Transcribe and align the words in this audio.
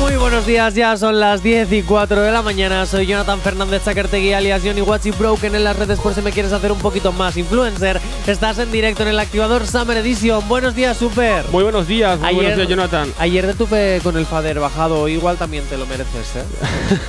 Muy 0.00 0.14
buenos 0.16 0.44
días, 0.44 0.74
ya 0.74 0.94
son 0.96 1.18
las 1.18 1.42
10 1.42 1.72
y 1.72 1.82
4 1.82 2.20
de 2.20 2.30
la 2.30 2.42
mañana. 2.42 2.84
Soy 2.84 3.06
Jonathan 3.06 3.40
Fernández 3.40 3.82
Zacartegui, 3.82 4.34
alias 4.34 4.62
Johnny 4.62 4.82
Watchy 4.82 5.10
Broken 5.10 5.54
en 5.54 5.64
las 5.64 5.76
redes 5.76 5.98
por 5.98 6.14
si 6.14 6.20
me 6.20 6.32
quieres 6.32 6.52
hacer 6.52 6.70
un 6.70 6.78
poquito 6.78 7.12
más 7.12 7.36
influencer. 7.38 7.98
Estás 8.26 8.58
en 8.58 8.70
directo 8.70 9.02
en 9.04 9.08
el 9.08 9.18
activador 9.18 9.66
Summer 9.66 9.96
Edition. 9.96 10.46
Buenos 10.48 10.74
días, 10.74 10.98
Super. 10.98 11.46
Muy 11.48 11.62
buenos 11.62 11.88
días, 11.88 12.20
muy 12.20 12.34
buenos 12.34 12.56
días, 12.56 12.68
Jonathan. 12.68 13.12
Ayer 13.18 13.46
te 13.46 13.54
tuve 13.54 14.00
con 14.02 14.18
el 14.18 14.26
fader 14.26 14.60
bajado, 14.60 15.08
igual 15.08 15.38
también 15.38 15.64
te 15.64 15.78
lo 15.78 15.86
mereces, 15.86 16.36
¿eh? 16.36 16.44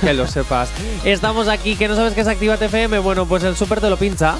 que 0.00 0.14
lo 0.14 0.26
sepas. 0.26 0.70
Estamos 1.04 1.46
aquí, 1.48 1.76
que 1.76 1.88
no 1.88 1.94
sabes 1.94 2.14
qué 2.14 2.22
es 2.22 2.26
Actívate 2.26 2.66
FM. 2.66 3.00
Bueno, 3.00 3.26
pues 3.26 3.42
el 3.42 3.54
Super 3.54 3.80
te 3.82 3.90
lo 3.90 3.98
pincha. 3.98 4.36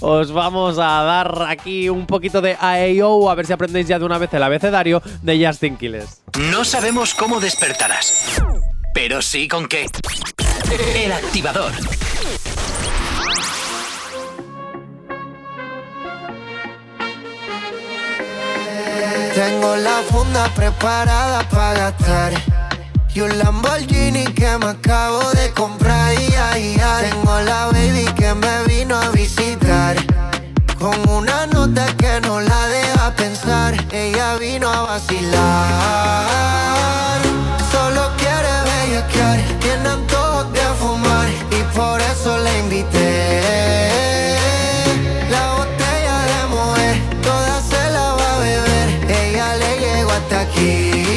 os 0.00 0.32
vamos 0.32 0.78
a 0.78 1.02
dar 1.02 1.42
aquí 1.48 1.88
un 1.88 2.06
poquito 2.06 2.40
de 2.40 2.54
AAO, 2.54 3.30
a 3.30 3.34
ver 3.34 3.46
si 3.46 3.52
aprendéis 3.52 3.88
ya 3.88 3.98
de 3.98 4.04
una 4.04 4.18
vez 4.18 4.32
el 4.34 4.42
abecedario 4.42 5.02
de 5.22 5.46
Justin 5.46 5.76
Quiles. 5.76 6.22
No 6.52 6.64
sabemos 6.64 7.14
cómo 7.14 7.40
despertarás, 7.40 8.42
pero 8.94 9.22
sí 9.22 9.48
con 9.48 9.66
qué. 9.66 9.86
El 10.94 11.12
activador. 11.12 11.72
Tengo 19.40 19.74
la 19.74 20.02
funda 20.10 20.44
preparada 20.54 21.48
para 21.48 21.72
gastar. 21.72 22.34
Y 23.14 23.22
un 23.22 23.38
Lamborghini 23.38 24.24
que 24.34 24.58
me 24.58 24.66
acabo 24.66 25.30
de 25.30 25.50
comprar. 25.52 26.12
Y 26.12 26.34
ay, 26.34 26.78
ay. 26.78 27.10
Tengo 27.10 27.40
la 27.40 27.68
baby 27.72 28.04
que 28.18 28.34
me 28.34 28.64
vino 28.64 28.98
a 29.00 29.08
visitar. 29.08 29.96
Con 30.78 31.08
una 31.08 31.46
nota 31.46 31.86
que 31.96 32.20
no 32.20 32.38
la 32.42 32.66
deja 32.66 33.14
pensar. 33.16 33.74
Ella 33.90 34.36
vino 34.36 34.68
a 34.68 34.82
vacilar. 34.82 35.40
Solo 37.72 38.10
quiere 38.18 38.52
bellaquear. 38.68 39.40
Tiene 39.60 39.88
antojos 39.88 40.52
de 40.52 40.66
fumar. 40.78 41.28
Y 41.50 41.62
por 41.74 41.98
eso 41.98 42.36
la 42.36 42.58
invité. 42.58 44.09
Llegó 50.60 51.09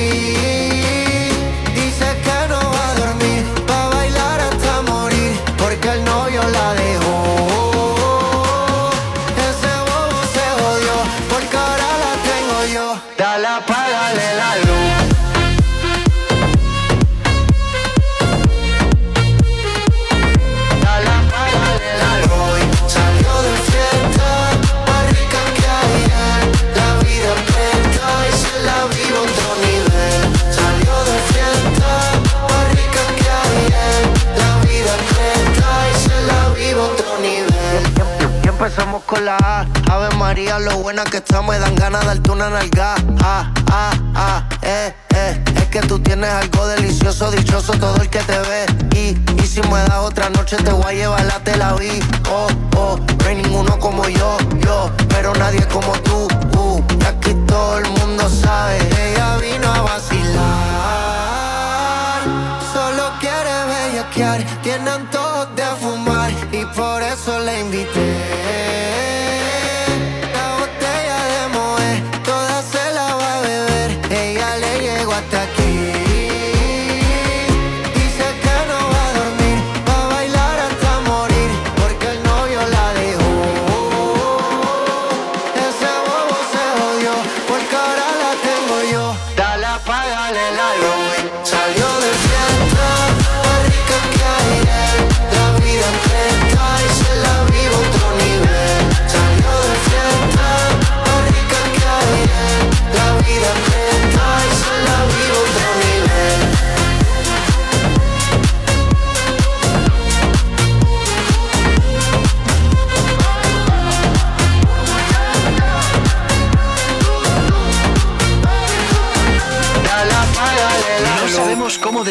empezamos 38.65 39.03
con 39.03 39.25
la 39.25 39.35
A. 39.35 39.65
Ave 39.91 40.15
María, 40.15 40.57
lo 40.57 40.77
buena 40.77 41.03
que 41.03 41.17
está, 41.17 41.41
me 41.41 41.59
dan 41.59 41.75
ganas 41.75 41.99
de 42.01 42.07
darte 42.07 42.31
una 42.31 42.49
nalga. 42.49 42.95
Ah, 43.21 43.51
ah, 43.69 43.91
ah, 44.15 44.49
eh, 44.61 44.93
eh. 45.13 45.43
Es 45.57 45.67
que 45.67 45.81
tú 45.81 45.99
tienes 45.99 46.29
algo 46.29 46.65
delicioso, 46.67 47.29
dichoso 47.29 47.73
todo 47.73 47.97
el 48.01 48.09
que 48.09 48.19
te 48.19 48.39
ve. 48.39 48.65
Y, 48.95 49.41
y 49.41 49.47
si 49.47 49.61
me 49.63 49.79
das 49.79 49.99
otra 49.99 50.29
noche, 50.29 50.55
te 50.55 50.71
voy 50.71 50.85
a 50.85 50.93
llevar 50.93 51.25
la 51.25 51.39
tela 51.43 51.73
vi. 51.73 51.99
Oh, 52.31 52.47
oh, 52.77 52.97
no 52.97 53.27
hay 53.27 53.35
ninguno 53.35 53.77
como 53.79 54.07
yo, 54.07 54.37
yo. 54.65 54.89
Pero 55.09 55.33
nadie 55.35 55.67
como 55.67 55.91
tú, 55.99 56.27
uh. 56.57 56.81
Y 57.01 57.03
aquí 57.03 57.33
todo 57.45 57.79
el 57.79 57.89
mundo 57.89 58.29
sabe. 58.29 58.77
Ella 59.11 59.37
vino 59.39 59.73
a 59.73 59.81
vacilar. 59.81 60.72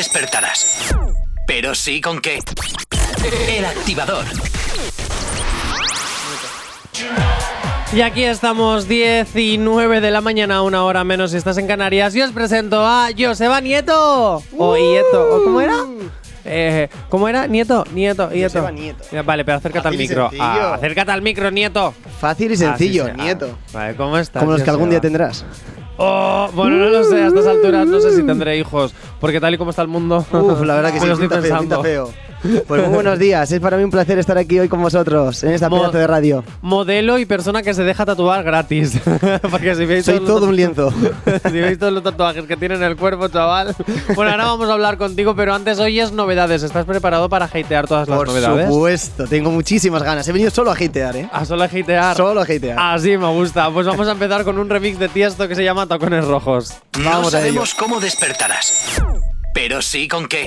Despertarás, 0.03 0.93
pero 1.47 1.77
sí 1.77 2.01
con 2.01 2.21
qué. 2.21 2.41
El 3.49 3.65
activador. 3.65 4.25
Y 7.93 8.01
aquí 8.01 8.25
estamos, 8.25 8.89
19 8.89 10.01
de 10.01 10.11
la 10.11 10.21
mañana, 10.21 10.63
una 10.63 10.83
hora 10.83 11.05
menos 11.05 11.31
si 11.31 11.37
estás 11.37 11.57
en 11.59 11.69
Canarias. 11.69 12.17
Y 12.17 12.23
os 12.23 12.33
presento 12.33 12.85
a 12.85 13.11
Joseba 13.17 13.61
Nieto. 13.61 14.43
O 14.59 14.77
Nieto. 14.77 15.37
¿O 15.37 15.45
cómo 15.45 15.61
era? 15.61 15.77
Eh, 16.47 16.89
¿Cómo 17.09 17.29
era? 17.29 17.47
Nieto, 17.47 17.85
Nieto, 17.95 18.29
Nieto. 18.29 18.49
Joseba 18.49 18.73
Nieto. 18.73 19.05
Vale, 19.25 19.45
pero 19.45 19.59
acércate 19.59 19.85
Fácil 19.85 20.01
al 20.01 20.09
micro. 20.09 20.31
Ah, 20.41 20.75
acércate 20.75 21.13
al 21.13 21.23
micro, 21.23 21.51
Nieto. 21.53 21.95
Fácil 22.21 22.51
y 22.51 22.57
sencillo, 22.57 23.09
nieto. 23.15 23.57
ah, 23.57 23.71
vale, 23.73 23.95
¿cómo 23.95 24.19
estás? 24.19 24.41
Como 24.41 24.51
los 24.51 24.63
que 24.65 24.71
algún 24.71 24.91
día 24.91 25.01
tendrás. 25.01 25.45
Oh, 26.05 26.51
bueno, 26.55 26.77
no 26.79 26.87
lo 26.87 27.05
sé, 27.05 27.23
a 27.23 27.29
estas 27.29 27.47
alturas 27.47 27.87
no 27.87 28.01
sé 28.01 28.17
si 28.17 28.25
tendré 28.25 28.59
hijos. 28.59 28.93
Porque 29.21 29.41
tal 29.41 29.55
y 29.55 29.59
como 29.59 29.71
está 29.71 29.83
el 29.83 29.89
mundo. 29.89 30.25
Uf, 30.33 30.61
la 30.63 30.75
verdad 30.75 30.93
que 30.93 30.95
me 31.01 31.01
sí, 31.01 31.07
lo 31.07 31.13
estoy 31.13 31.29
pinta 31.29 31.41
feo, 31.43 31.61
pinta 31.61 31.77
pensando. 31.81 31.83
feo. 31.83 32.11
Pues 32.67 32.83
muy 32.83 32.95
buenos 32.95 33.19
días, 33.19 33.51
es 33.53 33.61
para 33.61 33.77
mí 33.77 33.85
un 33.85 33.91
placer 33.91 34.19
estar 34.19 34.37
aquí 34.37 34.59
hoy 34.59 34.69
con 34.69 34.83
vosotros, 34.83 35.43
en 35.45 35.53
esta 35.53 35.69
Mo- 35.69 35.79
pedazo 35.79 35.99
de 35.99 36.07
radio. 36.07 36.45
Modelo 36.61 37.19
y 37.19 37.25
persona 37.27 37.63
que 37.63 37.73
se 37.75 37.85
deja 37.85 38.05
tatuar 38.05 38.43
gratis. 38.43 38.99
Porque 39.51 39.75
si 39.77 39.85
veis 39.87 40.05
Soy 40.05 40.21
todo 40.21 40.47
un 40.49 40.57
lienzo. 40.57 40.93
si 41.51 41.61
veis 41.61 41.79
todos 41.79 41.93
los 41.93 42.03
tatuajes 42.03 42.45
que 42.47 42.57
tiene 42.57 42.75
en 42.75 42.83
el 42.83 42.97
cuerpo, 42.97 43.29
chaval. 43.29 43.75
Bueno, 44.17 44.31
ahora 44.33 44.47
vamos 44.47 44.69
a 44.69 44.73
hablar 44.73 44.99
contigo, 44.99 45.37
pero 45.37 45.55
antes 45.55 45.79
hoy 45.79 46.01
es 46.01 46.11
novedades. 46.13 46.63
¿Estás 46.63 46.85
preparado 46.85 47.29
para 47.29 47.45
hatear 47.47 47.87
todas 47.87 48.09
las 48.09 48.19
Por 48.19 48.29
novedades? 48.29 48.67
supuesto, 48.69 49.27
tengo 49.29 49.51
muchísimas 49.51 50.03
ganas. 50.03 50.27
He 50.27 50.33
venido 50.33 50.51
solo 50.51 50.71
a 50.71 50.75
hatear, 50.75 51.17
¿eh? 51.17 51.29
A 51.33 51.45
solo 51.45 51.63
hatear. 51.65 52.17
Solo 52.17 52.41
a 52.41 52.45
hatear. 52.45 52.77
Así 52.79 53.17
me 53.17 53.29
gusta. 53.33 53.71
Pues 53.71 53.87
vamos 53.87 54.09
a 54.09 54.13
empezar 54.13 54.45
con 54.45 54.59
un 54.59 54.69
remix 54.69 54.99
de 54.99 55.09
Tiesto 55.09 55.47
que 55.47 55.55
se 55.55 55.63
llama 55.65 55.87
Tacones 55.87 56.25
Rojos. 56.25 56.73
No 56.99 57.05
Vamos 57.11 57.35
a 57.35 57.39
ello. 57.39 57.47
sabemos 57.49 57.75
cómo 57.75 58.01
despertarás, 58.01 59.01
pero 59.55 59.81
sí 59.83 60.09
con 60.09 60.27
qué. 60.27 60.47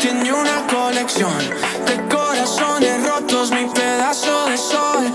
tiene 0.00 0.32
una 0.32 0.66
colección 0.66 1.38
de 1.86 2.08
corazones 2.08 3.06
rotos. 3.06 3.50
Mi 3.50 3.66
pedazo 3.66 4.46
de 4.46 4.56
sol, 4.56 5.12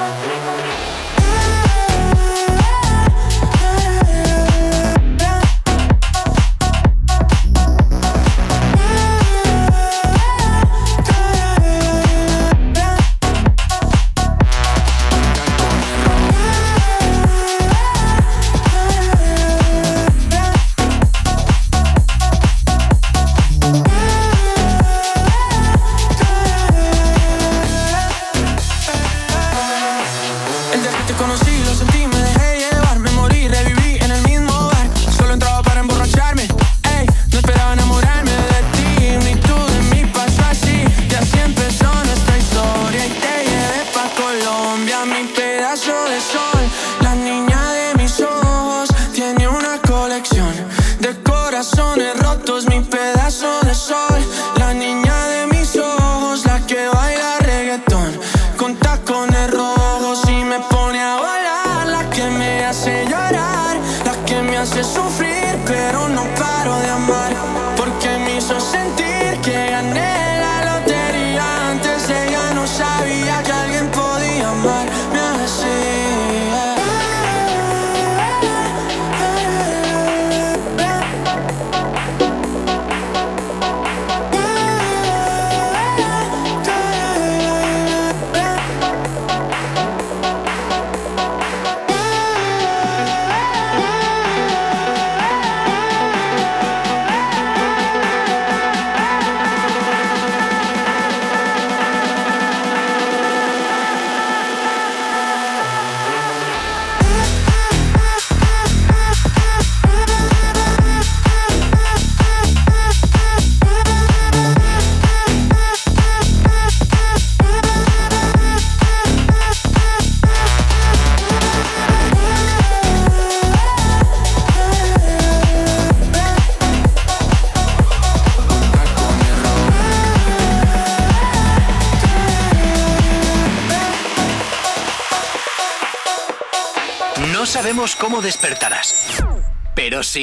El 0.00 0.39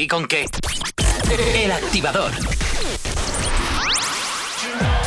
con 0.06 0.26
qué. 0.26 0.46
El 1.54 1.72
activador. 1.72 2.30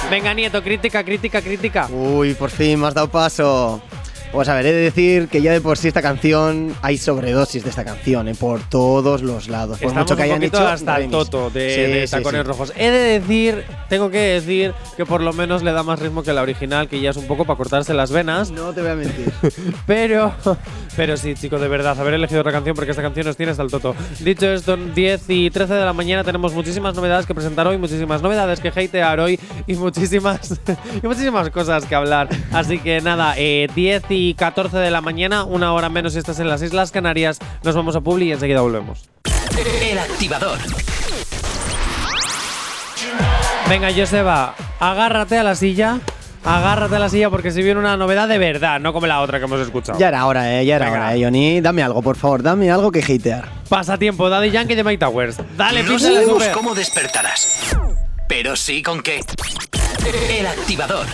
Venga, 0.10 0.34
Nieto, 0.34 0.62
crítica, 0.62 1.04
crítica, 1.04 1.42
crítica. 1.42 1.88
Uy, 1.90 2.34
por 2.34 2.50
fin 2.50 2.82
me 2.82 2.88
has 2.88 2.94
dado 2.94 3.10
paso. 3.10 3.82
Pues 4.32 4.48
a 4.48 4.56
ver, 4.56 4.66
he 4.66 4.72
de 4.72 4.82
decir 4.82 5.28
que 5.28 5.42
ya 5.42 5.52
de 5.52 5.60
por 5.60 5.78
sí 5.78 5.90
esta 5.90 6.02
canción, 6.02 6.74
hay 6.82 6.98
sobredosis 6.98 7.66
de 7.66 7.70
esta 7.70 7.84
canción, 7.84 8.30
¿eh? 8.30 8.34
por 8.34 8.62
todos 8.62 9.24
los 9.24 9.50
lados. 9.50 9.80
Por 9.80 9.90
Estamos 9.90 10.10
mucho 10.10 10.16
que 10.16 10.22
un 10.22 10.26
hayan 10.30 10.44
hecho 10.44 10.66
hasta 10.66 10.98
el 11.00 11.12
toto 11.12 11.50
de, 11.50 11.76
Sí, 11.76 11.82
de 11.82 12.08
sí, 12.08 12.12
Tacones 12.12 12.42
sí. 12.42 12.48
Rojos. 12.48 12.74
He 12.78 12.90
de 12.92 13.20
decir, 13.20 13.66
tengo 13.90 14.10
que 14.10 14.20
decir 14.20 14.74
que 14.96 15.06
por 15.06 15.22
lo 15.22 15.34
menos 15.34 15.64
le 15.64 15.74
da 15.74 15.84
más 15.84 16.00
ritmo 16.00 16.24
que 16.24 16.32
la 16.32 16.44
original, 16.44 16.88
que 16.88 17.02
ya 17.02 17.10
es 17.10 17.18
un 17.18 17.28
poco 17.28 17.44
para 17.44 17.58
cortarse 17.58 17.94
las 17.94 18.12
venas. 18.12 18.52
No 18.52 18.72
te 18.74 18.82
voy 18.82 18.92
a 18.92 18.96
mentir. 18.96 19.32
Pero, 19.86 20.34
pero 20.96 21.18
sí, 21.18 21.34
chicos, 21.36 21.60
de 21.60 21.68
verdad, 21.68 22.00
haber 22.00 22.14
elegido 22.14 22.42
otra 22.42 22.52
canción 22.52 22.76
porque 22.76 22.92
esta 22.92 23.02
canción 23.02 23.26
nos 23.26 23.36
tiene 23.36 23.52
hasta 23.52 23.64
el 23.64 23.70
toto. 23.70 23.96
Dicho 24.20 24.48
esto, 24.48 24.78
10 24.78 25.30
y 25.30 25.50
13 25.50 25.74
de 25.74 25.86
la 25.86 25.94
mañana 25.94 26.24
tenemos 26.24 26.54
muchísimas 26.54 26.96
novedades 26.96 27.26
que 27.26 27.34
presentar 27.34 27.68
hoy, 27.68 27.78
muchísimas 27.78 28.22
novedades 28.22 28.60
que 28.60 28.70
hatear 28.70 29.20
hoy 29.20 29.40
y 29.68 29.76
muchísimas, 29.76 30.60
y 31.04 31.06
muchísimas 31.06 31.50
cosas 31.50 31.86
que 31.86 31.96
hablar. 31.96 32.30
Así 32.54 32.80
que 32.80 33.02
nada, 33.02 33.34
eh, 33.38 33.68
10 33.76 34.04
y 34.10 34.21
y 34.22 34.36
14 34.36 34.78
de 34.78 34.92
la 34.92 35.02
mañana, 35.02 35.44
una 35.46 35.74
hora 35.74 35.90
menos 35.90 36.14
si 36.14 36.20
estás 36.20 36.40
en 36.40 36.48
las 36.48 36.62
Islas 36.62 36.92
Canarias. 36.92 37.40
Nos 37.64 37.76
vamos 37.76 37.96
a 37.96 38.02
Publi 38.02 38.26
y 38.28 38.32
enseguida 38.32 38.62
volvemos. 38.62 39.10
El 39.82 39.98
activador. 39.98 40.60
Venga, 43.68 43.90
Joseba, 43.96 44.54
agárrate 44.80 45.40
a 45.40 45.44
la 45.44 45.56
silla. 45.56 46.00
Agárrate 46.44 46.96
a 46.96 47.00
la 47.00 47.10
silla 47.10 47.30
porque 47.32 47.50
si 47.52 47.64
viene 47.64 47.80
una 47.80 47.98
novedad 47.98 48.28
de 48.28 48.38
verdad, 48.38 48.80
no 48.80 48.94
como 48.94 49.08
la 49.08 49.22
otra 49.22 49.40
que 49.40 49.46
hemos 49.46 49.60
escuchado. 49.60 49.98
Ya 49.98 50.10
era 50.10 50.26
hora, 50.28 50.60
eh, 50.60 50.66
ya 50.66 50.76
era 50.76 50.86
Venga. 50.86 50.98
hora, 51.00 51.16
eh, 51.16 51.24
Johnny. 51.24 51.62
Dame 51.62 51.82
algo, 51.82 52.02
por 52.04 52.16
favor, 52.16 52.44
dame 52.44 52.70
algo 52.70 52.92
que 52.92 53.00
hatear. 53.00 53.48
Pasatiempo, 53.70 54.30
Daddy 54.30 54.52
Yankee 54.52 54.76
de 54.76 54.84
Mike 54.84 55.00
Towers. 55.00 55.38
Dale, 55.58 55.82
no 55.84 55.98
sabemos 55.98 56.34
super. 56.34 56.52
cómo 56.52 56.76
despertarás, 56.76 57.76
pero 58.28 58.56
sí 58.56 58.84
con 58.84 59.02
qué. 59.02 59.22
El 60.30 60.46
activador. 60.48 61.08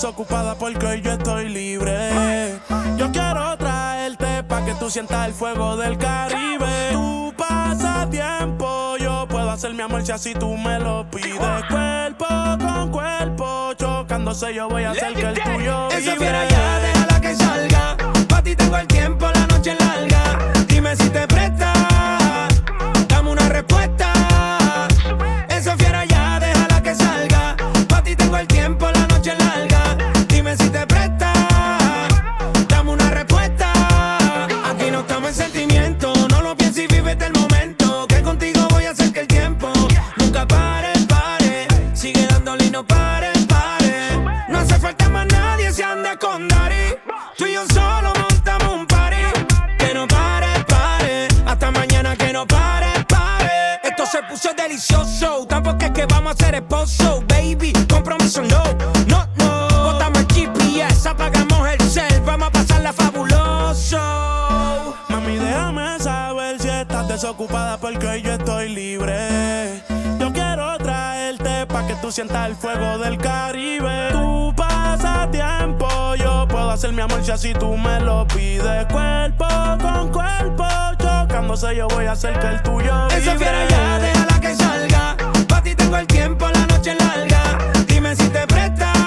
Desocupada 0.00 0.54
porque 0.54 0.86
hoy 0.86 1.00
yo 1.00 1.10
estoy 1.10 1.48
libre. 1.48 2.60
Yo 2.96 3.10
quiero 3.10 3.56
traerte 3.56 4.44
pa' 4.44 4.64
que 4.64 4.74
tú 4.74 4.88
sientas 4.88 5.26
el 5.26 5.34
fuego 5.34 5.76
del 5.76 5.98
Caribe. 5.98 6.90
Tu 6.92 7.34
pasatiempo, 7.36 8.96
yo 8.98 9.26
puedo 9.28 9.50
hacer 9.50 9.74
mi 9.74 9.82
amor 9.82 10.06
si 10.06 10.12
así 10.12 10.34
tú 10.34 10.56
me 10.56 10.78
lo 10.78 11.04
pides. 11.10 11.34
Cuerpo 11.68 12.26
con 12.60 12.92
cuerpo, 12.92 13.74
chocándose, 13.74 14.54
yo 14.54 14.68
voy 14.68 14.84
a 14.84 14.92
hacer 14.92 15.14
que 15.14 15.26
el 15.26 15.34
tuyo 15.34 15.88
Esa 15.88 16.14
fiera 16.14 16.48
ya, 16.48 16.78
déjala 16.78 17.20
que 17.20 17.34
salga. 17.34 17.96
Pa' 18.28 18.40
ti 18.40 18.54
tengo 18.54 18.76
el 18.76 18.86
tiempo, 18.86 19.26
la 19.34 19.46
noche 19.48 19.76
larga. 19.80 20.52
Dime 20.68 20.94
si 20.94 21.10
te 21.10 21.26
a 56.40 56.44
ser 56.44 56.54
esposo, 56.56 57.22
baby. 57.28 57.72
Compromiso 57.88 58.42
no, 58.42 58.62
no, 59.06 59.26
no. 59.36 59.68
Botamos 59.84 60.18
el 60.20 60.26
GPS, 60.28 61.08
apagamos 61.08 61.68
el 61.68 61.80
cel. 61.90 62.20
Vamos 62.24 62.48
a 62.48 62.50
pasarla 62.52 62.92
fabuloso. 62.92 63.98
Mami, 65.08 65.36
déjame 65.36 65.98
saber 66.00 66.60
si 66.60 66.68
estás 66.68 67.08
desocupada 67.08 67.78
porque 67.78 68.22
yo 68.22 68.32
estoy 68.32 68.68
libre. 68.70 69.82
Yo 70.18 70.32
quiero 70.32 70.76
traerte 70.78 71.66
pa' 71.66 71.86
que 71.86 71.94
tú 71.96 72.10
sientas 72.12 72.48
el 72.48 72.56
fuego 72.56 72.98
del 72.98 73.18
Caribe. 73.18 74.08
Tu 74.12 74.54
pasatiempo, 74.56 76.14
yo 76.16 76.46
puedo 76.48 76.70
hacer 76.70 76.92
mi 76.92 77.02
amor 77.02 77.24
si 77.24 77.30
así 77.30 77.52
tú 77.54 77.76
me 77.76 78.00
lo 78.00 78.26
pides. 78.26 78.86
Cuerpo 78.86 79.46
con 79.80 80.08
cuerpo, 80.12 80.66
chocándose, 80.98 81.76
yo 81.76 81.88
voy 81.88 82.06
a 82.06 82.12
hacer 82.12 82.38
que 82.38 82.46
el 82.48 82.62
tuyo 82.62 83.06
Esa 83.08 83.18
vibre. 83.32 83.38
fiera 83.38 83.68
ya, 83.68 83.98
déjala 83.98 84.40
que 84.40 84.54
salga. 84.54 84.87
Tengo 85.88 86.00
el 86.00 86.06
tiempo, 86.06 86.46
la 86.50 86.66
noche 86.66 86.94
larga. 86.96 87.72
Dime 87.86 88.14
si 88.14 88.28
te 88.28 88.46
presta. 88.46 88.97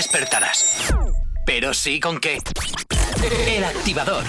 Despertarás, 0.00 0.64
pero 1.44 1.74
sí 1.74 2.00
con 2.00 2.18
qué. 2.20 2.38
El 3.46 3.62
activador. 3.64 4.24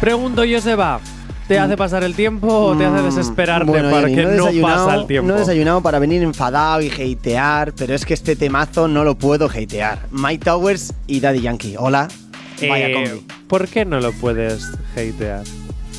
Pregunto, 0.00 0.42
Joseba, 0.48 1.00
¿te 1.48 1.58
hace 1.58 1.76
pasar 1.76 2.04
el 2.04 2.14
tiempo 2.14 2.46
o 2.46 2.76
te 2.76 2.84
hace 2.86 3.02
desesperarte 3.02 3.64
Mm, 3.64 3.68
Bueno, 3.72 3.90
porque 3.90 4.22
Johnny, 4.22 4.36
no, 4.36 4.44
desayunado- 4.46 4.86
pasa 4.86 5.00
el 5.00 5.06
tiempo? 5.08 5.28
No 5.28 5.36
he 5.36 5.40
desayunado 5.40 5.80
para 5.82 5.98
venir 5.98 6.22
enfadado 6.22 6.80
y 6.80 6.90
hatear, 6.90 7.72
pero 7.72 7.92
es 7.92 8.06
que 8.06 8.14
este 8.14 8.36
temazo 8.36 8.86
no 8.86 9.02
lo 9.02 9.18
puedo 9.18 9.46
hatear. 9.46 10.06
Mike 10.12 10.44
Towers 10.44 10.94
y 11.08 11.18
Daddy 11.18 11.40
Yankee. 11.40 11.74
Hola. 11.76 12.06
Vaya 12.68 12.86
Eh, 12.86 12.92
combi. 12.92 13.26
¿Por 13.48 13.66
qué 13.66 13.84
no 13.84 13.98
lo 13.98 14.12
puedes 14.12 14.62
hatear? 14.92 15.42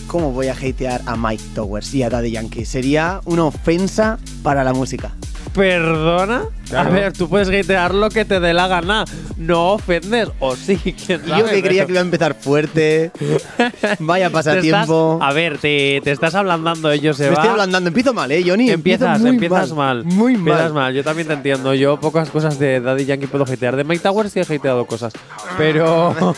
¿Cómo 0.07 0.31
voy 0.31 0.47
a 0.47 0.53
hatear 0.53 1.01
a 1.05 1.17
Mike 1.17 1.43
Towers 1.53 1.93
y 1.93 2.03
a 2.03 2.09
Daddy 2.09 2.31
Yankee? 2.31 2.63
Sería 2.63 3.19
una 3.25 3.43
ofensa 3.43 4.19
para 4.41 4.63
la 4.63 4.71
música. 4.71 5.11
¿Perdona? 5.53 6.43
Claro. 6.69 6.89
A 6.89 6.93
ver, 6.93 7.11
tú 7.13 7.27
puedes 7.27 7.49
hatear 7.49 7.93
lo 7.93 8.09
que 8.09 8.23
te 8.23 8.39
dé 8.39 8.53
la 8.53 8.67
gana. 8.69 9.03
No 9.35 9.73
ofendes. 9.73 10.29
O 10.39 10.55
sí, 10.55 10.77
quién 10.77 11.19
sabe. 11.27 11.41
yo 11.41 11.45
que 11.49 11.61
creía 11.61 11.85
que 11.85 11.91
iba 11.91 11.99
a 11.99 12.03
empezar 12.03 12.33
fuerte. 12.35 13.11
Vaya 13.99 14.29
pasatiempo. 14.29 15.15
estás- 15.19 15.29
a 15.29 15.33
ver, 15.33 15.57
te, 15.57 15.99
te 16.03 16.11
estás 16.11 16.35
ablandando, 16.35 16.89
ellos 16.91 17.17
se 17.17 17.27
Me 17.27 17.33
estoy 17.33 17.49
ablandando. 17.49 17.89
Empiezo 17.89 18.13
mal, 18.13 18.31
¿eh, 18.31 18.43
Johnny? 18.45 18.69
Empiezas, 18.71 19.19
muy 19.19 19.31
empiezas 19.31 19.73
mal. 19.73 20.05
Muy 20.05 20.35
Empiezas 20.35 20.71
mal. 20.71 20.73
mal. 20.73 20.93
Yo 20.93 21.03
también 21.03 21.27
te 21.27 21.33
entiendo. 21.33 21.73
Yo 21.73 21.99
pocas 21.99 22.29
cosas 22.29 22.57
de 22.57 22.79
Daddy 22.79 23.03
Yankee 23.05 23.27
puedo 23.27 23.43
hatear. 23.43 23.75
De 23.75 23.83
Mike 23.83 24.01
Towers 24.03 24.31
sí 24.31 24.39
he 24.39 24.43
hateado 24.43 24.85
cosas. 24.85 25.11
Pero. 25.57 26.15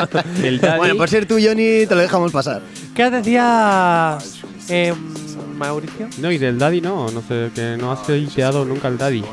El 0.42 0.60
Daddy. 0.60 0.78
Bueno, 0.78 0.96
por 0.96 1.10
ser 1.10 1.26
tú, 1.26 1.34
Johnny, 1.42 1.86
te 1.86 1.94
lo 1.94 2.00
dejamos 2.00 2.32
pasar. 2.32 2.62
¿Qué 2.94 3.10
decías, 3.10 4.40
eh, 4.68 4.92
Mauricio? 5.56 6.08
No, 6.18 6.30
y 6.30 6.38
del 6.38 6.58
Daddy 6.58 6.80
no, 6.80 7.10
no 7.10 7.22
sé, 7.22 7.50
que 7.54 7.76
no 7.78 7.92
has 7.92 8.00
hateado 8.08 8.64
nunca 8.64 8.88
al 8.88 8.98
Daddy. 8.98 9.24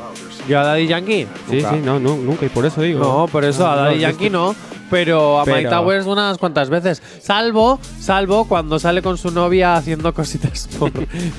¿Yo 0.48 0.60
a 0.60 0.64
Daddy 0.64 0.86
Yankee? 0.86 1.26
Sí, 1.48 1.56
Nunca. 1.56 1.70
sí, 1.72 1.76
no, 1.84 1.98
no, 1.98 2.16
nunca, 2.16 2.44
y 2.46 2.48
por 2.50 2.66
eso 2.66 2.82
digo. 2.82 3.00
No, 3.00 3.26
por 3.28 3.44
eso 3.44 3.66
a 3.66 3.76
Daddy 3.76 3.98
Yankee 4.00 4.30
no. 4.30 4.54
Pero 4.94 5.40
a 5.40 5.44
Pero- 5.44 5.56
Mike 5.56 5.68
Towers 5.70 6.06
unas 6.06 6.38
cuantas 6.38 6.70
veces. 6.70 7.02
Salvo, 7.20 7.80
salvo 7.98 8.44
cuando 8.46 8.78
sale 8.78 9.02
con 9.02 9.18
su 9.18 9.32
novia 9.32 9.74
haciendo 9.74 10.14
cositas 10.14 10.68
por 10.78 10.92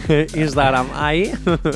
Instagram. 0.35 0.87
Ahí. 0.93 1.31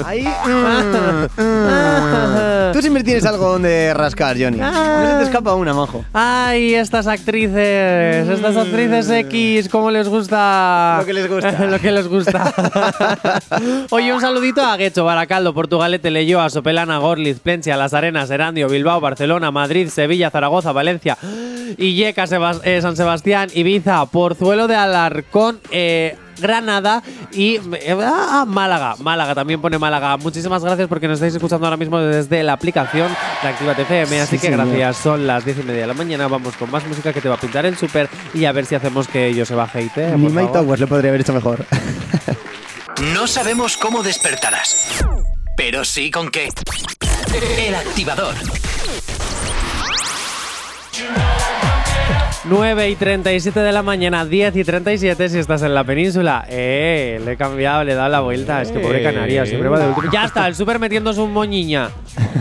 Ahí. 0.05 0.23
mm, 0.25 1.41
mm. 1.41 2.73
Tú 2.73 2.81
siempre 2.81 3.01
tienes 3.03 3.25
algo 3.25 3.53
donde 3.53 3.93
rascar, 3.93 4.35
Johnny. 4.37 4.57
No 4.57 5.07
se 5.07 5.15
te 5.19 5.23
escapa 5.23 5.55
una, 5.55 5.73
majo. 5.73 6.03
Ay, 6.11 6.75
estas 6.75 7.07
actrices, 7.07 8.27
estas 8.27 8.57
actrices 8.57 9.09
X, 9.09 9.69
¿cómo 9.69 9.89
les 9.89 10.09
gusta? 10.09 10.97
Lo 10.99 11.05
que 11.05 11.13
les 11.13 11.29
gusta. 11.29 11.65
Lo 11.65 11.79
que 11.79 11.91
les 11.93 12.07
gusta. 12.09 12.53
Oye, 13.89 14.13
un 14.13 14.19
saludito 14.19 14.61
a 14.61 14.75
Guecho, 14.75 15.05
Baracaldo, 15.05 15.53
Portugalete, 15.53 16.11
Leyoa, 16.11 16.49
Sopelana, 16.49 16.97
Gorliz, 16.97 17.39
Plencia, 17.39 17.77
Las 17.77 17.93
Arenas, 17.93 18.29
Erandio, 18.29 18.67
Bilbao, 18.67 18.99
Barcelona, 18.99 19.49
Madrid, 19.51 19.87
Sevilla, 19.87 20.29
Zaragoza, 20.29 20.73
Valencia, 20.73 21.17
Illeca, 21.77 22.25
Sebas- 22.25 22.61
eh, 22.63 22.81
San 22.81 22.95
Sebastián, 22.97 23.49
Ibiza, 23.53 24.05
Porzuelo 24.07 24.67
de 24.67 24.75
Alarcón, 24.75 25.59
eh, 25.71 26.15
Granada 26.39 27.03
y 27.33 27.55
eh, 27.73 27.97
ah, 28.01 28.45
Málaga. 28.47 28.95
Málaga, 28.99 29.35
también 29.35 29.59
pone 29.61 29.77
Málaga. 29.77 30.15
Muchísimas 30.17 30.63
gracias 30.63 30.87
porque 30.87 31.07
nos 31.07 31.15
estáis 31.15 31.35
escuchando 31.35 31.65
ahora 31.67 31.75
mismo 31.77 31.99
desde 31.99 32.43
la 32.43 32.53
aplicación 32.53 33.09
de 33.43 33.47
Actívate 33.49 33.81
FM. 33.81 34.21
Así 34.21 34.37
Sí, 34.37 34.41
que 34.41 34.47
señor. 34.53 34.65
gracias. 34.67 34.97
Son 34.97 35.27
las 35.27 35.43
10 35.43 35.59
y 35.59 35.63
media 35.63 35.81
de 35.81 35.87
la 35.87 35.93
mañana. 35.93 36.27
Vamos 36.27 36.55
con 36.55 36.71
más 36.71 36.85
música 36.87 37.11
que 37.11 37.19
te 37.19 37.27
va 37.27 37.35
a 37.35 37.39
pintar 37.39 37.65
el 37.65 37.77
súper 37.77 38.07
y 38.33 38.45
a 38.45 38.51
ver 38.53 38.65
si 38.65 38.75
hacemos 38.75 39.07
que 39.09 39.27
ellos 39.27 39.47
se 39.49 39.55
baje 39.55 39.81
y 39.83 39.89
te. 39.89 40.15
Ni 40.15 40.29
Mike 40.29 40.51
Towers 40.53 40.79
lo 40.79 40.87
podría 40.87 41.09
haber 41.09 41.21
hecho 41.21 41.33
mejor. 41.33 41.65
No 43.13 43.27
sabemos 43.27 43.77
cómo 43.77 44.03
despertarás, 44.03 45.05
pero 45.55 45.85
sí 45.85 46.11
con 46.11 46.27
qué. 46.29 46.49
El 47.57 47.73
activador. 47.75 48.35
9 52.49 52.89
y 52.89 52.95
37 52.95 53.59
de 53.59 53.71
la 53.71 53.83
mañana, 53.83 54.25
10 54.25 54.55
y 54.55 54.63
37 54.63 55.29
si 55.29 55.37
estás 55.37 55.61
en 55.61 55.75
la 55.75 55.83
península. 55.83 56.45
Eh, 56.49 57.21
le 57.23 57.33
he 57.33 57.37
cambiado, 57.37 57.83
le 57.83 57.91
he 57.91 57.95
dado 57.95 58.09
la 58.09 58.21
vuelta. 58.21 58.61
Es 58.61 58.71
que 58.71 58.79
pobre 58.79 59.01
Eh. 59.01 59.03
Canarias, 59.03 59.49
siempre 59.49 59.69
va 59.69 59.79
de 59.79 59.87
último. 59.89 60.11
Ya 60.11 60.25
está, 60.25 60.47
el 60.47 60.55
súper 60.55 60.79
metiéndose 60.79 61.21
un 61.21 61.31
moñiña. 61.31 61.89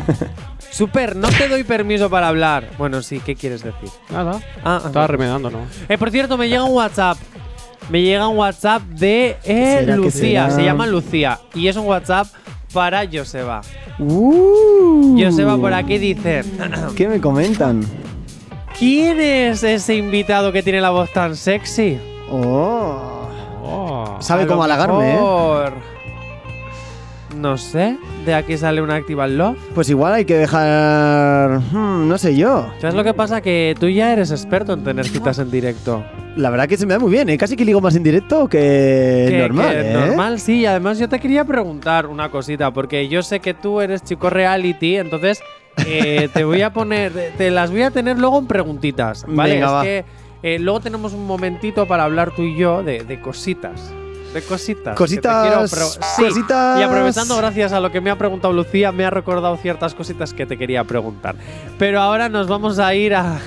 Super, 0.71 1.15
no 1.15 1.29
te 1.29 1.49
doy 1.49 1.63
permiso 1.65 2.09
para 2.09 2.29
hablar. 2.29 2.71
Bueno, 2.79 3.03
sí, 3.03 3.21
¿qué 3.25 3.35
quieres 3.35 3.63
decir? 3.63 3.91
Nada. 4.11 4.41
Ah, 4.65 4.83
Estaba 4.87 5.05
ah. 5.05 5.09
remedando, 5.09 5.51
¿no? 5.51 5.67
Eh, 5.89 5.99
por 5.99 6.11
cierto, 6.11 6.39
me 6.39 6.49
llega 6.49 6.65
un 6.65 6.75
WhatsApp. 6.75 7.19
Me 7.91 8.03
llega 8.03 8.29
un 8.29 8.37
WhatsApp 8.39 8.83
de 8.83 9.37
eh, 9.45 9.77
¿Será 9.81 9.95
que 9.95 10.01
Lucía. 10.01 10.51
Se 10.51 10.65
llama 10.65 10.87
Lucía. 10.87 11.41
Y 11.55 11.69
es 11.69 11.77
un 11.77 11.87
WhatsApp 11.87 12.29
para 12.73 13.03
Joseba. 13.11 13.61
Uh, 13.99 15.21
Joseba 15.21 15.57
por 15.57 15.75
aquí 15.75 15.99
dice: 15.99 16.45
¿Qué 16.97 17.09
me 17.09 17.21
comentan? 17.21 17.83
¿Quién 18.79 19.19
es 19.21 19.63
ese 19.65 19.97
invitado 19.97 20.53
que 20.53 20.63
tiene 20.63 20.81
la 20.81 20.91
voz 20.91 21.11
tan 21.13 21.35
sexy? 21.35 21.99
Oh. 22.31 23.29
Oh. 23.65 24.17
Sabe 24.21 24.47
cómo 24.47 24.63
halagarme, 24.63 25.11
¿eh? 25.11 25.15
mejor, 25.15 25.73
No 27.37 27.59
sé, 27.59 27.97
de 28.25 28.35
aquí 28.35 28.57
sale 28.57 28.81
una 28.81 28.95
Active 28.97 29.27
Love. 29.29 29.59
Pues 29.75 29.91
igual 29.91 30.15
hay 30.15 30.25
que 30.25 30.37
dejar. 30.39 31.59
hmm, 31.73 32.09
no 32.09 32.19
sé 32.19 32.37
yo. 32.37 32.69
¿Sabes 32.79 32.95
lo 32.95 33.03
que 33.03 33.15
pasa? 33.15 33.41
Que 33.41 33.75
tú 33.79 33.89
ya 33.89 34.13
eres 34.13 34.31
experto 34.31 34.73
en 34.75 34.85
tener 34.85 35.07
citas 35.07 35.39
en 35.41 35.51
directo. 35.51 36.05
La 36.37 36.51
verdad 36.51 36.69
que 36.69 36.77
se 36.77 36.87
me 36.87 36.95
da 36.95 37.01
muy 37.01 37.11
bien, 37.11 37.29
¿eh? 37.31 37.37
Casi 37.37 37.57
que 37.57 37.65
ligo 37.65 37.81
más 37.81 37.97
en 37.97 38.05
directo 38.05 38.49
que, 38.49 39.27
Que- 39.29 39.39
normal. 39.41 39.71
que 39.73 39.91
¿eh? 39.91 39.93
normal, 40.07 40.39
sí. 40.39 40.61
Y 40.61 40.67
además 40.67 40.99
yo 41.01 41.09
te 41.09 41.19
quería 41.19 41.45
preguntar 41.45 42.07
una 42.07 42.31
cosita, 42.31 42.71
porque 42.71 43.09
yo 43.09 43.23
sé 43.23 43.41
que 43.41 43.55
tú 43.55 43.81
eres 43.81 44.05
chico 44.05 44.31
reality, 44.31 44.97
entonces 44.99 45.41
eh, 45.87 46.29
te 46.33 46.45
voy 46.45 46.63
a 46.63 46.73
poner, 46.73 47.33
te 47.37 47.51
las 47.51 47.71
voy 47.71 47.83
a 47.83 47.91
tener 47.91 48.19
luego 48.19 48.39
en 48.39 48.47
preguntitas, 48.47 49.25
¿vale? 49.29 49.55
Venga, 49.55 49.67
es 49.67 49.73
va. 49.73 49.83
que 49.83 50.05
eh, 50.43 50.59
luego 50.59 50.81
tenemos 50.81 51.13
un 51.13 51.27
momentito 51.27 51.87
para 51.87 52.05
hablar 52.05 52.33
tú 52.35 52.43
y 52.43 52.57
yo 52.57 52.83
de, 52.83 53.05
de 53.05 53.21
cositas. 53.21 53.93
De 54.35 54.43
cositas. 54.43 54.95
Cositas, 54.95 55.71
Sí, 55.71 56.23
cositas. 56.23 56.79
Y 56.79 56.83
aprovechando, 56.83 57.35
gracias 57.39 57.73
a 57.73 57.81
lo 57.81 57.91
que 57.91 58.03
me 58.03 58.11
ha 58.11 58.19
preguntado 58.19 58.53
Lucía, 58.53 58.93
me 58.93 59.07
ha 59.07 59.11
recordado 59.11 59.57
ciertas 59.57 59.95
cositas 59.95 60.35
que 60.35 60.45
te 60.45 60.59
quería 60.59 60.85
preguntar. 60.85 61.35
Pero 61.79 62.01
ahora 62.01 62.29
nos 62.29 62.47
vamos 62.47 62.79
a 62.79 62.95
ir 62.95 63.15
a, 63.15 63.39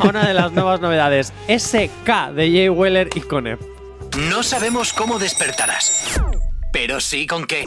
a 0.00 0.08
una 0.08 0.26
de 0.26 0.34
las 0.34 0.52
nuevas 0.52 0.80
novedades. 0.80 1.32
SK 1.48 2.32
de 2.34 2.50
Jay 2.50 2.68
Weller 2.68 3.08
y 3.14 3.20
Conep. 3.20 3.60
No 4.30 4.42
sabemos 4.42 4.92
cómo 4.92 5.18
despertarás, 5.20 6.20
pero 6.72 7.00
sí 7.00 7.26
con 7.26 7.46
qué. 7.46 7.66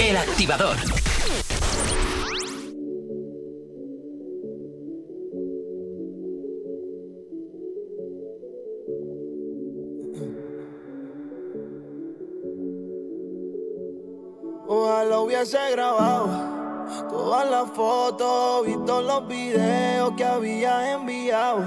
El 0.00 0.16
activador. 0.16 0.76
Ojalá 15.42 15.58
hubiese 15.58 15.72
grabado 15.72 16.28
todas 17.10 17.50
las 17.50 17.70
fotos, 17.70 18.64
visto 18.64 19.02
los 19.02 19.26
videos 19.26 20.12
que 20.16 20.24
había 20.24 20.92
enviado. 20.92 21.64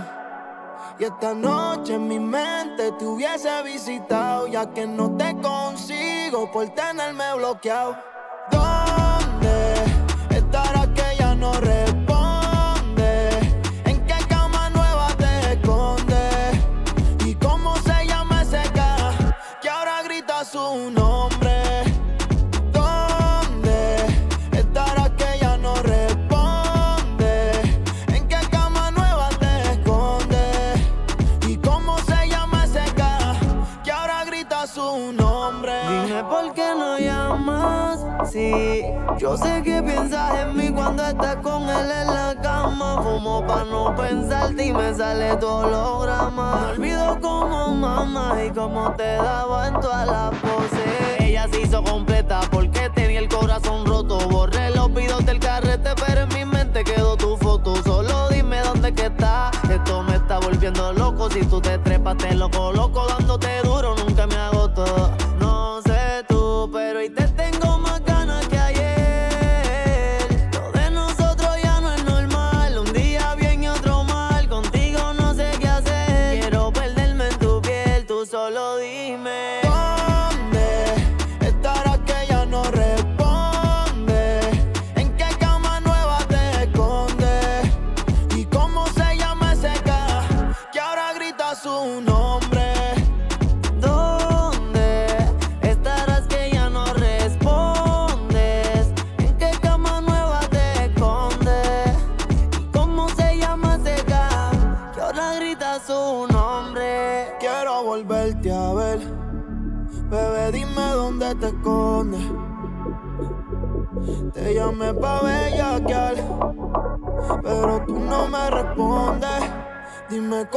Y 0.98 1.04
esta 1.04 1.34
noche 1.34 1.96
en 1.96 2.08
mi 2.08 2.18
mente 2.18 2.94
te 2.94 3.06
hubiese 3.06 3.64
visitado, 3.64 4.48
ya 4.48 4.74
que 4.74 4.88
no 4.88 5.18
te 5.18 5.36
consigo 5.42 6.50
por 6.54 6.70
tenerme 6.70 7.34
bloqueado. 7.36 7.98
Yo 39.18 39.38
sé 39.38 39.64
que 39.64 39.82
piensas 39.82 40.40
en 40.40 40.58
mí 40.58 40.70
cuando 40.72 41.06
estás 41.06 41.38
con 41.38 41.64
él 41.64 41.92
en 41.92 42.08
la 42.08 42.36
cama. 42.42 43.02
Fumo 43.02 43.46
pa' 43.48 43.64
no 43.64 43.96
pensarte 43.96 44.66
y 44.66 44.74
me 44.74 44.94
sale 44.94 45.38
tu 45.38 45.48
holograma. 45.48 46.58
Me 46.58 46.72
olvido 46.74 47.20
como 47.22 47.74
mamá 47.76 48.36
y 48.44 48.50
cómo 48.52 48.92
te 48.92 49.16
daba 49.16 49.70
en 49.70 49.80
todas 49.80 50.06
las 50.06 50.32
poses. 50.42 51.20
Ella 51.20 51.48
se 51.50 51.62
hizo 51.62 51.82
completa 51.82 52.42
porque 52.52 52.90
tenía 52.94 53.20
el 53.20 53.30
corazón 53.30 53.86
roto. 53.86 54.18
Borré 54.28 54.72
los 54.72 54.94
videos 54.94 55.26
del 55.26 55.40
carrete, 55.40 55.92
pero 56.06 56.22
en 56.22 56.30
mi 56.30 56.44
mente 56.44 56.84
quedó 56.84 57.16
tu 57.16 57.38
foto. 57.38 57.82
Solo 57.84 58.28
dime 58.30 58.60
dónde 58.62 58.94
que 58.94 59.06
está. 59.06 59.50
Esto 59.70 60.04
me 60.04 60.16
está 60.16 60.40
volviendo 60.40 60.92
loco. 60.92 61.30
Si 61.30 61.46
tú 61.46 61.62
te 61.62 61.78
trepas, 61.78 62.18
te 62.18 62.36
lo 62.36 62.52
coloco 62.52 63.08
dándote 63.08 63.62
duro. 63.64 63.96
Nunca 63.96 64.28
me 64.28 64.36
agoto. 64.36 64.86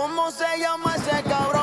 Cómo 0.09 0.31
se 0.31 0.59
llama 0.59 0.95
ese 0.97 1.23
cabrón 1.25 1.58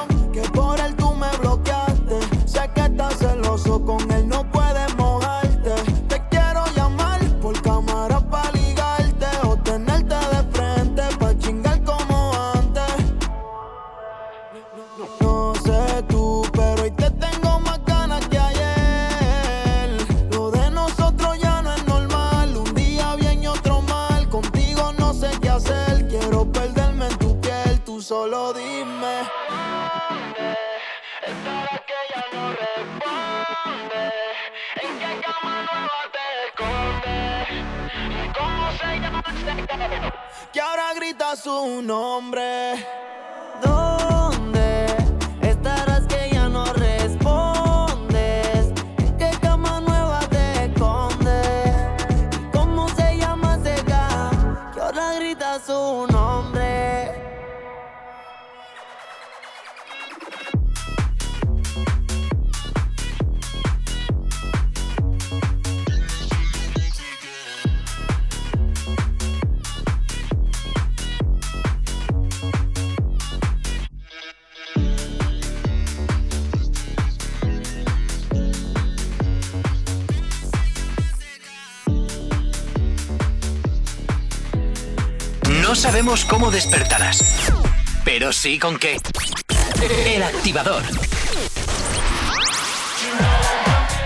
sabemos 85.96 86.26
cómo 86.26 86.52
despertarás, 86.52 87.54
pero 88.04 88.34
sí 88.34 88.60
con 88.60 88.78
qué. 88.78 88.98
El 90.06 90.24
activador. 90.24 90.84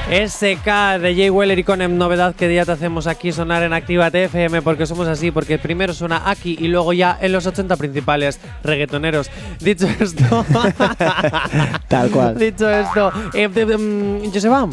SK 0.08 0.99
de 1.02 1.15
Jay 1.15 1.32
Weller 1.32 1.58
y 1.58 1.63
Conem, 1.63 1.97
novedad 1.97 2.36
que 2.36 2.47
día 2.47 2.63
te 2.63 2.73
hacemos 2.73 3.08
aquí 3.08 3.32
sonar 3.32 3.63
en 3.63 3.73
Activa 3.73 4.10
FM 4.10 4.62
porque 4.62 4.86
somos 4.86 5.08
así, 5.08 5.32
porque 5.32 5.58
primero 5.58 5.91
suena 5.95 6.30
aquí 6.30 6.56
y 6.60 6.67
luego 6.67 6.93
ya 6.93 7.17
en 7.19 7.32
los 7.32 7.47
80 7.47 7.75
principales 7.78 8.39
reggaetoneros. 8.63 9.32
Dicho 9.60 9.88
esto, 9.99 10.45
Tal 11.88 12.12
cual. 12.12 12.38
dicho 12.38 12.69
esto, 12.69 13.12
eh, 13.34 13.47
de- 13.47 13.65
mm, 13.78 14.32
Joseba, 14.32 14.69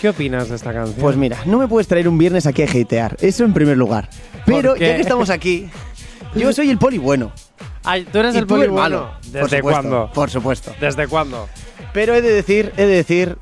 ¿qué 0.00 0.08
opinas 0.08 0.48
de 0.48 0.56
esta 0.56 0.72
canción? 0.72 0.96
Pues 0.98 1.14
mira, 1.18 1.36
no 1.44 1.58
me 1.58 1.68
puedes 1.68 1.86
traer 1.88 2.08
un 2.08 2.16
viernes 2.16 2.46
aquí 2.46 2.62
a 2.62 2.64
hatear. 2.64 3.18
Eso 3.20 3.44
en 3.44 3.52
primer 3.52 3.76
lugar. 3.76 4.08
Pero 4.46 4.76
ya 4.76 4.94
que 4.96 5.00
estamos 5.02 5.28
aquí, 5.30 5.68
yo 6.34 6.52
soy 6.52 6.70
el 6.70 6.78
poli 6.78 6.98
bueno. 6.98 7.32
Ay, 7.84 8.04
tú 8.10 8.18
eres 8.18 8.34
y 8.34 8.38
el 8.38 8.44
tú 8.46 8.54
poli 8.54 8.64
el 8.64 8.72
malo. 8.72 8.98
bueno. 9.00 9.12
Por 9.20 9.30
¿Desde 9.32 9.56
supuesto, 9.58 9.70
cuándo? 9.70 10.10
Por 10.14 10.30
supuesto. 10.30 10.72
¿Desde 10.80 11.06
cuándo? 11.08 11.48
Pero 11.92 12.14
he 12.14 12.22
de 12.22 12.32
decir, 12.32 12.72
he 12.76 12.82
de 12.86 12.94
decir 12.96 13.36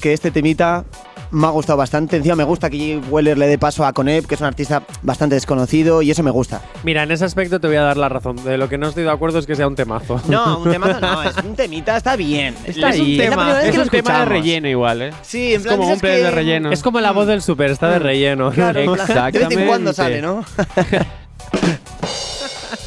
que 0.00 0.12
este 0.12 0.30
temita 0.30 0.84
me 1.32 1.46
ha 1.46 1.50
gustado 1.50 1.76
bastante. 1.76 2.16
Encima 2.16 2.36
me 2.36 2.44
gusta 2.44 2.70
que 2.70 2.78
Jay 2.78 3.02
Weller 3.10 3.36
le 3.36 3.48
dé 3.48 3.58
paso 3.58 3.84
a 3.84 3.92
Conep, 3.92 4.26
que 4.26 4.36
es 4.36 4.40
un 4.40 4.46
artista 4.46 4.82
bastante 5.02 5.34
desconocido, 5.34 6.02
y 6.02 6.10
eso 6.12 6.22
me 6.22 6.30
gusta. 6.30 6.62
Mira, 6.84 7.02
en 7.02 7.10
ese 7.10 7.24
aspecto 7.24 7.58
te 7.58 7.66
voy 7.66 7.76
a 7.76 7.82
dar 7.82 7.96
la 7.96 8.08
razón. 8.08 8.36
De 8.44 8.56
lo 8.58 8.68
que 8.68 8.78
no 8.78 8.86
estoy 8.88 9.02
de 9.02 9.10
acuerdo 9.10 9.38
es 9.40 9.46
que 9.46 9.56
sea 9.56 9.66
un 9.66 9.74
temazo. 9.74 10.20
No, 10.28 10.58
un 10.60 10.70
temazo 10.70 11.00
no, 11.00 11.22
es 11.24 11.36
un 11.44 11.56
temita, 11.56 11.96
está 11.96 12.14
bien. 12.16 12.54
Está 12.64 12.90
es 12.90 13.00
un 13.00 13.06
ahí. 13.06 13.16
tema, 13.18 13.30
tema, 13.30 13.60
es 13.60 13.66
Es 13.68 13.74
que 13.74 13.80
un 13.80 13.88
tema 13.88 14.18
de 14.20 14.24
relleno 14.26 14.68
igual, 14.68 15.02
¿eh? 15.02 15.10
Sí, 15.22 15.54
en 15.54 15.60
Es 15.60 15.62
plan, 15.66 15.78
como 15.78 15.92
un 15.92 15.98
play 15.98 16.22
de 16.22 16.30
relleno. 16.30 16.70
Es 16.70 16.82
como 16.82 17.00
la 17.00 17.10
voz 17.12 17.26
del 17.26 17.42
super, 17.42 17.70
está 17.70 17.88
de 17.90 17.98
relleno. 17.98 18.50
Claro, 18.52 18.78
en 18.78 18.92
plan, 18.92 19.06
de 19.06 19.14
vez 19.14 19.16
en 19.16 19.16
Exactamente. 19.16 19.66
cuando 19.66 19.92
sale, 19.92 20.22
¿no? 20.22 20.44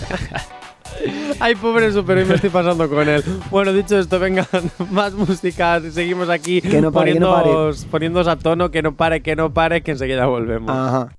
Ay, 1.39 1.55
pobre 1.55 1.91
super, 1.91 2.17
hoy 2.17 2.25
me 2.25 2.35
estoy 2.35 2.49
pasando 2.49 2.89
con 2.89 3.07
él. 3.07 3.23
Bueno, 3.49 3.71
dicho 3.71 3.97
esto, 3.97 4.19
venga, 4.19 4.45
más 4.91 5.13
música. 5.13 5.81
Seguimos 5.91 6.29
aquí 6.29 6.61
Que 6.61 6.81
no 6.81 6.91
pare, 6.91 7.13
que 7.13 7.19
no 7.19 7.35
a 7.35 8.35
tono, 8.35 8.71
que 8.71 8.81
no 8.81 8.95
pare, 8.95 9.21
que 9.21 9.35
no 9.35 9.53
pare, 9.53 9.81
que 9.81 9.91
enseguida 9.91 10.25
volvemos. 10.25 10.69
Ajá. 10.69 11.09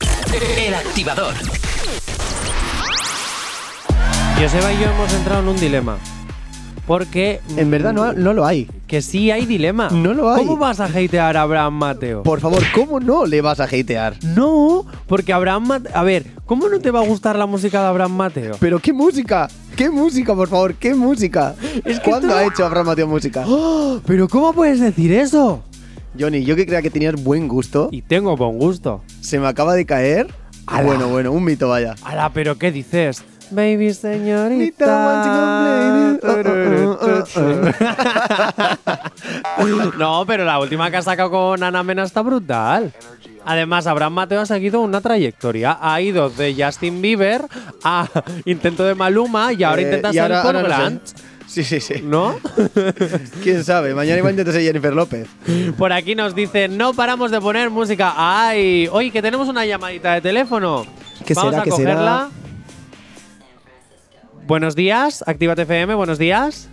El 0.59 0.75
activador. 0.75 1.35
Joseba 4.41 4.73
y 4.73 4.81
yo 4.81 4.91
hemos 4.91 5.13
entrado 5.15 5.43
en 5.43 5.49
un 5.49 5.57
dilema. 5.57 5.99
Porque. 6.87 7.41
En 7.57 7.71
verdad 7.71 7.93
no, 7.93 8.13
no 8.13 8.33
lo 8.33 8.45
hay. 8.47 8.69
Que 8.87 9.03
sí 9.03 9.31
hay 9.31 9.47
dilema. 9.47 9.89
No 9.91 10.15
lo 10.15 10.31
hay. 10.33 10.45
¿Cómo 10.45 10.57
vas 10.57 10.81
a 10.81 10.87
hatear 10.87 11.37
a 11.37 11.43
Abraham 11.43 11.75
Mateo? 11.75 12.23
Por 12.23 12.41
favor, 12.41 12.63
¿cómo 12.75 12.99
no 13.01 13.27
le 13.27 13.41
vas 13.41 13.61
a 13.61 13.65
hatear? 13.65 14.15
No, 14.25 14.85
porque 15.07 15.33
Abraham 15.33 15.67
Mateo. 15.69 15.93
A 15.95 16.03
ver, 16.03 16.27
¿cómo 16.47 16.69
no 16.69 16.81
te 16.81 16.91
va 16.91 17.01
a 17.01 17.07
gustar 17.07 17.37
la 17.37 17.47
música 17.47 17.81
de 17.81 17.87
Abraham 17.87 18.17
Mateo? 18.17 18.57
Pero 18.59 18.79
qué 18.81 18.93
música, 18.93 19.49
qué 19.77 19.89
música, 19.91 20.35
por 20.35 20.49
favor, 20.49 20.75
qué 20.75 20.95
música. 20.95 21.55
Es 21.85 22.01
que 22.01 22.11
¿Cuándo 22.11 22.35
ha 22.35 22.45
hecho 22.45 22.65
Abraham 22.67 22.87
Mateo 22.87 23.07
música? 23.07 23.45
¡Oh! 23.47 24.01
¿Pero 24.07 24.29
cómo 24.29 24.53
puedes 24.53 24.81
decir 24.81 25.13
eso? 25.13 25.63
Johnny, 26.19 26.45
yo 26.45 26.57
que 26.57 26.67
creía 26.67 26.83
que 26.83 26.91
tenías 26.91 27.23
buen 27.23 27.47
gusto, 27.47 27.89
Y 27.93 28.03
tengo 28.03 28.37
buen 28.37 28.59
gusto. 28.59 29.03
se 29.21 29.39
me 29.39 29.47
acaba 29.47 29.75
de 29.75 29.87
caer. 29.87 30.27
Ala. 30.67 30.83
Bueno, 30.83 31.09
bueno, 31.09 31.33
un 31.33 31.45
mito, 31.45 31.69
vaya. 31.69 31.95
Ala, 32.03 32.31
pero 32.33 32.59
¿qué 32.59 32.71
dices? 32.73 33.23
Baby 33.51 33.93
señorita. 33.95 34.87
want 36.21 36.21
to 36.21 36.31
no, 39.99 40.25
pero 40.27 40.45
la 40.45 40.59
última 40.59 40.91
que 40.91 40.97
ha 40.99 41.03
sacado 41.03 41.31
con 41.31 41.63
Ana 41.63 41.83
Mena 41.83 42.05
está 42.05 42.23
brutal. 42.23 42.93
Además, 43.45 43.87
Abraham 43.87 44.13
Mateo 44.15 44.41
ha 44.41 44.47
seguido 44.47 44.81
una 44.81 45.01
trayectoria. 45.01 45.79
Ha 45.81 46.01
ido 46.01 46.29
de 46.31 46.55
Justin 46.59 47.01
Bieber 47.01 47.43
a 47.83 48.07
intento 48.45 48.85
de 48.85 48.95
Maluma 48.95 49.53
y 49.53 49.63
ahora 49.65 49.81
Eh, 49.83 49.85
intenta 49.85 50.13
ser 50.13 50.21
ahora- 50.23 50.43
por 50.43 50.57
ahora 50.57 50.69
no 50.69 50.75
sé. 50.75 50.81
Grant. 50.81 51.03
Sí, 51.47 51.65
sí, 51.65 51.81
sí. 51.81 51.95
¿No? 52.05 52.37
¿Quién 53.43 53.65
sabe? 53.65 53.93
Mañana 53.95 54.19
igual 54.19 54.35
intenta 54.35 54.53
ser 54.53 54.63
Jennifer 54.63 54.93
López. 54.95 55.27
Por 55.77 55.93
aquí 55.93 56.15
nos 56.15 56.35
dice, 56.35 56.69
no 56.69 56.93
paramos 56.95 57.33
de 57.33 57.41
poner 57.41 57.71
música. 57.71 58.13
¡Ay! 58.17 58.89
Oye, 58.93 59.11
que 59.11 59.21
tenemos 59.21 59.49
una 59.49 59.67
llamadita 59.67 60.13
de 60.15 60.21
teléfono. 60.21 60.87
¿Qué 61.27 61.35
Vamos 61.35 61.51
será, 61.51 61.63
a 61.63 61.65
qué 61.65 61.71
cogerla. 61.71 62.29
Buenos 64.51 64.75
días, 64.75 65.23
Actívate 65.29 65.63
FM, 65.63 65.95
buenos 65.95 66.19
días. 66.19 66.69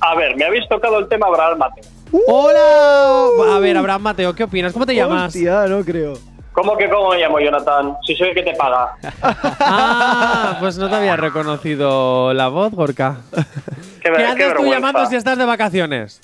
A 0.00 0.14
ver, 0.14 0.36
me 0.36 0.44
habéis 0.44 0.68
tocado 0.68 0.98
el 0.98 1.08
tema 1.08 1.26
Abraham 1.26 1.56
Mateo. 1.56 1.84
¡Hola! 2.28 3.56
A 3.56 3.58
ver, 3.60 3.78
Abraham 3.78 4.02
Mateo, 4.02 4.34
¿qué 4.34 4.44
opinas? 4.44 4.74
¿Cómo 4.74 4.84
te 4.84 4.94
llamas? 4.94 5.28
Hostia, 5.34 5.64
no 5.68 5.82
creo. 5.86 6.18
¿Cómo 6.52 6.76
que 6.76 6.90
cómo 6.90 7.08
me 7.12 7.16
llamo, 7.16 7.40
Jonathan? 7.40 7.96
Si 8.06 8.14
soy 8.14 8.28
el 8.28 8.34
que 8.34 8.42
te 8.42 8.52
paga. 8.56 8.92
Ah, 9.58 10.58
pues 10.60 10.76
no 10.76 10.90
te 10.90 10.96
había 10.96 11.16
reconocido 11.16 12.34
la 12.34 12.48
voz, 12.48 12.72
Gorka. 12.74 13.16
Qué, 14.02 14.10
ver- 14.10 14.26
¿Qué 14.32 14.36
qué 14.36 14.44
haces 14.44 14.56
tú 14.58 14.64
llamando 14.70 15.06
si 15.06 15.16
estás 15.16 15.38
de 15.38 15.46
vacaciones? 15.46 16.20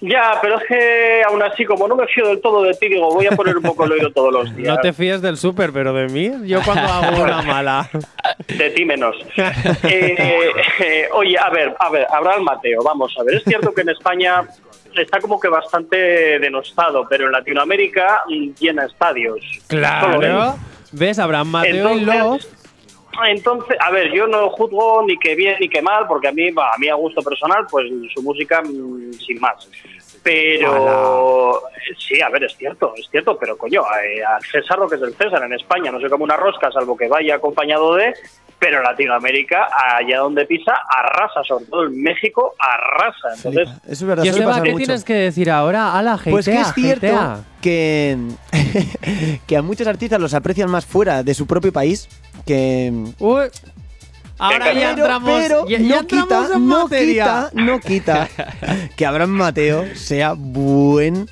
Ya, 0.00 0.38
pero 0.42 0.58
es 0.58 0.64
que 0.68 1.22
aún 1.26 1.42
así, 1.42 1.64
como 1.64 1.88
no 1.88 1.96
me 1.96 2.06
fío 2.06 2.28
del 2.28 2.40
todo 2.40 2.62
de 2.62 2.74
ti, 2.74 2.88
digo, 2.88 3.12
voy 3.12 3.26
a 3.26 3.30
poner 3.30 3.56
un 3.56 3.62
poco 3.62 3.84
el 3.84 3.92
oído 3.92 4.10
todos 4.10 4.32
los 4.32 4.54
días. 4.56 4.74
No 4.74 4.80
te 4.80 4.92
fíes 4.92 5.22
del 5.22 5.36
súper, 5.36 5.72
pero 5.72 5.92
de 5.94 6.08
mí, 6.08 6.30
yo 6.46 6.60
cuando 6.62 6.82
hago 6.86 7.22
una 7.22 7.42
mala. 7.42 7.88
De 8.46 8.70
ti 8.70 8.84
menos. 8.84 9.16
Eh, 9.88 10.52
eh, 10.80 11.08
oye, 11.12 11.36
a 11.38 11.48
ver, 11.50 11.74
a 11.78 11.88
ver, 11.90 12.06
Abraham 12.10 12.42
Mateo, 12.42 12.82
vamos 12.82 13.14
a 13.18 13.22
ver. 13.22 13.36
Es 13.36 13.44
cierto 13.44 13.72
que 13.72 13.82
en 13.82 13.90
España 13.90 14.42
está 14.96 15.20
como 15.20 15.38
que 15.38 15.48
bastante 15.48 16.38
denostado, 16.38 17.06
pero 17.08 17.26
en 17.26 17.32
Latinoamérica 17.32 18.22
llena 18.58 18.84
estadios. 18.86 19.40
Claro. 19.68 20.56
¿Ves? 20.92 21.18
Abraham 21.18 21.48
Mateo 21.48 21.96
y 21.96 22.00
luego. 22.00 22.38
Entonces, 23.28 23.76
a 23.80 23.90
ver, 23.90 24.12
yo 24.12 24.26
no 24.26 24.50
juzgo 24.50 25.04
ni 25.06 25.18
que 25.18 25.34
bien 25.34 25.56
ni 25.60 25.68
que 25.68 25.82
mal, 25.82 26.06
porque 26.06 26.28
a 26.28 26.32
mí, 26.32 26.48
a 26.48 26.78
mí 26.78 26.88
a 26.88 26.94
gusto 26.94 27.22
personal, 27.22 27.66
pues 27.70 27.86
su 28.14 28.22
música 28.22 28.62
mm, 28.62 29.12
sin 29.14 29.40
más. 29.40 29.68
Pero 30.22 31.62
sí, 31.96 32.20
a 32.20 32.28
ver, 32.28 32.44
es 32.44 32.56
cierto, 32.56 32.92
es 32.96 33.08
cierto, 33.08 33.38
pero 33.38 33.56
coño, 33.56 33.82
eh, 34.04 34.24
al 34.24 34.42
César 34.42 34.76
lo 34.76 34.88
que 34.88 34.96
es 34.96 35.02
el 35.02 35.14
César 35.14 35.42
en 35.44 35.52
España, 35.52 35.92
no 35.92 36.00
sé 36.00 36.08
como 36.08 36.24
una 36.24 36.36
rosca, 36.36 36.70
salvo 36.72 36.96
que 36.96 37.06
vaya 37.06 37.36
acompañado 37.36 37.94
de, 37.94 38.12
pero 38.58 38.78
en 38.78 38.84
Latinoamérica, 38.84 39.68
allá 39.96 40.18
donde 40.18 40.44
pisa, 40.46 40.72
arrasa, 40.88 41.44
sobre 41.44 41.66
todo 41.66 41.86
en 41.86 42.02
México, 42.02 42.54
arrasa. 42.58 43.36
Entonces, 43.36 43.68
es 43.86 44.02
verdad, 44.02 44.24
pasar 44.24 44.62
¿qué 44.62 44.72
mucho. 44.72 44.84
tienes 44.84 45.04
que 45.04 45.14
decir 45.14 45.50
ahora? 45.50 45.96
A 45.96 46.02
la 46.02 46.18
gente. 46.18 46.30
Pues 46.30 46.46
que 46.46 46.60
es 46.60 46.74
cierto 46.74 47.44
que, 47.60 48.16
que 49.46 49.56
a 49.56 49.62
muchos 49.62 49.86
artistas 49.86 50.20
los 50.20 50.34
aprecian 50.34 50.70
más 50.70 50.86
fuera 50.86 51.22
de 51.22 51.34
su 51.34 51.46
propio 51.46 51.72
país 51.72 52.08
que... 52.46 52.92
Uy. 53.18 53.44
Ahora 54.38 54.72
ya 54.74 54.90
entramos, 54.90 55.30
pero 55.40 55.66
ya, 55.66 55.78
ya 55.78 55.84
no 55.88 56.00
entramos 56.00 56.28
quita, 56.28 56.54
en 56.56 56.68
no 56.68 56.82
materia. 56.82 57.24
quita, 57.24 57.50
no 57.54 57.80
quita 57.80 58.28
que 58.96 59.06
Abraham 59.06 59.30
Mateo 59.30 59.96
sea 59.96 60.34
buen 60.34 61.28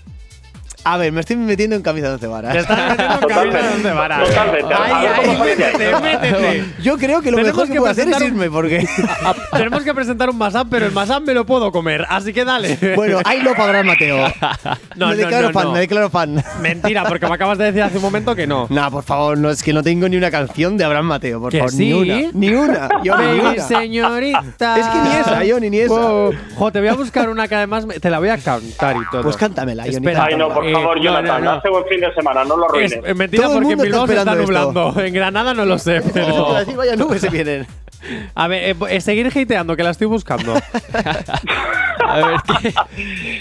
A 0.86 0.96
ver, 0.98 1.12
me 1.12 1.20
estoy 1.20 1.36
metiendo 1.36 1.76
en 1.76 1.82
camisa 1.82 2.08
de 2.08 2.12
once 2.14 2.26
varas. 2.26 2.52
Te 2.52 2.58
estás 2.60 2.78
metiendo 2.90 3.14
en 3.14 3.28
camisa 3.28 3.62
de 3.62 3.68
once 3.74 3.90
varas. 3.92 4.28
Totalmente. 4.28 4.74
A 4.74 4.84
Ahí, 4.84 5.06
ver 5.06 5.16
cómo 5.24 5.42
ahí, 5.44 5.56
sale 5.56 5.78
de 5.78 5.84
ahí. 5.86 6.02
métete, 6.02 6.28
métete. 6.28 6.64
Yo 6.82 6.96
creo 6.98 7.22
que 7.22 7.30
lo 7.30 7.36
Tenemos 7.38 7.56
mejor 7.56 7.66
que, 7.68 7.72
que 7.72 7.78
puedo 7.78 7.90
hacer 7.92 8.08
es 8.08 8.20
irme, 8.20 8.50
porque. 8.50 8.86
Tenemos 9.52 9.82
que 9.82 9.94
presentar 9.94 10.28
un 10.30 10.36
mashup, 10.36 10.68
pero 10.70 10.86
el 10.86 10.92
mashup 10.92 11.26
me 11.26 11.32
lo 11.34 11.46
puedo 11.46 11.72
comer, 11.72 12.04
así 12.08 12.32
que 12.34 12.44
dale. 12.44 12.78
bueno, 12.96 13.20
ahí 13.24 13.40
lo 13.40 13.54
pagará 13.54 13.82
Mateo. 13.82 14.16
no, 14.96 15.08
me 15.08 15.14
no, 15.14 15.16
declaro 15.16 15.46
no, 15.48 15.52
fan, 15.54 15.64
no. 15.64 15.72
me 15.72 15.80
declaro 15.80 16.10
fan. 16.10 16.44
Mentira, 16.60 17.04
porque 17.04 17.26
me 17.26 17.34
acabas 17.34 17.56
de 17.58 17.64
decir 17.64 17.82
hace 17.82 17.96
un 17.96 18.02
momento 18.02 18.34
que 18.36 18.46
no. 18.46 18.66
Nah, 18.68 18.90
por 18.90 19.04
favor, 19.04 19.38
no 19.38 19.48
es 19.50 19.62
que 19.62 19.72
no 19.72 19.82
tengo 19.82 20.06
ni 20.08 20.16
una 20.18 20.30
canción 20.30 20.76
de 20.76 20.84
Abraham 20.84 21.06
Mateo, 21.06 21.40
por 21.40 21.50
¿Que 21.50 21.58
favor, 21.58 21.72
sí? 21.72 21.78
ni 21.78 21.92
una. 21.94 22.30
Ni 22.34 22.50
una. 22.54 22.88
Yo 23.02 23.16
ni 23.16 23.24
Baby, 23.24 23.40
una. 23.40 23.62
señorita. 23.64 24.78
Es 24.78 24.86
que 24.86 24.98
ni 25.00 25.16
esa, 25.16 25.40
Johnny, 25.48 25.70
ni 25.70 25.78
esa. 25.78 25.94
Oh, 25.94 26.30
jo, 26.56 26.70
te 26.72 26.80
voy 26.80 26.88
a 26.88 26.94
buscar 26.94 27.28
una 27.30 27.48
que 27.48 27.54
además 27.54 27.86
me- 27.86 27.98
te 27.98 28.10
la 28.10 28.18
voy 28.18 28.28
a 28.28 28.36
cantar 28.38 28.96
y 28.96 29.10
todo. 29.10 29.22
Pues 29.22 29.36
cántamela, 29.36 29.84
Johnny. 29.84 29.96
Espera. 29.96 30.24
Ay, 30.24 30.36
no, 30.36 30.48
por 30.52 30.66
Eh, 30.66 30.73
favor, 30.82 31.00
Jonathan, 31.00 31.44
no, 31.44 31.50
no. 31.52 31.56
hace 31.58 31.68
buen 31.70 31.84
fin 31.86 32.00
de 32.00 32.14
semana, 32.14 32.44
no 32.44 32.56
lo 32.56 32.64
Es 32.66 32.92
arruines. 32.92 33.10
eh, 33.10 33.14
mentira 33.14 33.42
Todo 33.44 33.54
porque 33.54 33.72
en 33.72 33.78
mundo 33.78 33.84
está 33.84 33.84
Bilbao 33.84 34.06
se 34.06 34.12
está 34.18 34.30
esto. 34.32 34.42
nublando. 34.42 35.00
En 35.00 35.14
Granada 35.14 35.54
no 35.54 35.64
lo 35.64 35.78
sé. 35.78 36.02
Pero- 36.14 36.54
decir, 36.54 36.76
vaya 36.76 36.96
nubes 36.96 37.20
se 37.20 37.28
vienen. 37.30 37.66
A 38.34 38.48
ver, 38.48 38.70
eh, 38.70 38.76
eh, 38.90 39.00
seguir 39.00 39.28
hateando, 39.28 39.76
que 39.76 39.82
la 39.82 39.90
estoy 39.90 40.06
buscando. 40.06 40.52
A 42.06 42.16
ver, 42.16 42.36
¿qué? 42.60 42.74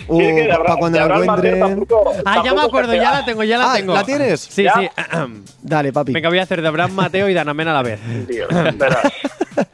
Uh, 0.07 0.19
Sí, 0.19 0.25
que 0.27 0.33
de 0.43 0.47
para 0.57 0.75
cuando 0.77 0.99
la 0.99 1.15
encuentre. 1.17 1.59
tampoco- 1.59 2.13
ah, 2.25 2.41
ya 2.45 2.53
me 2.53 2.61
acuerdo, 2.61 2.93
ya 2.95 3.11
la 3.11 3.25
tengo, 3.25 3.43
ya 3.43 3.57
la 3.57 3.73
Ah, 3.73 3.75
tengo. 3.75 3.93
¿la 3.93 4.03
tienes? 4.05 4.39
Sí, 4.39 4.63
¿Ya? 4.63 4.73
sí. 4.75 4.89
Dale, 5.61 5.91
papi. 5.91 6.13
Venga, 6.13 6.29
voy 6.29 6.39
a 6.39 6.43
hacer 6.43 6.61
de 6.61 6.67
Abraham 6.69 6.91
Mateo 6.93 7.27
y 7.29 7.33
de 7.33 7.39
Ana 7.41 7.53
Mena 7.53 7.71
a 7.71 7.73
la 7.75 7.83
vez. 7.83 7.99
Dios. 8.27 8.47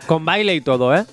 Con 0.08 0.26
baile 0.26 0.56
y 0.56 0.62
todo, 0.62 0.96
¿eh? 0.96 1.06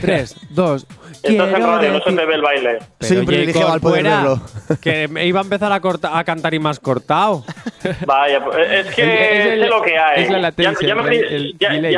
Tres, 0.00 0.36
dos. 0.50 0.86
Estás 1.28 1.54
en 1.54 1.62
radio, 1.66 1.92
no 1.92 2.00
se 2.00 2.12
te 2.12 2.24
ve 2.26 2.34
el 2.34 2.42
baile. 2.42 2.78
Soy 3.00 3.16
un 3.18 3.26
privilegiado 3.26 3.72
al 3.72 3.80
poder 3.80 4.02
verlo. 4.04 4.40
Que 4.80 5.08
me 5.08 5.24
iba 5.26 5.40
a 5.40 5.42
empezar 5.44 5.72
a, 5.72 5.80
corta- 5.80 6.18
a 6.18 6.24
cantar 6.24 6.52
y 6.54 6.58
más 6.58 6.80
cortado. 6.80 7.44
Vaya, 8.06 8.44
pues, 8.44 8.56
es 8.86 8.94
que 8.94 9.02
Es 9.40 9.46
el- 9.46 9.60
sé 9.62 9.68
lo 9.68 9.82
que 9.82 9.96
hay. 9.98 10.22
es 10.24 10.28
la 10.30 10.36
Ya- 10.38 10.42
latencia, 10.42 10.88
ya, 10.88 10.94
me, 10.94 11.16
el- 11.16 11.24
el 11.24 11.58
ya- 11.58 11.74
ya- 11.74 11.90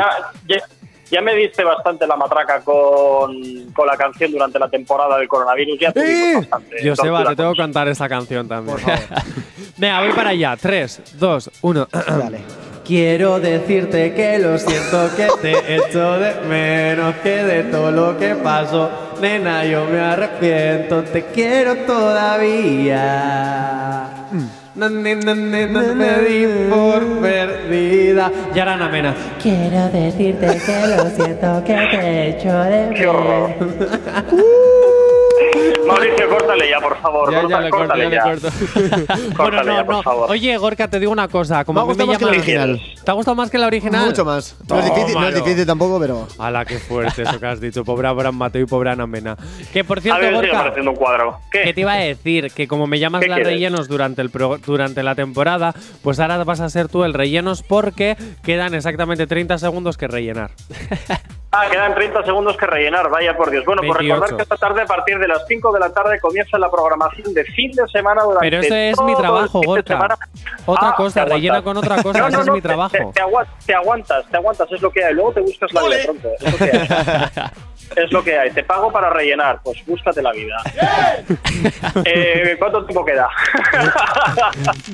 ya- 0.46 0.62
ya 1.10 1.22
me 1.22 1.34
diste 1.34 1.64
bastante 1.64 2.06
la 2.06 2.16
matraca 2.16 2.60
con, 2.60 3.32
con 3.72 3.86
la 3.86 3.96
canción 3.96 4.30
durante 4.30 4.58
la 4.58 4.68
temporada 4.68 5.16
del 5.16 5.26
coronavirus. 5.26 5.78
Ya 5.80 5.90
tuvimos 5.92 6.12
¡Eh! 6.20 6.34
bastante. 6.50 6.88
Joseba, 6.88 7.24
te 7.24 7.36
tengo 7.36 7.52
que 7.52 7.58
cantar 7.58 7.88
esta 7.88 8.08
canción 8.10 8.46
también. 8.46 8.76
Venga, 9.78 10.00
voy 10.02 10.12
para 10.12 10.30
allá. 10.30 10.54
Tres, 10.60 11.00
dos, 11.18 11.50
uno. 11.62 11.88
Dale. 11.92 12.40
Quiero 12.88 13.38
decirte 13.38 14.14
que 14.14 14.38
lo 14.38 14.56
siento, 14.56 15.10
que 15.14 15.28
te 15.42 15.76
echo 15.76 16.18
de 16.18 16.40
menos, 16.48 17.16
que 17.16 17.44
de 17.44 17.64
todo 17.64 17.90
lo 17.90 18.16
que 18.16 18.34
pasó, 18.36 18.90
nena, 19.20 19.62
yo 19.66 19.84
me 19.84 20.00
arrepiento, 20.00 21.02
te 21.02 21.26
quiero 21.26 21.76
todavía. 21.84 23.28
No, 24.74 24.88
no, 24.88 25.14
no, 25.14 25.34
me 25.34 25.66
di 25.66 26.46
por 26.70 27.20
perdida. 27.20 28.32
Y 28.54 28.58
ahora 28.58 28.72
Ana 28.72 28.88
Mena. 28.88 29.14
Quiero 29.42 29.90
decirte 29.90 30.46
que 30.46 30.86
lo 30.86 31.10
siento, 31.10 31.62
que 31.64 31.74
te 31.90 32.28
echo 32.30 32.58
de 32.58 32.94
Qué 32.96 33.06
horror. 33.06 33.50
Mauricio, 35.98 36.28
córtale 36.28 36.68
ya, 36.70 36.80
por 36.80 36.96
favor. 37.00 37.30
Ya, 37.32 37.36
ya 37.36 37.42
corta- 37.42 37.60
le 37.60 37.70
corto, 37.70 37.86
córtale 37.88 38.10
ya 38.10 38.22
corto. 38.22 38.48
Bueno, 39.08 39.34
Córtale 39.36 39.70
no, 39.70 39.76
ya, 39.76 39.84
por 39.86 39.94
no. 39.96 40.02
favor. 40.02 40.30
Oye, 40.30 40.56
Gorka, 40.56 40.88
te 40.88 40.98
digo 41.00 41.12
una 41.12 41.28
cosa. 41.28 41.64
Como 41.64 41.76
Me 41.76 41.80
ha 41.80 41.82
a 41.82 41.86
gustado 41.86 42.06
más 42.08 42.18
que 42.18 42.24
la 42.24 42.30
original. 42.30 42.80
¿Te 43.04 43.10
ha 43.10 43.14
gustado 43.14 43.34
más 43.34 43.50
que 43.50 43.58
la 43.58 43.66
original? 43.66 44.06
Mucho 44.06 44.24
más. 44.24 44.56
No 44.68 44.78
es, 44.78 44.84
difícil, 44.84 45.14
no 45.14 45.28
es 45.28 45.34
difícil 45.34 45.66
tampoco, 45.66 45.98
pero. 46.00 46.28
Ala, 46.38 46.64
qué 46.64 46.78
fuerte 46.78 47.22
eso 47.22 47.38
que 47.40 47.46
has 47.46 47.60
dicho. 47.60 47.84
Pobre 47.84 48.08
Abraham 48.08 48.36
Mateo 48.36 48.62
y 48.62 48.66
pobre 48.66 48.90
Ana 48.90 49.06
Mena. 49.06 49.36
Que 49.72 49.84
por 49.84 49.98
A 49.98 50.02
cierto, 50.02 50.20
ver, 50.20 50.34
sigue 50.40 50.52
Gorka, 50.52 50.80
un 50.90 50.96
cuadro. 50.96 51.38
¿Qué? 51.50 51.62
que 51.64 51.74
te 51.74 51.80
iba 51.80 51.92
a 51.92 51.96
decir 51.96 52.50
que 52.52 52.66
como 52.68 52.86
me 52.86 52.98
llamas 52.98 53.20
¿Qué 53.22 53.28
la 53.28 53.36
quieres? 53.36 53.52
rellenos 53.54 53.88
durante, 53.88 54.22
el 54.22 54.30
pro- 54.30 54.58
durante 54.58 55.02
la 55.02 55.14
temporada, 55.14 55.74
pues 56.02 56.20
ahora 56.20 56.42
vas 56.44 56.60
a 56.60 56.68
ser 56.70 56.88
tú 56.88 57.04
el 57.04 57.14
rellenos 57.14 57.62
porque 57.62 58.16
quedan 58.42 58.74
exactamente 58.74 59.26
30 59.26 59.58
segundos 59.58 59.96
que 59.96 60.06
rellenar. 60.08 60.50
Ah, 61.50 61.64
quedan 61.70 61.94
30 61.94 62.24
segundos 62.24 62.58
que 62.58 62.66
rellenar, 62.66 63.08
vaya 63.08 63.34
por 63.34 63.50
Dios. 63.50 63.64
Bueno, 63.64 63.80
pues 63.80 63.98
28. 64.00 64.14
recordar 64.20 64.36
que 64.36 64.42
esta 64.42 64.56
tarde, 64.56 64.82
a 64.82 64.86
partir 64.86 65.18
de 65.18 65.26
las 65.26 65.46
5 65.48 65.72
de 65.72 65.80
la 65.80 65.90
tarde, 65.90 66.20
comienza 66.20 66.58
la 66.58 66.70
programación 66.70 67.32
de 67.32 67.42
fin 67.44 67.72
de 67.72 67.86
semana 67.88 68.22
durante 68.22 68.46
Pero 68.50 68.62
eso 68.62 68.74
es 68.74 68.96
todo 68.96 69.06
mi 69.06 69.12
el 69.12 69.18
trabajo, 69.18 69.60
Gorka. 69.64 70.18
Otra 70.66 70.88
Ah, 70.90 70.94
cosa, 70.94 71.24
rellena 71.24 71.62
con 71.62 71.76
otra 71.78 72.02
cosa, 72.02 72.18
No, 72.18 72.26
ese 72.28 72.36
no, 72.36 72.40
es 72.42 72.46
no, 72.48 72.52
mi 72.52 72.60
te- 72.60 72.68
trabajo. 72.68 72.90
Te, 72.92 73.06
te 73.14 73.20
agua- 73.22 73.46
te 73.64 73.74
aguantas, 73.74 74.26
te 74.30 74.36
aguantas, 74.36 74.70
es 74.72 74.82
lo 74.82 74.90
que 74.90 75.02
hay. 75.02 75.14
Luego 75.14 75.32
te 75.32 75.40
buscas 75.40 75.72
la 75.72 75.82
vida 75.84 75.96
pronto. 76.04 76.28
Es 76.38 76.52
lo 76.52 76.58
que 76.58 76.76
hay. 76.76 76.88
Es 77.96 78.12
lo 78.12 78.22
que 78.22 78.38
hay. 78.38 78.50
Te 78.50 78.62
pago 78.64 78.92
para 78.92 79.08
rellenar. 79.08 79.60
Pues 79.64 79.78
búscate 79.86 80.20
la 80.20 80.32
vida. 80.32 80.56
Eh, 82.04 82.56
¿Cuánto 82.58 82.84
tiempo 82.84 83.02
queda? 83.06 83.26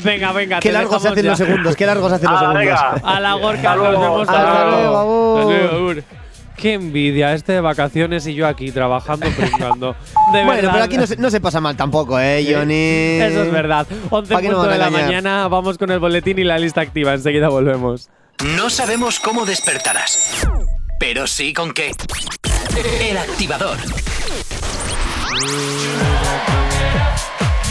Venga, 0.05 0.31
venga. 0.33 0.61
Qué 0.61 0.71
largos 0.71 1.03
se 1.03 1.09
hacen 1.09 1.25
ya. 1.25 1.31
los 1.31 1.39
segundos, 1.39 1.75
qué 1.75 1.87
largos 1.87 2.11
se 2.11 2.15
hacen 2.17 2.31
los 2.31 2.37
Ah, 2.37 2.41
segundos. 2.43 2.65
venga. 2.65 2.91
A 3.03 3.19
la 3.21 3.35
Gorka, 3.35 3.57
Hasta 3.59 3.75
nos 3.75 3.89
luego, 3.89 4.01
vemos. 4.03 4.29
hasta 4.29 4.53
Hasta 4.53 4.65
luego. 4.71 5.95
Qué 6.57 6.75
envidia, 6.75 7.35
este 7.35 7.53
de 7.53 7.61
vacaciones 7.61 8.27
y 8.27 8.35
yo 8.35 8.47
aquí 8.47 8.71
trabajando, 8.71 9.27
pringando. 9.31 9.95
De 10.33 10.45
Bueno, 10.45 10.51
verdad. 10.53 10.71
pero 10.73 10.85
aquí 10.85 10.97
no 10.97 11.07
se, 11.07 11.17
no 11.17 11.31
se 11.31 11.41
pasa 11.41 11.61
mal 11.61 11.77
tampoco, 11.77 12.19
¿eh, 12.19 12.47
Johnny? 12.49 13.21
Eso 13.21 13.43
es 13.45 13.53
verdad. 13.53 13.87
11 14.11 14.33
¿Pa' 14.33 14.41
qué 14.41 14.49
nos 14.49 14.57
punto 14.59 14.71
de 14.73 14.79
la 14.79 14.91
mañana, 14.91 15.49
vamos 15.49 15.77
con 15.79 15.91
el 15.91 15.99
boletín 15.99 16.39
y 16.39 16.45
la 16.45 16.59
lista 16.59 16.81
activa. 16.81 17.13
Enseguida 17.13 17.49
volvemos. 17.49 18.09
No 18.57 18.71
sabemos 18.71 19.21
cómo 19.21 19.45
despertarás, 19.47 20.47
pero 20.99 21.27
sí 21.27 21.53
con 21.53 21.73
qué. 21.73 21.93
El 23.01 23.19
activador. 23.19 23.79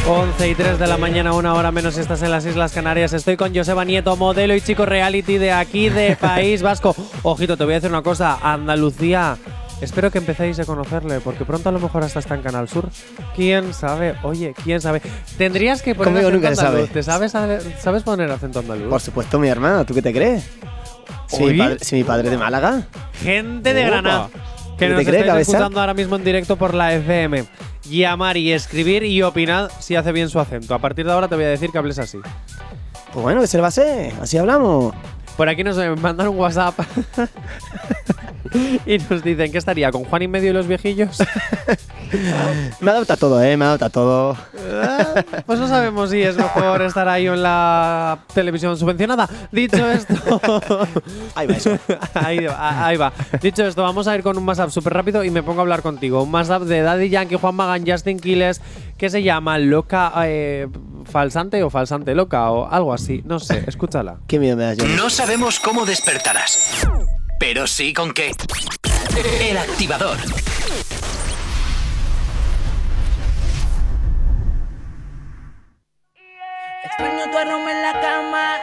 11 0.05 0.49
y 0.49 0.55
3 0.55 0.79
de 0.79 0.87
la 0.87 0.97
mañana, 0.97 1.31
una 1.33 1.53
hora 1.53 1.71
menos, 1.71 1.97
estás 1.97 2.21
en 2.23 2.31
las 2.31 2.45
Islas 2.45 2.73
Canarias. 2.73 3.13
Estoy 3.13 3.37
con 3.37 3.55
Joseba 3.55 3.85
Nieto, 3.85 4.15
modelo 4.17 4.53
y 4.53 4.59
chico 4.59 4.85
reality 4.85 5.37
de 5.37 5.53
aquí, 5.53 5.87
de 5.89 6.15
País 6.19 6.61
Vasco. 6.61 6.93
Ojito, 7.21 7.55
te 7.55 7.63
voy 7.63 7.73
a 7.73 7.75
decir 7.77 7.89
una 7.89 8.01
cosa. 8.01 8.37
Andalucía, 8.41 9.37
espero 9.79 10.11
que 10.11 10.17
empecéis 10.17 10.59
a 10.59 10.65
conocerle, 10.65 11.21
porque 11.21 11.45
pronto 11.45 11.69
a 11.69 11.71
lo 11.71 11.79
mejor 11.79 12.03
hasta 12.03 12.19
está 12.19 12.35
en 12.35 12.41
Canal 12.41 12.67
Sur. 12.67 12.89
¿Quién 13.33 13.73
sabe? 13.73 14.15
Oye, 14.23 14.53
¿quién 14.61 14.81
sabe? 14.81 15.01
Tendrías 15.37 15.81
que 15.81 15.95
poner 15.95 16.13
Conmigo 16.13 16.27
acento 16.27 16.49
nunca 16.49 16.49
andaluz. 16.49 16.89
sabe. 16.89 16.93
¿Te 16.93 17.03
sabes, 17.03 17.31
sabes 17.81 18.03
poner 18.03 18.29
acento 18.29 18.59
andaluz? 18.59 18.89
Por 18.89 19.01
supuesto, 19.01 19.39
mi 19.39 19.47
hermana, 19.47 19.85
¿tú 19.85 19.93
qué 19.93 20.01
te 20.01 20.11
crees? 20.11 20.49
Si 21.27 21.43
mi, 21.45 21.57
padre, 21.57 21.77
si 21.81 21.95
mi 21.95 22.03
padre 22.03 22.25
es 22.25 22.31
de 22.31 22.37
Málaga. 22.37 22.87
Gente 23.21 23.73
de. 23.73 23.85
Granada. 23.85 24.29
Que 24.77 24.87
¿Qué 24.87 24.89
nos 24.89 25.01
estáis 25.01 25.25
cabeza? 25.25 25.51
escuchando 25.51 25.79
ahora 25.79 25.93
mismo 25.93 26.15
en 26.15 26.23
directo 26.23 26.57
por 26.57 26.73
la 26.73 26.93
FM. 26.93 27.45
Llamar 27.89 28.37
y 28.37 28.51
escribir 28.51 29.03
y 29.03 29.21
opinad 29.21 29.69
si 29.79 29.95
hace 29.95 30.11
bien 30.11 30.29
su 30.29 30.39
acento. 30.39 30.73
A 30.73 30.79
partir 30.79 31.05
de 31.05 31.11
ahora 31.11 31.27
te 31.27 31.35
voy 31.35 31.43
a 31.45 31.49
decir 31.49 31.69
que 31.71 31.77
hables 31.77 31.99
así. 31.99 32.19
Pues 33.13 33.23
bueno, 33.23 33.41
que 33.41 33.47
se 33.47 33.57
le 33.57 33.61
va 33.61 33.67
a 33.67 33.69
hacer. 33.69 34.13
Así 34.21 34.37
hablamos. 34.37 34.93
Por 35.37 35.47
aquí 35.49 35.63
nos 35.63 35.77
mandan 35.99 36.27
un 36.27 36.37
WhatsApp 36.37 36.75
y 38.85 38.97
nos 39.09 39.23
dicen 39.23 39.51
que 39.51 39.57
estaría 39.57 39.91
con 39.91 40.03
Juan 40.05 40.21
y 40.21 40.27
medio 40.27 40.49
y 40.49 40.53
los 40.53 40.67
viejillos. 40.67 41.17
Me 42.79 42.91
adapta 42.91 43.17
todo, 43.17 43.41
¿eh? 43.41 43.57
Me 43.57 43.65
adapta 43.65 43.89
todo. 43.89 44.37
Ah, 44.71 45.23
pues 45.45 45.59
no 45.59 45.67
sabemos 45.67 46.11
si 46.11 46.21
es 46.21 46.37
mejor 46.37 46.81
estar 46.83 47.07
ahí 47.09 47.27
o 47.27 47.33
en 47.33 47.41
la 47.43 48.19
televisión 48.33 48.77
subvencionada. 48.77 49.27
Dicho 49.51 49.89
esto, 49.89 50.13
Ahí 51.35 51.47
va 51.47 51.53
eso. 51.55 51.77
ahí, 52.13 52.45
va, 52.45 52.85
ahí 52.85 52.97
va. 52.97 53.11
Dicho 53.41 53.65
esto, 53.65 53.81
vamos 53.81 54.07
a 54.07 54.15
ir 54.15 54.21
con 54.21 54.37
un 54.37 54.47
WhatsApp 54.47 54.69
súper 54.69 54.93
rápido 54.93 55.23
y 55.23 55.31
me 55.31 55.41
pongo 55.41 55.61
a 55.61 55.63
hablar 55.63 55.81
contigo. 55.81 56.21
Un 56.21 56.33
WhatsApp 56.33 56.63
de 56.63 56.81
Daddy 56.81 57.09
Yankee, 57.09 57.35
Juan 57.35 57.55
Magan, 57.55 57.83
Justin 57.87 58.19
Quiles, 58.19 58.61
que 58.97 59.09
se 59.09 59.23
llama 59.23 59.57
Loca 59.57 60.11
eh, 60.25 60.67
Falsante 61.05 61.63
o 61.63 61.69
Falsante 61.69 62.13
Loca 62.13 62.51
o 62.51 62.69
algo 62.69 62.93
así. 62.93 63.23
No 63.25 63.39
sé, 63.39 63.63
escúchala. 63.67 64.17
Qué 64.27 64.37
miedo 64.39 64.55
me 64.55 64.65
das, 64.65 64.77
Johnny. 64.79 64.93
No 64.95 65.09
sabemos 65.09 65.59
cómo 65.59 65.85
despertarás, 65.85 66.85
pero 67.45 67.67
sí 67.67 67.91
con 67.91 68.13
qué. 68.13 68.31
El 69.41 69.57
activador. 69.57 70.17
Extraño 76.85 77.29
tu 77.29 77.37
aroma 77.37 77.71
en 77.71 77.81
la 77.81 77.99
cama, 77.99 78.53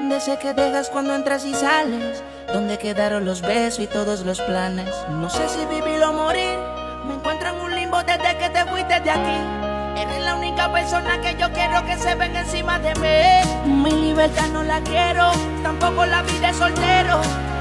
de 0.00 0.16
ese 0.16 0.38
que 0.38 0.54
dejas 0.54 0.88
cuando 0.88 1.14
entras 1.14 1.44
y 1.44 1.52
sales. 1.52 2.22
Donde 2.54 2.78
quedaron 2.78 3.26
los 3.26 3.42
besos 3.42 3.80
y 3.80 3.86
todos 3.86 4.24
los 4.24 4.40
planes. 4.40 4.88
No 5.10 5.28
sé 5.28 5.46
si 5.50 5.66
vivir 5.66 6.02
o 6.02 6.14
morir. 6.14 6.58
Me 7.06 7.16
encuentro 7.16 7.50
en 7.50 7.56
un 7.56 7.74
limbo 7.74 8.02
desde 8.02 8.38
que 8.38 8.48
te 8.48 8.64
fuiste 8.64 8.98
de 8.98 9.10
aquí. 9.10 10.00
Eres 10.00 10.24
la 10.24 10.36
única 10.36 10.72
persona 10.72 11.20
que 11.20 11.36
yo 11.38 11.52
quiero 11.52 11.84
que 11.84 11.98
se 11.98 12.14
venga 12.14 12.40
encima 12.40 12.78
de 12.78 12.94
mí. 12.94 13.70
Mi 13.70 13.90
libertad 13.90 14.48
no 14.54 14.62
la 14.62 14.80
quiero, 14.80 15.32
tampoco 15.62 16.06
la 16.06 16.22
vida 16.22 16.46
de 16.46 16.54
soltero. 16.54 17.20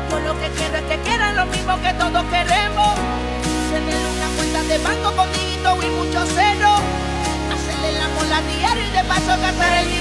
Yo 0.10 0.20
lo 0.20 0.40
que 0.40 0.50
quiero 0.50 0.78
es 0.78 0.84
que 0.84 0.98
quieran 1.00 1.36
lo 1.36 1.46
mismo 1.48 1.82
que 1.82 1.94
todos 1.94 2.24
queremos. 2.26 2.96
Tener 3.72 4.02
una 4.16 4.28
cuenta 4.36 4.64
de 4.64 4.78
banco 4.80 5.16
con 5.16 5.32
dígito 5.34 5.78
y 5.82 5.90
mucho 5.90 6.26
cero. 6.34 6.70
Hacerle 7.54 7.90
el 7.90 8.02
amor 8.02 8.34
a 8.34 8.42
diario 8.42 8.84
y 8.86 8.92
de 8.92 9.04
paso 9.04 9.42
casar 9.42 9.84
el 9.84 9.88
mi 9.90 10.00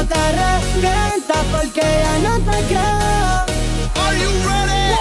no 0.00 0.06
te 0.06 0.14
arrepientas 0.14 1.44
porque 1.52 1.80
ya 1.80 2.18
no 2.20 2.38
te 2.38 2.58
creo. 2.68 3.44
Are 4.02 4.18
you 4.18 4.30
ready? 4.48 4.94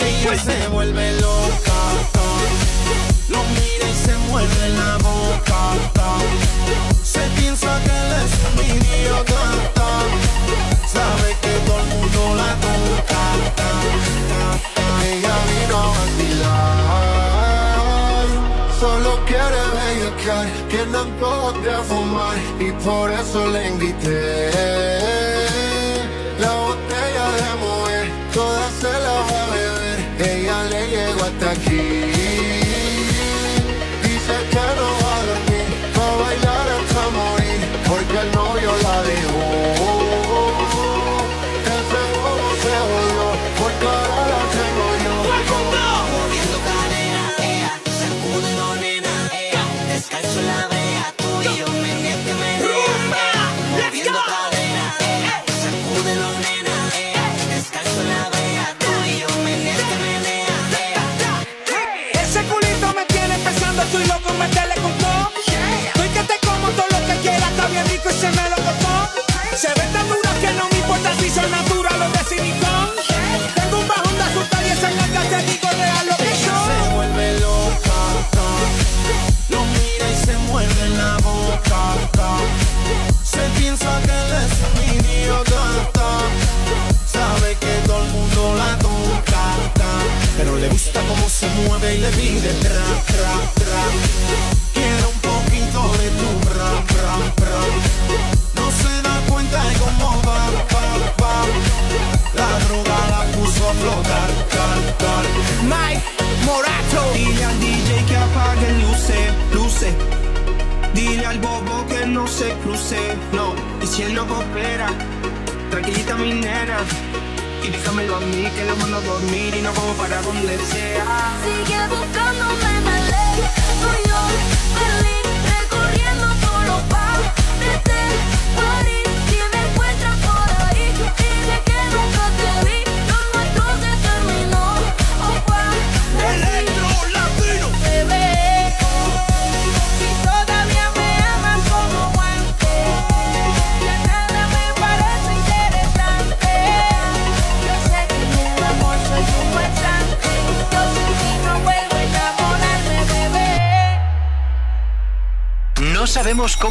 Ella 0.00 0.38
se 0.38 0.68
vuelve 0.68 1.12
loca. 1.20 1.27
Tiene 20.68 20.98
antojos 20.98 21.54
de 21.64 21.72
fumar. 21.88 22.36
Y 22.60 22.72
por 22.84 23.10
eso 23.10 23.46
le 23.48 23.68
invité. 23.68 24.50
La 26.40 26.52
botella 26.66 27.26
de 27.38 27.48
mujer, 27.64 28.10
toda 28.34 28.70
se 28.80 28.92
la 28.92 29.16
va 29.28 29.44
a 29.44 29.50
beber. 29.50 29.98
Ella 30.30 30.64
le 30.64 30.88
llegó 30.88 31.24
hasta 31.24 31.50
aquí. 31.52 32.17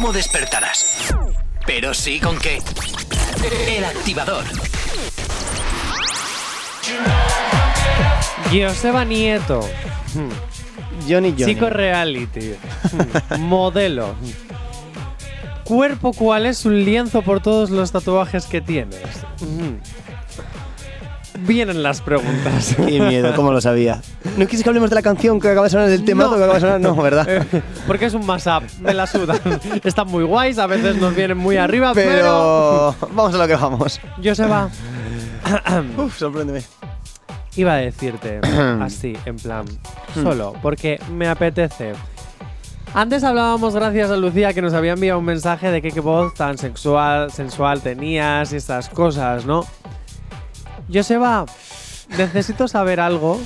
Cómo 0.08 0.16
despertarás, 0.16 1.14
pero 1.66 1.92
sí 1.92 2.18
con 2.18 2.38
qué. 2.38 2.62
El 3.68 3.84
activador. 3.84 4.42
Joseba 8.50 9.04
Nieto. 9.04 9.60
Johnny 11.06 11.34
Johnny. 11.38 11.44
Chico 11.44 11.68
reality. 11.68 12.54
Hmm. 13.36 13.40
Modelo. 13.40 14.14
Cuerpo 15.64 16.14
cuál 16.14 16.46
es 16.46 16.64
un 16.64 16.82
lienzo 16.86 17.20
por 17.20 17.40
todos 17.40 17.68
los 17.68 17.92
tatuajes 17.92 18.46
que 18.46 18.62
tienes. 18.62 19.02
Hmm. 21.38 21.46
Vienen 21.46 21.82
las 21.82 22.00
preguntas. 22.00 22.74
Qué 22.86 23.00
miedo, 23.00 23.32
cómo 23.36 23.52
lo 23.52 23.60
sabía. 23.60 24.00
¿No 24.36 24.46
quieres 24.46 24.62
que 24.62 24.68
hablemos 24.68 24.90
de 24.90 24.96
la 24.96 25.02
canción 25.02 25.40
que 25.40 25.48
acaba 25.48 25.64
de 25.66 25.70
sonar, 25.70 25.88
del 25.88 26.04
temazo 26.04 26.30
No. 26.32 26.36
que 26.36 26.42
acaba 26.44 26.54
de 26.54 26.60
sonar? 26.60 26.80
No, 26.80 26.96
¿verdad? 26.96 27.26
Eh, 27.52 27.62
Porque 27.86 28.06
es 28.06 28.14
un 28.14 28.26
mashup, 28.26 28.62
me 28.80 28.92
la 28.94 29.06
sudan. 29.06 29.38
Están 29.84 30.08
muy 30.08 30.24
guays, 30.24 30.58
a 30.58 30.66
veces 30.66 30.96
nos 30.96 31.14
vienen 31.14 31.38
muy 31.38 31.56
arriba, 31.56 31.92
pero. 31.94 32.94
Pero 32.98 33.12
vamos 33.14 33.34
a 33.34 33.38
lo 33.38 33.46
que 33.46 33.54
vamos. 33.56 34.00
Joseba, 34.22 34.68
Uf, 35.96 36.18
sorpréndeme. 36.18 36.62
iba 37.56 37.74
a 37.74 37.76
decirte 37.76 38.40
así, 38.82 39.16
en 39.24 39.36
plan, 39.36 39.64
solo, 40.14 40.54
porque 40.62 41.00
me 41.12 41.28
apetece. 41.28 41.92
Antes 42.94 43.22
hablábamos, 43.22 43.74
gracias 43.74 44.10
a 44.10 44.16
Lucía, 44.16 44.54
que 44.54 44.62
nos 44.62 44.72
había 44.72 44.92
enviado 44.94 45.18
un 45.18 45.24
mensaje 45.26 45.70
de 45.70 45.82
que 45.82 45.90
qué 45.92 46.00
voz 46.00 46.32
tan 46.34 46.56
sexual, 46.56 47.30
sensual 47.30 47.82
tenías 47.82 48.52
y 48.52 48.56
estas 48.56 48.88
cosas, 48.88 49.44
¿no? 49.44 49.66
Joseba, 50.92 51.46
necesito 52.16 52.68
saber 52.68 53.00
algo, 53.00 53.40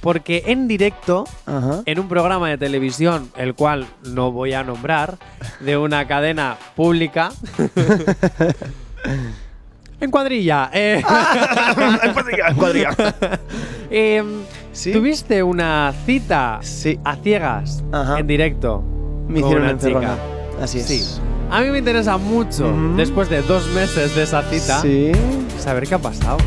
porque 0.00 0.44
en 0.46 0.68
directo, 0.68 1.24
Ajá. 1.46 1.82
en 1.86 1.98
un 1.98 2.08
programa 2.08 2.48
de 2.50 2.58
televisión, 2.58 3.30
el 3.36 3.54
cual 3.54 3.86
no 4.04 4.30
voy 4.32 4.52
a 4.52 4.62
nombrar, 4.62 5.16
de 5.60 5.76
una 5.76 6.06
cadena 6.06 6.56
pública. 6.76 7.30
en 10.00 10.10
cuadrilla. 10.10 10.70
eh, 10.72 11.02
Cuadrilla. 12.56 12.90
em, 13.90 14.42
¿Sí? 14.72 14.92
Tuviste 14.92 15.42
una 15.42 15.92
cita 16.04 16.58
Sí. 16.62 16.98
a 17.04 17.16
ciegas 17.16 17.82
Ajá. 17.92 18.18
en 18.18 18.26
directo. 18.26 18.82
Me 19.28 19.40
con 19.40 19.50
hicieron 19.52 19.68
una 19.70 19.78
chica. 19.78 20.16
Así 20.60 20.80
es. 20.80 20.86
Sí. 20.86 21.04
A 21.50 21.60
mí 21.60 21.70
me 21.70 21.78
interesa 21.78 22.16
mucho, 22.16 22.72
después 22.96 23.28
de 23.30 23.42
dos 23.42 23.68
meses 23.68 24.16
de 24.16 24.24
esa 24.24 24.42
cita, 24.42 24.80
Sí. 24.80 25.12
saber 25.60 25.86
qué 25.86 25.94
ha 25.94 25.98
pasado. 25.98 26.38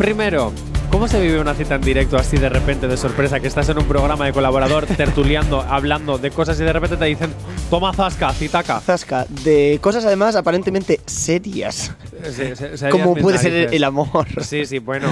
Primero, 0.00 0.50
¿cómo 0.90 1.06
se 1.08 1.20
vive 1.20 1.38
una 1.38 1.52
cita 1.54 1.74
en 1.74 1.82
directo 1.82 2.16
así 2.16 2.38
de 2.38 2.48
repente, 2.48 2.88
de 2.88 2.96
sorpresa, 2.96 3.38
que 3.38 3.46
estás 3.48 3.68
en 3.68 3.76
un 3.76 3.84
programa 3.84 4.24
de 4.24 4.32
colaborador 4.32 4.86
tertuliando, 4.96 5.60
hablando 5.60 6.16
de 6.16 6.30
cosas 6.30 6.58
y 6.58 6.64
de 6.64 6.72
repente 6.72 6.96
te 6.96 7.04
dicen, 7.04 7.34
toma 7.68 7.92
zasca, 7.92 8.32
citaca? 8.32 8.80
Zasca. 8.80 9.26
De 9.44 9.78
cosas 9.82 10.06
además 10.06 10.36
aparentemente 10.36 11.00
serias. 11.04 11.92
Se- 12.32 12.88
Como 12.88 13.14
puede 13.14 13.36
ser 13.36 13.74
el 13.74 13.84
amor. 13.84 14.26
Sí, 14.42 14.64
sí, 14.64 14.78
bueno, 14.78 15.08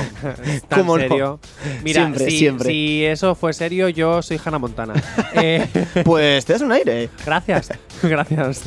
tan 0.69 0.81
¿Cómo 0.81 0.97
no? 0.97 1.03
serio. 1.03 1.41
Mira, 1.85 2.01
Siempre, 2.05 2.31
si, 2.31 2.39
siempre. 2.39 2.71
si 2.71 3.05
eso 3.05 3.35
fue 3.35 3.53
serio, 3.53 3.91
yo 3.91 4.23
soy 4.23 4.41
Hannah 4.43 4.59
Montana. 4.59 4.95
Eh, 5.35 5.67
Pues 6.03 6.47
te 6.47 6.55
das 6.55 6.63
un 6.63 6.73
aire. 6.73 7.11
gracias, 7.27 7.69
gracias. 8.03 8.63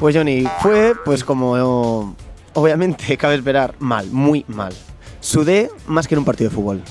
Pues 0.00 0.16
Johnny, 0.16 0.44
fue 0.60 0.94
pues 1.04 1.22
como 1.22 2.16
obviamente 2.54 3.16
cabe 3.16 3.36
esperar, 3.36 3.76
mal, 3.78 4.08
muy 4.10 4.44
mal. 4.48 4.72
Sudé 5.22 5.70
más 5.86 6.06
que 6.08 6.14
en 6.16 6.18
un 6.18 6.24
partido 6.26 6.50
de 6.50 6.56
fútbol. 6.56 6.82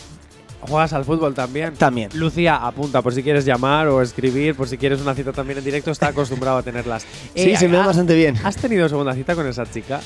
¿Juegas 0.62 0.94
al 0.94 1.04
fútbol 1.06 1.34
también? 1.34 1.74
También. 1.76 2.10
Lucía, 2.14 2.56
apunta 2.56 3.02
por 3.02 3.14
si 3.14 3.22
quieres 3.24 3.46
llamar 3.46 3.88
o 3.90 4.02
escribir, 4.02 4.56
por 4.56 4.68
si 4.68 4.78
quieres 4.78 5.02
una 5.02 5.14
cita 5.14 5.32
también 5.34 5.58
en 5.60 5.66
directo, 5.66 5.92
está 5.92 6.08
acostumbrado 6.08 6.58
a 6.58 6.64
tenerlas. 6.64 7.04
Sí, 7.36 7.52
Eh, 7.52 7.58
se 7.58 7.68
me 7.68 7.78
da 7.78 7.84
¿ha- 7.84 7.88
bastante 7.88 8.16
bien. 8.16 8.38
¿Has 8.44 8.56
tenido 8.56 8.88
segunda 8.88 9.14
cita 9.14 9.36
con 9.36 9.46
esa 9.48 9.66
chica? 9.70 10.00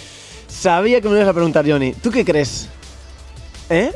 Sabía 0.47 0.99
que 1.01 1.07
me 1.09 1.15
ibas 1.15 1.27
a 1.27 1.33
preguntar, 1.33 1.65
Johnny. 1.69 1.93
¿Tú 1.93 2.09
qué 2.11 2.23
crees? 2.25 2.67
¿Eh? 3.69 3.91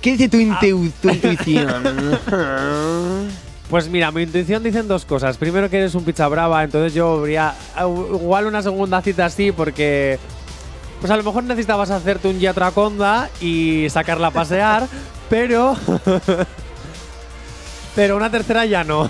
¿Qué 0.00 0.12
dice 0.12 0.28
tu, 0.28 0.36
inteu- 0.38 0.90
tu 1.02 1.10
intuición? 1.10 2.18
Pues 3.68 3.86
mira, 3.90 4.10
mi 4.10 4.22
intuición 4.22 4.62
dicen 4.62 4.88
dos 4.88 5.04
cosas. 5.04 5.36
Primero 5.36 5.68
que 5.68 5.76
eres 5.76 5.94
un 5.94 6.02
pizza 6.02 6.26
brava, 6.26 6.64
entonces 6.64 6.94
yo 6.94 7.18
habría 7.18 7.54
igual 7.78 8.46
una 8.46 8.62
segunda 8.62 9.02
cita 9.02 9.26
así 9.26 9.52
porque 9.52 10.18
pues 11.00 11.10
a 11.10 11.16
lo 11.16 11.22
mejor 11.22 11.44
necesitabas 11.44 11.90
hacerte 11.90 12.28
un 12.28 12.38
yatraconda 12.40 13.30
y 13.40 13.86
sacarla 13.90 14.28
a 14.28 14.30
pasear, 14.30 14.86
pero 15.30 15.76
pero 17.94 18.16
una 18.16 18.30
tercera 18.30 18.64
ya 18.64 18.84
no. 18.84 19.08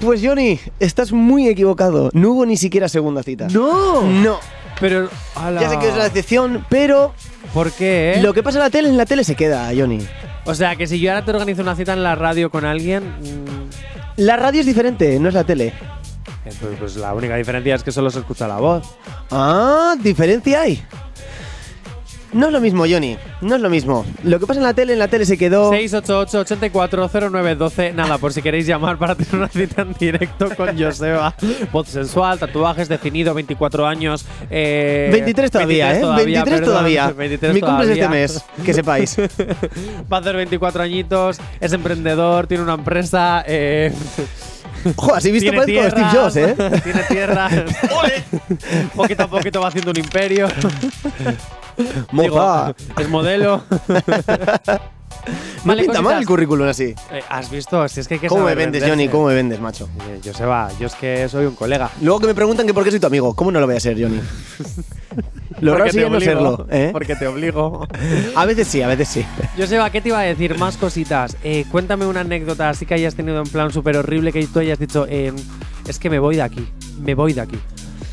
Pues 0.00 0.20
Johnny, 0.22 0.60
estás 0.78 1.12
muy 1.12 1.48
equivocado. 1.48 2.10
No 2.12 2.30
hubo 2.30 2.46
ni 2.46 2.56
siquiera 2.56 2.88
segunda 2.88 3.22
cita. 3.22 3.48
no. 3.50 4.02
No. 4.02 4.38
Pero 4.80 5.08
ala. 5.34 5.60
Ya 5.60 5.70
sé 5.70 5.78
que 5.80 5.88
es 5.88 5.94
una 5.94 6.04
decepción, 6.04 6.64
pero 6.68 7.12
¿Por 7.52 7.72
qué? 7.72 8.12
eh? 8.14 8.22
lo 8.22 8.32
que 8.32 8.44
pasa 8.44 8.58
en 8.58 8.62
la 8.64 8.70
tele, 8.70 8.88
en 8.88 8.96
la 8.96 9.06
tele 9.06 9.24
se 9.24 9.34
queda, 9.34 9.68
Johnny. 9.76 9.98
O 10.44 10.54
sea, 10.54 10.76
que 10.76 10.86
si 10.86 11.00
yo 11.00 11.10
ahora 11.10 11.24
te 11.24 11.32
organizo 11.32 11.62
una 11.62 11.74
cita 11.74 11.94
en 11.94 12.04
la 12.04 12.14
radio 12.14 12.48
con 12.48 12.64
alguien, 12.64 13.02
mm, 13.02 14.20
La 14.22 14.36
radio 14.36 14.60
es 14.60 14.66
diferente, 14.66 15.18
no 15.18 15.28
es 15.30 15.34
la 15.34 15.42
tele. 15.42 15.72
pues, 16.44 16.76
pues 16.78 16.96
la 16.96 17.12
única 17.12 17.34
diferencia 17.34 17.74
es 17.74 17.82
que 17.82 17.90
solo 17.90 18.08
se 18.08 18.20
escucha 18.20 18.46
la 18.46 18.58
voz. 18.58 18.84
Ah, 19.32 19.96
diferencia 20.00 20.60
hay. 20.60 20.80
No 22.32 22.46
es 22.48 22.52
lo 22.52 22.60
mismo, 22.60 22.84
Johnny. 22.88 23.16
No 23.40 23.56
es 23.56 23.62
lo 23.62 23.70
mismo. 23.70 24.04
Lo 24.22 24.38
que 24.38 24.46
pasa 24.46 24.60
en 24.60 24.64
la 24.64 24.74
tele, 24.74 24.92
en 24.92 24.98
la 24.98 25.08
tele 25.08 25.24
se 25.24 25.38
quedó. 25.38 25.72
688-840912. 25.72 27.94
Nada, 27.94 28.18
por 28.18 28.32
si 28.32 28.42
queréis 28.42 28.66
llamar 28.66 28.98
para 28.98 29.14
tener 29.14 29.34
una 29.34 29.48
cita 29.48 29.82
en 29.82 29.94
directo 29.94 30.48
con 30.56 30.78
Joseba. 30.78 31.34
Voz 31.72 31.88
sensual, 31.88 32.38
tatuajes, 32.38 32.88
definido, 32.88 33.34
24 33.34 33.86
años. 33.86 34.26
eh, 34.50 35.08
23 35.12 35.50
todavía, 35.50 35.86
23 35.86 35.98
¿eh? 35.98 36.00
todavía, 36.00 36.44
23 36.44 36.60
perdón, 36.60 36.74
todavía. 36.74 37.10
23 37.12 37.54
Mi 37.54 37.60
cumple 37.60 37.84
es 37.84 37.90
este 37.92 38.08
mes, 38.08 38.44
que 38.64 38.74
sepáis. 38.74 39.16
Va 40.12 40.18
a 40.18 40.20
hacer 40.20 40.36
24 40.36 40.82
añitos, 40.82 41.38
es 41.60 41.72
emprendedor, 41.72 42.46
tiene 42.46 42.62
una 42.62 42.74
empresa. 42.74 43.42
Eh, 43.46 43.92
Ojo, 44.96 45.14
así 45.14 45.30
visto 45.30 45.52
parezco 45.52 45.90
Steve 45.90 46.08
Jobs, 46.12 46.36
¿eh? 46.36 46.54
Tiene 46.82 47.02
tierra. 47.04 47.48
poquito 48.94 49.22
a 49.22 49.26
poquito 49.28 49.60
va 49.60 49.68
haciendo 49.68 49.90
un 49.90 49.98
imperio. 49.98 50.48
Digo, 52.12 52.74
es 52.98 53.08
modelo. 53.08 53.62
No 55.28 55.64
Vale, 55.64 55.82
pinta 55.82 56.00
mal 56.00 56.18
el 56.18 56.26
currículum 56.26 56.68
así. 56.68 56.94
Eh, 57.10 57.22
¿Has 57.28 57.50
visto? 57.50 57.86
Si 57.88 58.00
es 58.00 58.08
que 58.08 58.14
hay 58.14 58.20
que 58.20 58.28
¿Cómo 58.28 58.44
me 58.44 58.54
vendes, 58.54 58.80
venderse. 58.80 58.88
Johnny? 58.88 59.08
¿Cómo 59.08 59.26
me 59.26 59.34
vendes, 59.34 59.60
macho? 59.60 59.88
Eh, 60.08 60.20
Joseba, 60.24 60.70
yo 60.78 60.86
es 60.86 60.94
que 60.94 61.28
soy 61.28 61.46
un 61.46 61.54
colega. 61.54 61.90
Luego 62.00 62.20
que 62.20 62.26
me 62.28 62.34
preguntan 62.34 62.66
que 62.66 62.72
por 62.72 62.84
qué 62.84 62.90
soy 62.90 63.00
tu 63.00 63.06
amigo. 63.06 63.34
¿Cómo 63.34 63.50
no 63.50 63.60
lo 63.60 63.66
voy 63.66 63.76
a 63.76 63.80
ser, 63.80 64.00
Johnny? 64.00 64.20
Lo 65.60 65.76
no 65.76 65.84
obligo, 65.84 66.20
serlo, 66.20 66.66
¿eh? 66.70 66.90
Porque 66.92 67.16
te 67.16 67.26
obligo. 67.26 67.86
A 68.36 68.44
veces 68.46 68.68
sí, 68.68 68.82
a 68.82 68.88
veces 68.88 69.08
sí. 69.08 69.24
Joseba, 69.56 69.90
¿qué 69.90 70.00
te 70.00 70.08
iba 70.08 70.20
a 70.20 70.22
decir? 70.22 70.56
Más 70.58 70.76
cositas. 70.76 71.36
Eh, 71.42 71.64
cuéntame 71.70 72.06
una 72.06 72.20
anécdota 72.20 72.68
así 72.68 72.86
que 72.86 72.94
hayas 72.94 73.14
tenido 73.14 73.38
en 73.38 73.48
plan 73.48 73.72
súper 73.72 73.96
horrible 73.96 74.32
que 74.32 74.46
tú 74.46 74.60
hayas 74.60 74.78
dicho, 74.78 75.06
eh, 75.08 75.32
es 75.86 75.98
que 75.98 76.10
me 76.10 76.18
voy 76.18 76.36
de 76.36 76.42
aquí, 76.42 76.66
me 77.00 77.14
voy 77.14 77.32
de 77.32 77.40
aquí. 77.40 77.58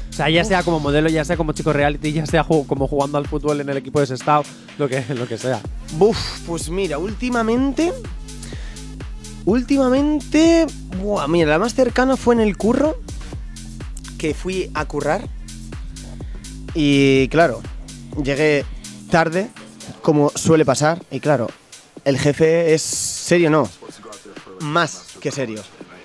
O 0.10 0.14
sea, 0.14 0.30
ya 0.30 0.46
sea 0.46 0.64
como 0.64 0.80
modelo, 0.80 1.10
ya 1.10 1.26
sea 1.26 1.36
como 1.36 1.52
chico 1.52 1.74
reality, 1.74 2.14
ya 2.14 2.26
sea 2.26 2.46
como 2.46 2.88
jugando 2.88 3.18
al 3.18 3.28
fútbol 3.28 3.60
en 3.60 3.70
el 3.70 3.76
equipo 3.76 4.00
de 4.00 4.08
Sestao, 4.08 4.44
lo 4.78 4.88
que, 4.88 5.04
lo 5.10 5.28
que 5.28 5.38
sea. 5.38 5.60
Buf, 5.98 6.18
pues 6.48 6.70
mira, 6.70 6.98
últimamente. 6.98 7.92
Últimamente. 9.44 10.66
Buah, 11.02 11.28
mira, 11.28 11.50
la 11.50 11.60
más 11.60 11.76
cercana 11.76 12.16
fue 12.16 12.34
en 12.36 12.40
el 12.40 12.56
curro. 12.56 12.96
Que 14.18 14.34
fui 14.34 14.72
a 14.74 14.86
currar. 14.86 15.28
Y 16.76 17.28
claro, 17.30 17.62
llegué 18.24 18.66
tarde, 19.10 19.48
como 20.02 20.30
suele 20.36 20.66
pasar. 20.66 21.02
Y 21.10 21.20
claro, 21.20 21.48
el 22.04 22.18
jefe 22.20 22.74
es 22.74 22.82
serio, 22.82 23.50
no. 23.50 23.68
Más 24.62 25.04
que 25.20 25.32
serio. 25.32 25.62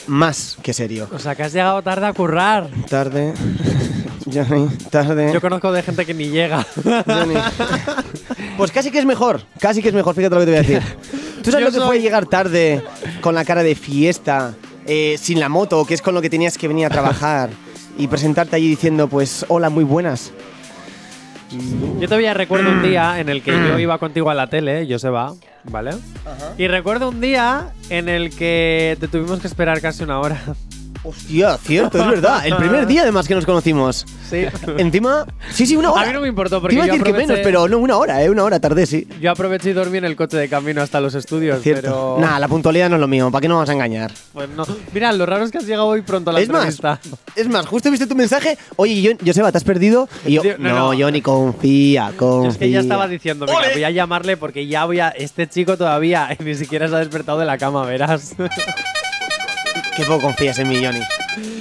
Más 0.07 0.57
que 0.63 0.73
serio. 0.73 1.09
O 1.13 1.19
sea, 1.19 1.35
que 1.35 1.43
has 1.43 1.53
llegado 1.53 1.83
tarde 1.83 2.07
a 2.07 2.13
currar. 2.13 2.69
Tarde. 2.89 3.35
Johnny, 4.33 4.69
tarde. 4.91 5.33
Yo 5.33 5.41
conozco 5.41 5.73
de 5.73 5.83
gente 5.83 6.07
que 6.07 6.15
ni 6.15 6.29
llega. 6.29 6.67
Johnny. 7.07 7.35
Pues 8.57 8.71
casi 8.73 8.91
que 8.91 8.99
es 8.99 9.07
mejor, 9.07 9.41
casi 9.59 9.81
que 9.81 9.89
es 9.89 9.95
mejor, 9.95 10.15
fíjate 10.15 10.35
lo 10.35 10.41
que 10.43 10.47
te 10.47 10.51
voy 10.53 10.59
a 10.59 10.63
decir. 10.63 10.83
¿Tú 11.43 11.51
sabes 11.51 11.61
Yo 11.65 11.71
lo 11.71 11.73
que 11.73 11.79
soy- 11.79 11.87
fue 11.87 12.01
llegar 12.03 12.27
tarde 12.27 12.85
con 13.23 13.35
la 13.35 13.43
cara 13.47 13.63
de 13.63 13.75
fiesta, 13.75 14.55
eh, 14.87 15.17
sin 15.19 15.41
la 15.41 15.49
moto, 15.49 15.87
que 15.87 15.95
es 15.95 16.03
con 16.03 16.13
lo 16.15 16.21
que 16.21 16.29
tenías 16.29 16.59
que 16.59 16.69
venir 16.69 16.85
a 16.85 16.91
trabajar, 16.91 17.49
y 17.97 18.07
presentarte 18.07 18.57
allí 18.57 18.69
diciendo, 18.69 19.09
pues, 19.09 19.47
hola, 19.49 19.71
muy 19.71 19.83
buenas? 19.85 20.31
Yo 21.51 22.07
todavía 22.07 22.35
recuerdo 22.35 22.71
un 22.71 22.83
día 22.83 23.19
en 23.19 23.29
el 23.29 23.43
que 23.43 23.51
yo 23.51 23.79
iba 23.79 23.99
contigo 23.99 24.31
a 24.31 24.35
la 24.35 24.47
tele, 24.47 24.87
Joseba, 24.89 25.35
¿vale? 25.65 25.93
Y 26.59 26.69
recuerdo 26.69 27.09
un 27.09 27.21
día 27.21 27.73
en 27.89 28.09
el 28.09 28.35
que 28.35 28.97
te 29.01 29.09
tuvimos 29.09 29.41
que 29.41 29.47
esperar 29.49 29.81
casi 29.81 30.05
una 30.05 30.21
hora. 30.21 30.41
Hostia, 31.03 31.57
cierto, 31.57 31.99
es 31.99 32.07
verdad. 32.07 32.47
El 32.47 32.57
primer 32.57 32.87
día 32.87 33.03
además 33.03 33.27
que 33.27 33.35
nos 33.35 33.47
conocimos. 33.47 34.05
Sí. 34.29 34.45
Encima, 34.77 35.27
sí, 35.51 35.67
sí, 35.67 35.75
una 35.77 35.93
hora. 35.93 36.03
A 36.03 36.07
mí 36.07 36.13
no 36.13 36.21
me 36.21 36.29
importó 36.29 36.57
Te 36.57 36.61
porque 36.61 36.75
iba 36.75 36.85
a 36.85 36.87
yo 36.89 36.93
decir 36.93 37.07
que 37.07 37.13
menos, 37.15 37.39
pero 37.43 37.67
no, 37.69 37.79
una 37.79 37.97
hora, 37.97 38.23
¿eh? 38.23 38.29
Una 38.29 38.45
hora 38.45 38.61
tardé, 38.61 38.85
sí. 38.85 39.09
yo 39.21 39.31
aproveché 39.31 39.71
y 39.71 39.73
dormí 39.73 39.99
en 39.99 40.05
el 40.05 40.15
coche 40.15 40.37
de 40.37 40.49
camino 40.49 40.83
hasta 40.83 41.01
los 41.01 41.15
estudios. 41.15 41.63
Cierto. 41.63 41.81
Pero 41.81 42.17
Nah, 42.21 42.39
la 42.39 42.49
puntualidad 42.49 42.91
no 42.91 42.97
es 42.97 43.01
lo 43.01 43.09
mío, 43.09 43.31
¿para 43.31 43.41
qué 43.41 43.49
nos 43.49 43.57
vamos 43.57 43.71
a 43.71 43.73
engañar? 43.73 44.13
Pues 44.33 44.49
no. 44.51 44.67
Mira, 44.93 45.11
lo 45.13 45.25
raro 45.25 45.45
es 45.45 45.51
que 45.51 45.59
has 45.59 45.65
llegado 45.67 45.87
hoy 45.87 46.03
pronto 46.03 46.31
a 46.31 46.35
la 46.35 46.41
Es 46.41 46.49
más, 46.51 46.79
entrevista. 46.79 47.01
es 47.35 47.49
más, 47.49 47.67
justo 47.67 47.89
he 47.89 47.91
visto 47.91 48.07
tu 48.07 48.15
mensaje. 48.15 48.59
Oye, 48.77 49.01
yo, 49.01 49.13
Joseba, 49.25 49.51
¿te 49.51 49.59
has 49.59 49.65
perdido? 49.65 50.09
Y 50.27 50.35
yo, 50.35 50.43
no, 50.59 50.69
no, 50.69 50.93
no. 50.93 50.99
Johnny, 50.99 51.23
confía, 51.23 52.13
confía. 52.17 52.45
Yo 52.45 52.51
es 52.51 52.59
que 52.59 52.71
ya 52.71 52.81
estaba 52.81 53.09
diciendo, 53.09 53.47
mira, 53.47 53.73
voy 53.73 53.85
a 53.85 53.91
llamarle 53.91 54.37
porque 54.37 54.67
ya 54.67 54.85
voy 54.85 55.01
a. 55.01 55.09
Este 55.09 55.49
chico 55.49 55.77
todavía 55.79 56.29
ni 56.45 56.55
siquiera 56.55 56.89
se 56.89 56.95
ha 56.95 56.99
despertado 56.99 57.39
de 57.39 57.47
la 57.47 57.57
cama, 57.59 57.85
verás. 57.87 58.35
Qué 59.97 60.05
poco 60.05 60.23
confías 60.23 60.59
en 60.59 60.69
mí, 60.69 60.85
Johnny. 60.85 61.01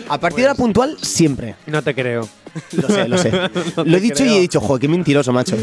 A 0.07 0.19
partir 0.19 0.43
de 0.43 0.49
la 0.49 0.55
puntual, 0.55 0.97
siempre. 1.01 1.55
no 1.67 1.81
te 1.81 1.93
creo. 1.93 2.27
Lo 2.71 2.87
sé, 2.87 3.07
lo 3.07 3.17
sé. 3.17 3.31
No 3.77 3.83
lo 3.83 3.97
he 3.97 3.99
dicho 3.99 4.25
y 4.25 4.35
he 4.35 4.39
dicho, 4.39 4.59
joder, 4.59 4.81
qué 4.81 4.87
mentiroso, 4.87 5.31
macho. 5.31 5.55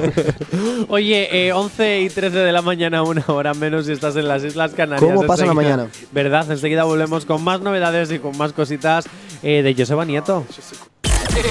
Oye, 0.88 1.46
eh, 1.48 1.52
11 1.52 2.00
y 2.02 2.10
13 2.10 2.38
de 2.38 2.52
la 2.52 2.60
mañana, 2.62 3.02
una 3.02 3.24
hora 3.28 3.54
menos 3.54 3.86
si 3.86 3.92
estás 3.92 4.16
en 4.16 4.28
las 4.28 4.44
Islas 4.44 4.72
Canarias. 4.72 5.10
¿Cómo 5.10 5.26
pasa 5.26 5.46
la 5.46 5.54
mañana? 5.54 5.88
¿Verdad? 6.12 6.50
Enseguida 6.50 6.84
volvemos 6.84 7.24
con 7.24 7.42
más 7.42 7.60
novedades 7.60 8.10
y 8.12 8.18
con 8.18 8.36
más 8.36 8.52
cositas 8.52 9.06
eh, 9.42 9.62
de 9.62 9.74
Joseba 9.74 10.04
Nieto. 10.04 10.44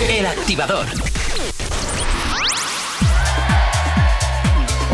El 0.10 0.26
activador. 0.28 0.86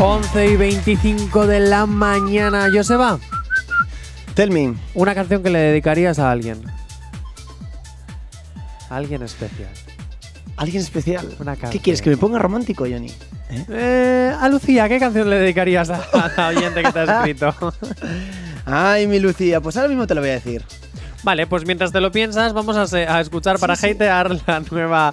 11 0.00 0.46
y 0.46 0.56
25 0.56 1.46
de 1.46 1.60
la 1.60 1.84
mañana. 1.84 2.68
Joseba, 2.72 3.18
Tell 4.38 4.52
me. 4.52 4.72
una 4.94 5.16
canción 5.16 5.42
que 5.42 5.50
le 5.50 5.58
dedicarías 5.58 6.20
a 6.20 6.30
alguien. 6.30 6.62
A 8.88 8.94
alguien 8.94 9.20
especial. 9.24 9.68
Alguien 10.56 10.80
especial. 10.80 11.26
Una 11.40 11.56
canción. 11.56 11.72
¿Qué 11.72 11.80
quieres? 11.80 12.00
¿Que 12.00 12.10
me 12.10 12.16
ponga 12.16 12.38
romántico, 12.38 12.84
Johnny? 12.84 13.10
Eh, 13.68 14.32
a 14.40 14.48
Lucía, 14.48 14.88
¿qué 14.88 15.00
canción 15.00 15.28
le 15.28 15.40
dedicarías 15.40 15.90
a, 15.90 16.04
a 16.12 16.32
la 16.36 16.48
oyente 16.56 16.84
que 16.84 16.92
te 16.92 17.00
ha 17.00 17.04
escrito? 17.18 17.52
Ay, 18.64 19.08
mi 19.08 19.18
Lucía, 19.18 19.60
pues 19.60 19.76
ahora 19.76 19.88
mismo 19.88 20.06
te 20.06 20.14
lo 20.14 20.20
voy 20.20 20.30
a 20.30 20.34
decir. 20.34 20.62
Vale, 21.24 21.48
pues 21.48 21.66
mientras 21.66 21.90
te 21.90 22.00
lo 22.00 22.12
piensas, 22.12 22.52
vamos 22.52 22.76
a, 22.94 23.20
escuchar 23.20 23.58
para 23.58 23.74
hatear 23.74 24.30
la 24.46 24.60
nueva, 24.70 25.12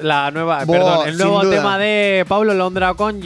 la 0.00 0.30
nueva, 0.30 0.60
perdón, 0.60 1.08
el 1.08 1.18
nuevo 1.18 1.46
tema 1.46 1.76
de 1.76 2.24
Pablo 2.26 2.54
Londra 2.54 2.94
con 2.94 3.20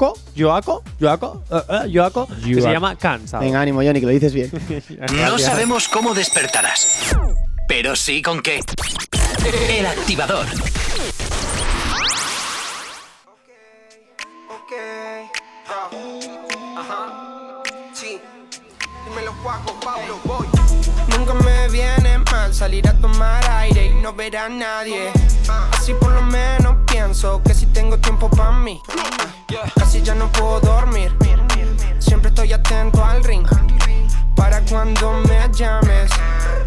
Joaco, 0.00 0.18
Joaco, 0.34 0.82
Joaco, 0.98 1.44
eh, 1.50 1.62
eh, 1.68 1.90
Joaco, 1.92 2.26
que 2.26 2.62
se 2.62 2.72
llama 2.72 2.96
Cansado. 2.96 3.44
Venga, 3.44 3.60
ánimo, 3.60 3.82
Johnny, 3.82 4.00
que 4.00 4.06
lo 4.06 4.12
dices 4.12 4.32
bien. 4.32 4.50
No 5.12 5.38
sabemos 5.38 5.88
cómo 5.88 6.14
despertarás, 6.14 7.14
pero 7.68 7.94
sí 7.94 8.22
con 8.22 8.40
qué. 8.40 8.60
El 9.68 9.84
activador. 9.84 10.46
Ok, 14.48 14.72
Ajá. 16.78 17.62
Sí. 17.92 18.18
Dímelo, 19.06 19.34
Juaco, 19.42 19.78
Pablo, 19.80 20.18
salir 22.52 22.88
a 22.88 22.92
tomar 22.94 23.44
aire 23.50 23.86
y 23.86 23.94
no 23.94 24.12
ver 24.12 24.36
a 24.36 24.48
nadie. 24.48 25.12
Así 25.72 25.94
por 25.94 26.12
lo 26.12 26.22
menos 26.22 26.76
pienso 26.86 27.42
que 27.42 27.54
si 27.54 27.66
tengo 27.66 27.98
tiempo 27.98 28.28
para 28.30 28.52
mí. 28.52 28.80
Casi 29.76 30.02
ya 30.02 30.14
no 30.14 30.30
puedo 30.32 30.60
dormir. 30.60 31.14
Siempre 31.98 32.28
estoy 32.28 32.52
atento 32.52 33.04
al 33.04 33.22
ring. 33.24 33.46
Para 34.34 34.60
cuando 34.62 35.12
me 35.28 35.48
llames, 35.52 36.10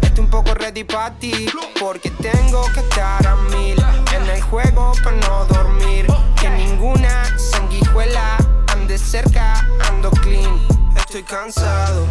estoy 0.00 0.24
un 0.24 0.30
poco 0.30 0.54
ready 0.54 0.84
para 0.84 1.14
ti. 1.14 1.46
Porque 1.80 2.10
tengo 2.10 2.64
que 2.72 2.80
estar 2.80 3.26
a 3.26 3.36
mil 3.36 3.82
en 4.14 4.30
el 4.30 4.42
juego 4.42 4.92
para 5.02 5.16
no 5.16 5.44
dormir. 5.46 6.06
Que 6.40 6.50
ninguna 6.50 7.24
sanguijuela 7.38 8.38
ande 8.68 8.96
cerca, 8.98 9.66
ando 9.88 10.10
clean. 10.10 10.60
Estoy 10.96 11.22
cansado. 11.22 12.06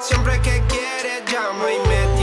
Siempre 0.00 0.40
que 0.40 0.62
quiere 0.68 1.24
llama 1.36 1.72
y 1.72 1.88
me 1.88 2.15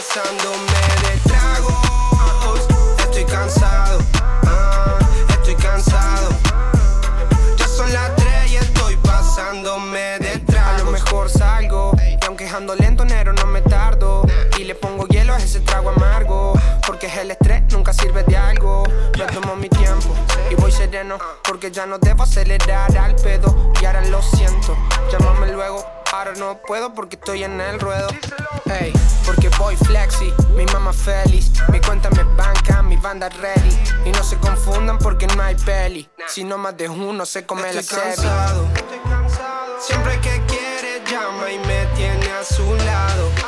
pasándome 0.00 0.80
de 1.02 1.28
tragos. 1.28 2.66
Estoy 3.00 3.24
cansado, 3.24 3.98
ah, 4.46 4.98
estoy 5.28 5.54
cansado. 5.56 6.30
Ya 7.58 7.68
son 7.68 7.92
las 7.92 8.16
tres 8.16 8.52
y 8.52 8.56
estoy 8.56 8.96
pasándome 8.96 10.18
de 10.20 10.38
tragos. 10.38 10.80
A 10.80 10.84
lo 10.84 10.90
mejor 10.90 11.28
salgo, 11.28 11.92
y 12.00 12.24
aunque 12.24 12.48
ando 12.48 12.74
lento, 12.76 13.04
nero, 13.04 13.34
no 13.34 13.46
me 13.46 13.60
tardo. 13.60 14.24
Y 14.58 14.64
le 14.64 14.74
pongo 14.74 15.06
hielo 15.06 15.34
a 15.34 15.38
ese 15.38 15.60
trago 15.60 15.90
amargo, 15.90 16.54
porque 16.86 17.06
el 17.20 17.32
estrés 17.32 17.62
nunca 17.70 17.92
sirve 17.92 18.22
de 18.24 18.36
algo. 18.38 18.84
Me 19.18 19.26
tomo 19.26 19.54
mi 19.56 19.68
tiempo 19.68 20.14
y 20.50 20.54
voy 20.54 20.72
sereno. 20.72 21.18
Porque 21.60 21.76
ya 21.76 21.84
no 21.84 21.98
debo 21.98 22.22
acelerar 22.22 22.96
al 22.96 23.14
pedo. 23.16 23.70
Y 23.82 23.84
ahora 23.84 24.00
lo 24.06 24.22
siento, 24.22 24.74
llámame 25.12 25.52
luego. 25.52 25.84
Ahora 26.10 26.32
no 26.38 26.56
puedo 26.66 26.94
porque 26.94 27.16
estoy 27.16 27.44
en 27.44 27.60
el 27.60 27.78
ruedo. 27.78 28.08
Ey, 28.64 28.94
porque 29.26 29.50
voy 29.58 29.76
flexi, 29.76 30.32
mi 30.56 30.64
mamá 30.64 30.94
feliz. 30.94 31.52
Mi 31.70 31.78
cuenta 31.82 32.08
me 32.12 32.24
banca, 32.24 32.82
mi 32.82 32.96
banda 32.96 33.28
ready. 33.28 33.78
Y 34.06 34.10
no 34.10 34.24
se 34.24 34.38
confundan 34.38 34.96
porque 35.00 35.26
no 35.26 35.42
hay 35.42 35.54
peli. 35.54 36.08
Si 36.28 36.44
no 36.44 36.56
más 36.56 36.78
de 36.78 36.88
uno 36.88 37.26
se 37.26 37.44
come 37.44 37.70
la 37.74 37.82
serie. 37.82 38.30
Siempre 39.78 40.18
que 40.22 40.42
quiere 40.46 41.02
llama 41.10 41.50
y 41.50 41.58
me 41.58 41.84
tiene 41.94 42.30
a 42.30 42.42
su 42.42 42.74
lado. 42.74 43.39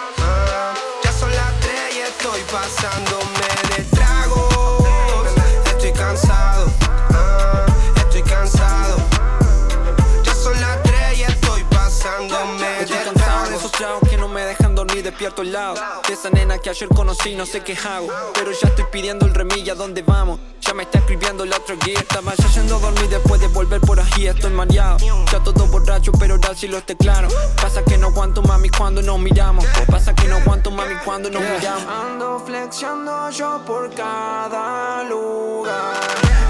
Despierto 15.22 15.42
al 15.42 15.52
lado. 15.52 15.74
De 16.08 16.14
esa 16.14 16.30
nena 16.30 16.58
que 16.58 16.70
ayer 16.70 16.88
conocí 16.88 17.36
no 17.36 17.46
sé 17.46 17.62
qué 17.62 17.76
hago. 17.86 18.08
Pero 18.34 18.50
ya 18.50 18.68
estoy 18.68 18.84
pidiendo 18.90 19.26
el 19.26 19.34
remilla 19.34 19.74
¿dónde 19.74 20.02
vamos? 20.02 20.40
Ya 20.60 20.74
me 20.74 20.82
está 20.82 20.98
escribiendo 20.98 21.44
la 21.44 21.56
otra 21.56 21.76
guía. 21.76 22.00
Estaba 22.00 22.34
ya 22.34 22.48
yendo 22.48 22.76
a 22.76 22.78
dormir 22.80 23.08
después 23.08 23.40
de 23.40 23.46
volver 23.48 23.80
por 23.80 24.00
aquí 24.00 24.26
Estoy 24.26 24.50
mareado, 24.52 24.98
ya 25.30 25.40
todo 25.42 25.66
borracho 25.66 26.12
pero 26.12 26.34
ahora 26.34 26.54
sí 26.54 26.66
lo 26.66 26.78
esté 26.78 26.96
claro. 26.96 27.28
Pasa 27.60 27.84
que 27.84 27.98
no 27.98 28.08
aguanto 28.08 28.42
mami 28.42 28.68
cuando 28.68 29.02
nos 29.02 29.18
miramos. 29.18 29.64
Pasa 29.88 30.14
que 30.14 30.26
no 30.26 30.36
aguanto 30.36 30.70
mami 30.70 30.94
cuando 31.04 31.30
nos 31.30 31.42
miramos. 31.42 31.84
Ando 31.86 32.42
flexiando 32.44 33.30
yo 33.30 33.62
por 33.64 33.94
cada 33.94 35.04
lugar. 35.04 36.00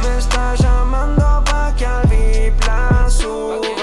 Me 0.02 0.18
está 0.18 0.54
llamando 0.54 1.44
pa' 1.44 1.74
que 1.76 1.84
al 1.86 2.06
VIP 2.08 2.64
la 2.66 3.10
suba. 3.10 3.81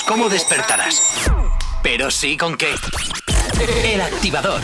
Cómo 0.00 0.30
despertarás, 0.30 1.02
pero 1.82 2.10
sí 2.10 2.38
con 2.38 2.56
qué. 2.56 2.74
El 3.84 4.00
activador. 4.00 4.62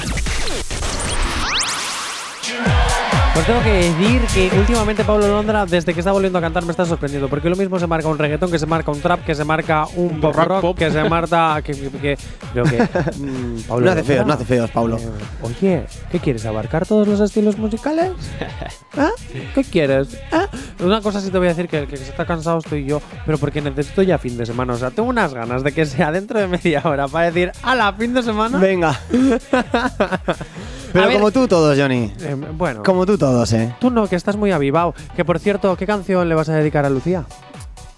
Pues 3.38 3.46
tengo 3.46 3.62
que 3.62 3.70
decir 3.72 4.20
que 4.50 4.58
últimamente 4.58 5.04
Pablo 5.04 5.28
Londra, 5.28 5.64
desde 5.64 5.94
que 5.94 6.00
está 6.00 6.10
volviendo 6.10 6.38
a 6.38 6.42
cantar, 6.42 6.64
me 6.64 6.72
está 6.72 6.84
sorprendiendo. 6.84 7.28
Porque 7.28 7.48
lo 7.48 7.54
mismo 7.54 7.78
se 7.78 7.86
marca 7.86 8.08
un 8.08 8.18
reggaetón, 8.18 8.50
que 8.50 8.58
se 8.58 8.66
marca 8.66 8.90
un 8.90 9.00
trap, 9.00 9.24
que 9.24 9.32
se 9.36 9.44
marca 9.44 9.86
un 9.94 10.20
pop 10.20 10.34
rock, 10.34 10.76
que 10.78 10.90
se 10.90 11.08
marca. 11.08 11.62
Que, 11.62 11.72
que, 11.72 11.88
que- 11.90 12.18
creo 12.52 12.64
que. 12.68 12.78
mm, 13.16 13.60
Pablo 13.68 13.86
No 13.86 13.92
hace 13.92 14.02
feos, 14.02 14.26
no 14.26 14.32
hace 14.32 14.44
feos, 14.44 14.68
Paulo. 14.72 14.96
eh, 14.96 15.08
oye, 15.42 15.86
¿qué 16.10 16.18
quieres? 16.18 16.44
¿Abarcar 16.46 16.84
todos 16.84 17.06
los 17.06 17.20
estilos 17.20 17.56
musicales? 17.58 18.10
¿Ah? 18.96 19.10
¿Qué 19.54 19.62
quieres? 19.62 20.18
¿Ah? 20.32 20.48
Una 20.80 21.00
cosa 21.00 21.20
sí 21.20 21.30
te 21.30 21.38
voy 21.38 21.46
a 21.46 21.50
decir 21.50 21.68
que 21.68 21.78
el 21.78 21.86
que 21.86 21.96
se 21.96 22.10
está 22.10 22.26
cansado 22.26 22.58
estoy 22.58 22.86
yo, 22.86 23.00
pero 23.24 23.38
porque 23.38 23.60
necesito 23.62 24.02
ya 24.02 24.18
fin 24.18 24.36
de 24.36 24.46
semana. 24.46 24.72
O 24.72 24.76
sea, 24.78 24.90
tengo 24.90 25.08
unas 25.08 25.32
ganas 25.32 25.62
de 25.62 25.70
que 25.70 25.86
sea 25.86 26.10
dentro 26.10 26.40
de 26.40 26.48
media 26.48 26.82
hora 26.84 27.06
para 27.06 27.26
decir, 27.30 27.52
¡Hala, 27.62 27.92
fin 27.92 28.14
de 28.14 28.22
semana! 28.24 28.58
Venga. 28.58 28.98
Pero 30.92 31.04
A 31.04 31.08
ver- 31.08 31.16
como 31.16 31.30
tú 31.30 31.46
todos, 31.48 31.78
Johnny. 31.78 32.12
Eh, 32.20 32.34
bueno. 32.52 32.82
Como 32.82 33.04
tú 33.06 33.18
todos, 33.18 33.52
¿eh? 33.52 33.74
Tú 33.80 33.90
no, 33.90 34.06
que 34.08 34.16
estás 34.16 34.36
muy 34.36 34.52
avivado. 34.52 34.94
Que 35.16 35.24
por 35.24 35.38
cierto, 35.38 35.76
¿qué 35.76 35.86
canción 35.86 36.28
le 36.28 36.34
vas 36.34 36.48
a 36.48 36.54
dedicar 36.54 36.84
a 36.84 36.90
Lucía? 36.90 37.24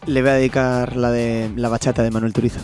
Le 0.07 0.23
voy 0.23 0.31
a 0.31 0.35
dedicar 0.35 0.97
la 0.97 1.11
de 1.11 1.51
la 1.57 1.69
bachata 1.69 2.03
de 2.03 2.11
Manuel 2.11 2.33
Turizo. 2.33 2.61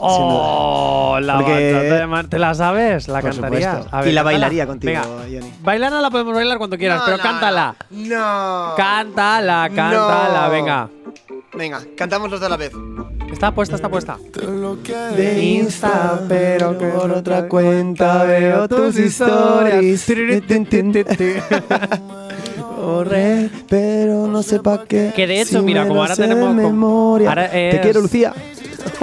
Oh, 0.00 1.18
la 1.20 1.36
Porque- 1.36 1.72
bachata 1.72 1.94
de 1.96 2.06
Mar- 2.06 2.26
¿Te 2.26 2.38
la 2.38 2.54
sabes? 2.54 3.06
¿La 3.08 3.20
Por 3.20 3.30
cantarías? 3.30 3.74
ver, 3.76 3.84
y 3.84 3.86
la 3.86 3.90
cántala. 4.00 4.22
bailaría 4.22 4.66
contigo, 4.66 4.92
Venga, 5.00 5.04
Johnny. 5.24 5.52
bailarla 5.62 6.00
la 6.00 6.10
podemos 6.10 6.34
bailar 6.34 6.58
cuando 6.58 6.76
quieras, 6.76 6.98
No, 7.00 7.04
pero 7.04 7.16
no, 7.18 7.22
cántala. 7.22 7.74
No. 7.90 8.72
Cántala, 8.76 9.70
cántala, 9.74 10.42
No. 10.46 10.50
venga. 10.50 10.88
Venga, 11.54 11.80
cantamos 11.96 12.30
los 12.30 12.40
de 12.40 12.48
la 12.48 12.56
vez. 12.56 12.72
Está 13.32 13.50
puesta, 13.52 13.76
está 13.76 13.88
puesta. 13.88 14.18
De 15.16 15.42
Insta, 15.42 16.20
pero 16.28 16.76
por 16.78 17.10
otra 17.10 17.48
cuenta 17.48 18.24
veo 18.24 18.68
tus 18.68 18.98
historias. 18.98 20.06
Corre, 22.76 23.48
pero 23.68 24.26
no 24.26 24.42
sé 24.42 24.60
pa' 24.60 24.84
qué. 24.84 25.12
Que 25.14 25.26
de 25.26 25.40
hecho, 25.40 25.60
si 25.60 25.64
mira, 25.64 25.86
como 25.86 26.02
ahora 26.02 26.16
tenemos 26.16 26.54
memoria. 26.54 27.28
ahora 27.28 27.46
es- 27.46 27.76
Te 27.76 27.80
quiero, 27.80 28.00
Lucía. 28.00 28.32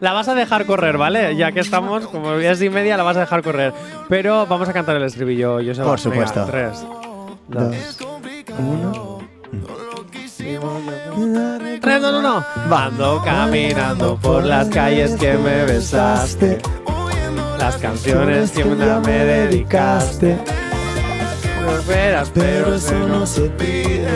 la 0.00 0.12
vas 0.12 0.28
a 0.28 0.34
dejar 0.34 0.66
correr, 0.66 0.98
¿vale? 0.98 1.36
Ya 1.36 1.52
que 1.52 1.60
estamos, 1.60 2.06
como 2.08 2.32
es 2.34 2.60
y 2.62 2.68
media, 2.70 2.96
la 2.96 3.02
vas 3.04 3.16
a 3.16 3.20
dejar 3.20 3.42
correr. 3.42 3.72
Pero 4.08 4.46
vamos 4.46 4.68
a 4.68 4.72
cantar 4.72 4.96
el 4.96 5.04
estribillo, 5.04 5.60
yo 5.60 5.72
Por 5.84 5.98
supuesto. 5.98 6.44
tres, 6.50 6.84
Dos, 7.48 7.76
uno. 8.58 9.18
Tres, 11.86 12.02
dos, 12.02 12.14
uno. 12.14 12.44
Ando 12.68 13.22
caminando 13.24 14.16
por 14.16 14.44
las 14.44 14.66
calles 14.70 15.14
que 15.14 15.34
me 15.34 15.66
besaste. 15.66 16.58
Las 17.60 17.76
canciones 17.76 18.50
que 18.50 18.64
un 18.64 18.76
día 18.76 18.98
me 18.98 19.24
dedicaste. 19.24 20.36
No 21.64 22.28
pero 22.34 22.74
eso 22.74 23.06
no 23.06 23.24
se 23.24 23.42
pide. 23.50 24.08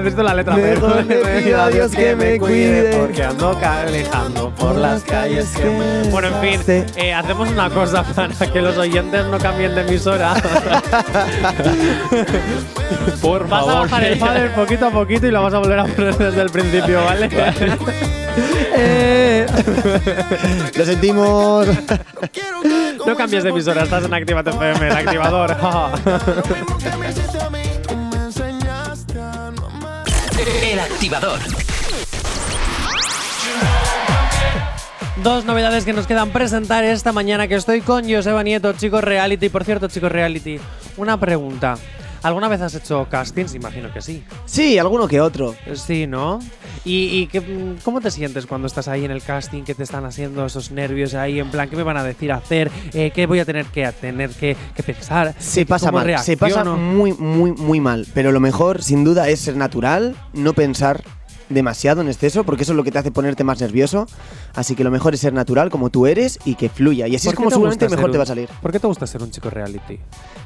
Necesito 0.00 0.22
la 0.22 0.34
letra. 0.34 0.56
Mejor 0.56 1.04
le 1.04 1.42
pido 1.42 1.60
a 1.60 1.68
Dios 1.68 1.92
que 1.92 2.14
me 2.16 2.38
cuide. 2.38 2.96
Porque 2.96 3.22
ando 3.22 3.58
calejando 3.58 4.50
por 4.50 4.76
las 4.76 5.02
calles 5.02 5.48
que 5.56 5.64
me... 5.64 6.10
Bueno, 6.10 6.28
en 6.28 6.60
fin, 6.64 6.84
eh, 6.96 7.12
hacemos 7.14 7.48
una 7.50 7.68
cosa 7.70 8.02
para 8.02 8.28
que 8.52 8.60
los 8.62 8.76
oyentes 8.76 9.26
no 9.26 9.38
cambien 9.38 9.74
de 9.74 9.80
emisora. 9.82 10.34
Por 13.20 13.48
Vas 13.48 13.62
a 13.62 13.66
favor. 13.66 13.82
bajar 13.90 14.04
el 14.04 14.18
fader 14.18 14.54
poquito 14.54 14.86
a 14.86 14.90
poquito 14.90 15.26
y 15.26 15.30
lo 15.30 15.42
vas 15.42 15.54
a 15.54 15.58
volver 15.58 15.78
a 15.78 15.84
poner 15.84 16.16
desde 16.16 16.40
el 16.42 16.50
principio, 16.50 17.04
¿vale? 17.04 17.28
Eh. 18.78 19.46
Lo 20.76 20.84
sentimos. 20.84 21.66
No 23.06 23.16
cambies 23.16 23.42
de 23.44 23.48
emisora, 23.48 23.84
estás 23.84 24.04
en 24.04 24.12
Actívate 24.12 24.50
FM, 24.50 24.88
el 24.88 24.96
activador. 24.96 25.56
El 30.46 30.78
activador. 30.78 31.40
Dos 35.24 35.44
novedades 35.44 35.84
que 35.84 35.92
nos 35.92 36.06
quedan 36.06 36.30
presentar 36.30 36.84
esta 36.84 37.10
mañana 37.10 37.48
que 37.48 37.56
estoy 37.56 37.80
con 37.80 38.08
Joseba 38.08 38.44
Nieto, 38.44 38.72
chicos 38.74 39.02
reality. 39.02 39.48
Por 39.48 39.64
cierto, 39.64 39.88
chicos 39.88 40.12
reality, 40.12 40.60
una 40.96 41.18
pregunta. 41.18 41.76
¿Alguna 42.26 42.48
vez 42.48 42.60
has 42.60 42.74
hecho 42.74 43.06
castings? 43.08 43.54
Imagino 43.54 43.92
que 43.92 44.02
sí. 44.02 44.24
Sí, 44.46 44.78
alguno 44.78 45.06
que 45.06 45.20
otro. 45.20 45.54
Sí, 45.74 46.08
¿no? 46.08 46.40
¿Y, 46.84 47.20
y 47.20 47.26
qué, 47.28 47.40
mm, 47.40 47.76
cómo 47.84 48.00
te 48.00 48.10
sientes 48.10 48.46
cuando 48.46 48.66
estás 48.66 48.88
ahí 48.88 49.04
en 49.04 49.12
el 49.12 49.22
casting? 49.22 49.62
¿Qué 49.62 49.76
te 49.76 49.84
están 49.84 50.04
haciendo 50.04 50.44
esos 50.44 50.72
nervios 50.72 51.14
ahí? 51.14 51.38
En 51.38 51.52
plan, 51.52 51.70
¿qué 51.70 51.76
me 51.76 51.84
van 51.84 51.96
a 51.96 52.02
decir 52.02 52.32
hacer? 52.32 52.68
Eh, 52.92 53.12
¿Qué 53.14 53.26
voy 53.26 53.38
a 53.38 53.44
tener 53.44 53.66
que 53.66 53.86
tener 53.92 54.30
que, 54.30 54.56
que 54.74 54.82
pensar? 54.82 55.36
Se 55.38 55.64
pasa 55.66 55.92
¿Cómo 55.92 56.04
mal, 56.04 56.18
se 56.18 56.36
pasa 56.36 56.64
muy, 56.64 57.12
muy, 57.12 57.52
muy 57.52 57.78
mal. 57.78 58.08
Pero 58.12 58.32
lo 58.32 58.40
mejor, 58.40 58.82
sin 58.82 59.04
duda, 59.04 59.28
es 59.28 59.38
ser 59.38 59.54
natural, 59.54 60.16
no 60.32 60.52
pensar 60.52 61.04
demasiado 61.48 62.00
en 62.00 62.08
exceso, 62.08 62.44
porque 62.44 62.62
eso 62.64 62.72
es 62.72 62.76
lo 62.76 62.84
que 62.84 62.90
te 62.90 62.98
hace 62.98 63.10
ponerte 63.10 63.44
más 63.44 63.60
nervioso. 63.60 64.06
Así 64.54 64.74
que 64.74 64.84
lo 64.84 64.90
mejor 64.90 65.14
es 65.14 65.20
ser 65.20 65.32
natural, 65.32 65.70
como 65.70 65.90
tú 65.90 66.06
eres, 66.06 66.38
y 66.44 66.54
que 66.54 66.68
fluya. 66.68 67.06
Y 67.08 67.16
así 67.16 67.26
¿Por 67.26 67.34
es 67.34 67.36
como 67.36 67.48
te 67.50 67.54
seguramente 67.54 67.88
mejor 67.88 68.10
te 68.10 68.16
va 68.18 68.24
a 68.24 68.26
salir. 68.26 68.48
¿Por 68.62 68.72
qué 68.72 68.80
te 68.80 68.86
gusta 68.86 69.06
ser 69.06 69.22
un 69.22 69.30
chico 69.30 69.50
reality? 69.50 69.98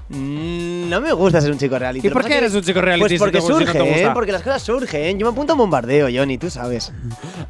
Mm, 0.09 0.89
No 0.91 1.01
me 1.01 1.13
gusta 1.13 1.41
ser 1.41 1.53
un 1.53 1.59
chico 1.59 1.79
reality. 1.79 2.09
¿Y 2.09 2.11
por 2.11 2.25
qué 2.25 2.39
eres 2.39 2.53
un 2.55 2.63
chico 2.63 2.81
reality 2.81 3.01
Pues 3.01 3.13
si 3.13 3.19
porque 3.19 3.39
no 3.39 3.47
surge? 3.47 4.03
¿eh? 4.03 4.11
porque 4.13 4.33
las 4.33 4.43
cosas 4.43 4.61
surgen. 4.63 5.19
Yo 5.19 5.27
me 5.27 5.33
apunto 5.33 5.53
a 5.53 5.55
un 5.55 5.59
bombardeo, 5.61 6.09
Johnny, 6.13 6.39
tú 6.39 6.51
sabes. 6.51 6.93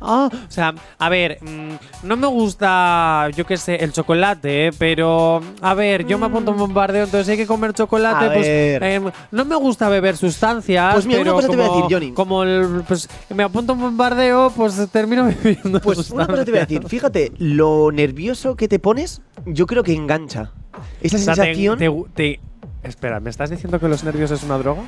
Ah, 0.03 0.30
o 0.32 0.51
sea, 0.51 0.74
a 0.98 1.09
ver, 1.11 1.38
mm, 1.42 2.07
no 2.07 2.16
me 2.16 2.26
gusta, 2.26 3.28
yo 3.36 3.44
qué 3.44 3.57
sé, 3.59 3.76
el 3.76 3.92
chocolate, 3.92 4.70
pero 4.78 5.42
a 5.61 5.74
ver, 5.74 6.07
yo 6.07 6.16
me 6.18 6.26
apunto 6.26 6.51
a 6.51 6.55
un 6.55 6.61
bombardeo, 6.61 7.05
entonces 7.05 7.28
hay 7.28 7.36
que 7.36 7.46
comer 7.46 7.74
chocolate, 7.74 8.24
A 8.26 8.32
pues 8.32 8.46
ver. 8.46 8.82
em, 8.82 9.11
no 9.30 9.44
me 9.44 9.57
gusta 9.57 9.88
beber 9.90 10.16
sustancias. 10.16 10.94
Pues 10.94 11.05
mira, 11.07 11.20
una 11.20 11.32
cosa 11.32 11.48
te 11.48 11.57
voy 11.57 11.64
a 11.64 11.68
como- 11.68 11.82
decir, 11.82 11.96
Johnny. 11.96 12.12
Como 12.12 12.42
el, 12.44 12.82
pues 12.88 13.09
me 13.41 13.45
apunto 13.45 13.72
a 13.72 13.74
un 13.76 13.80
bombardeo, 13.80 14.53
pues 14.55 14.74
termino 14.93 15.24
bebiendo 15.43 15.80
Pues 15.80 16.11
una 16.11 16.26
cosa 16.26 16.45
te 16.45 16.51
voy 16.51 16.59
a 16.59 16.66
decir. 16.66 16.82
Fíjate, 16.86 17.32
lo 17.38 17.91
nervioso 17.91 18.55
que 18.55 18.68
te 18.68 18.78
pones, 18.78 19.22
yo 19.47 19.64
creo 19.66 19.82
que 19.82 19.95
engancha. 19.95 20.53
Esa 21.01 21.16
O 21.16 21.20
sea, 21.20 21.34
te- 21.34 21.55
sensación. 21.55 21.78
te- 21.78 21.91
te- 22.14 22.41
espera, 22.86 23.18
¿me 23.18 23.30
estás 23.30 23.49
diciendo 23.49 23.80
que 23.80 23.88
los 23.88 24.05
nervios 24.05 24.30
es 24.30 24.43
una 24.43 24.59
droga? 24.59 24.82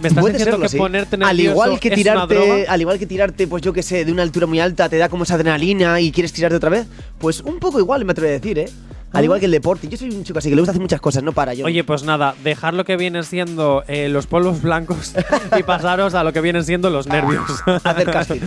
¿Me 0.00 0.06
estás 0.08 0.24
diciendo 0.24 0.44
serlo, 0.52 0.60
que 0.62 0.68
sí. 0.68 0.76
ponerte 0.78 1.16
nervioso 1.16 1.30
al 1.30 1.40
igual 1.40 1.80
que 1.80 1.88
es 1.88 2.06
una 2.06 2.26
droga? 2.26 2.56
al 2.68 2.80
igual 2.80 2.98
que 3.00 3.06
tirarte, 3.06 3.46
pues 3.48 3.62
yo 3.62 3.72
que 3.72 3.82
sé, 3.82 4.04
de 4.04 4.12
una 4.12 4.22
altura 4.22 4.46
muy 4.46 4.60
alta 4.60 4.88
te 4.88 4.98
da 4.98 5.08
como 5.08 5.24
esa 5.24 5.34
adrenalina 5.34 6.00
y 6.00 6.12
quieres 6.12 6.32
tirarte 6.32 6.56
otra 6.56 6.70
vez, 6.70 6.86
pues 7.18 7.40
un 7.40 7.58
poco 7.58 7.80
igual 7.80 8.04
me 8.04 8.12
atrevo 8.12 8.28
a 8.28 8.32
decir, 8.32 8.58
¿eh? 8.60 8.68
Al 9.12 9.24
igual 9.24 9.40
que 9.40 9.46
el 9.46 9.52
deporte. 9.52 9.88
Yo 9.88 9.96
soy 9.96 10.10
un 10.10 10.24
chico 10.24 10.38
así 10.38 10.48
que 10.48 10.56
le 10.56 10.60
gusta 10.60 10.72
hacer 10.72 10.82
muchas 10.82 11.00
cosas, 11.00 11.22
no 11.22 11.32
para 11.32 11.54
yo. 11.54 11.64
Oye, 11.64 11.84
pues 11.84 12.02
nada, 12.02 12.34
dejar 12.42 12.74
lo 12.74 12.84
que 12.84 12.96
vienen 12.96 13.24
siendo 13.24 13.84
eh, 13.88 14.08
los 14.08 14.26
polvos 14.26 14.60
blancos 14.62 15.14
y 15.58 15.62
pasaros 15.62 16.14
a 16.14 16.24
lo 16.24 16.32
que 16.32 16.40
vienen 16.40 16.64
siendo 16.64 16.90
los 16.90 17.06
nervios. 17.06 17.44
hacer 17.84 18.10
casting. 18.10 18.40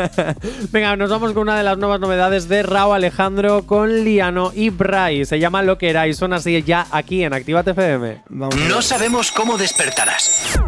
Venga, 0.70 0.96
nos 0.96 1.10
vamos 1.10 1.32
con 1.32 1.42
una 1.42 1.56
de 1.56 1.64
las 1.64 1.78
nuevas 1.78 2.00
novedades 2.00 2.48
de 2.48 2.62
Rao 2.62 2.94
Alejandro 2.94 3.66
con 3.66 4.04
Liano 4.04 4.52
y 4.54 4.70
Bryce. 4.70 5.26
Se 5.26 5.38
llama 5.38 5.62
Lo 5.62 5.78
que 5.78 5.90
era 5.90 6.06
y 6.06 6.14
suena 6.14 6.36
así 6.36 6.62
ya 6.62 6.86
aquí 6.90 7.24
en 7.24 7.32
Actívate 7.32 7.72
FM. 7.72 8.22
No 8.30 8.82
sabemos 8.82 9.32
cómo 9.32 9.58
despertarás, 9.58 10.58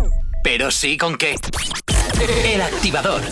pero 0.43 0.71
sí 0.71 0.97
con 0.97 1.17
qué. 1.17 1.37
El 2.45 2.61
activador. 2.63 3.23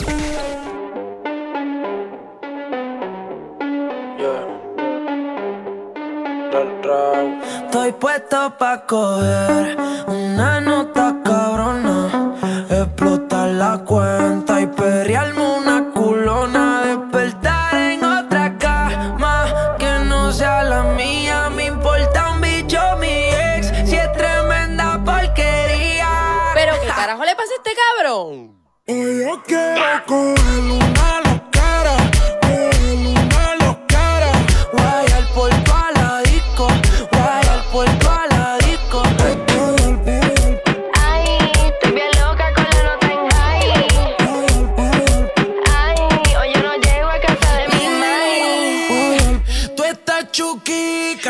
Estoy 6.89 7.93
puesto 7.93 8.57
pa' 8.59 8.87
coger 8.87 9.77
una 10.07 10.61
nota 10.61 11.17
cabrona, 11.25 12.35
explotar 12.71 13.49
la 13.49 13.79
cuenta 13.79 14.61
y 14.61 14.67
perrearme 14.69 15.43
una 15.59 15.91
culona, 15.93 16.83
despertar 16.85 17.75
en 17.75 18.05
otra 18.05 18.57
cama 18.57 19.77
que 19.79 19.99
no 20.05 20.31
sea 20.33 20.63
la 20.63 20.85
mía. 20.85 21.51
Me 21.51 21.67
importa 21.67 22.31
un 22.31 22.41
bicho 22.41 22.79
mi 23.01 23.31
ex, 23.35 23.67
si 23.85 23.97
es 23.97 24.13
tremenda 24.13 25.03
porquería. 25.05 26.09
Pero 26.55 26.73
qué 26.81 26.89
carajo 26.89 27.25
le 27.25 27.35
pasa 27.35 27.53
a 27.53 27.57
este 27.57 27.71
cabrón. 27.75 28.57
Hoy 28.87 29.25
yo 29.25 29.43
quiero 29.45 30.36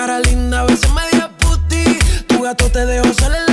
cara 0.07 0.20
linda, 0.20 0.61
a 0.61 0.64
veces 0.64 0.88
media 0.92 1.28
puti. 1.38 1.98
Tu 2.28 2.40
gato 2.40 2.70
te 2.70 2.86
dejó 2.86 3.12
salir 3.14 3.45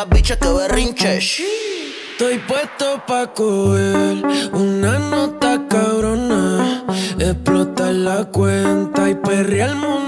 a 0.00 0.04
biche 0.04 0.38
que 0.38 0.48
berrinche. 0.48 1.18
Estoy 1.18 2.38
puesto 2.46 3.02
pa' 3.06 3.32
coger 3.34 4.22
una 4.52 4.98
nota 4.98 5.66
cabrona, 5.68 6.84
explotar 7.18 7.94
la 7.94 8.24
cuenta 8.26 9.08
y 9.10 9.14
perrearme 9.16 9.86
una 9.86 10.07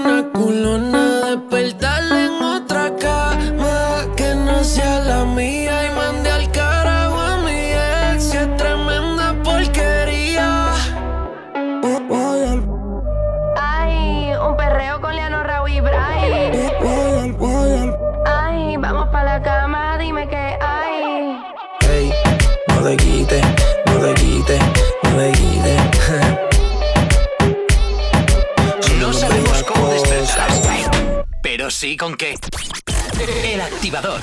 activador. 33.81 34.19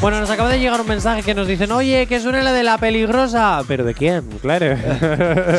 Bueno, 0.00 0.18
nos 0.18 0.28
acaba 0.28 0.48
de 0.50 0.58
llegar 0.58 0.80
un 0.80 0.88
mensaje 0.88 1.22
que 1.22 1.34
nos 1.34 1.46
dicen, 1.46 1.70
oye, 1.70 2.06
que 2.08 2.18
suene 2.18 2.42
la 2.42 2.52
de 2.52 2.64
la 2.64 2.78
peligrosa. 2.78 3.62
¿Pero 3.68 3.84
de 3.84 3.94
quién? 3.94 4.22
Claro. 4.42 4.76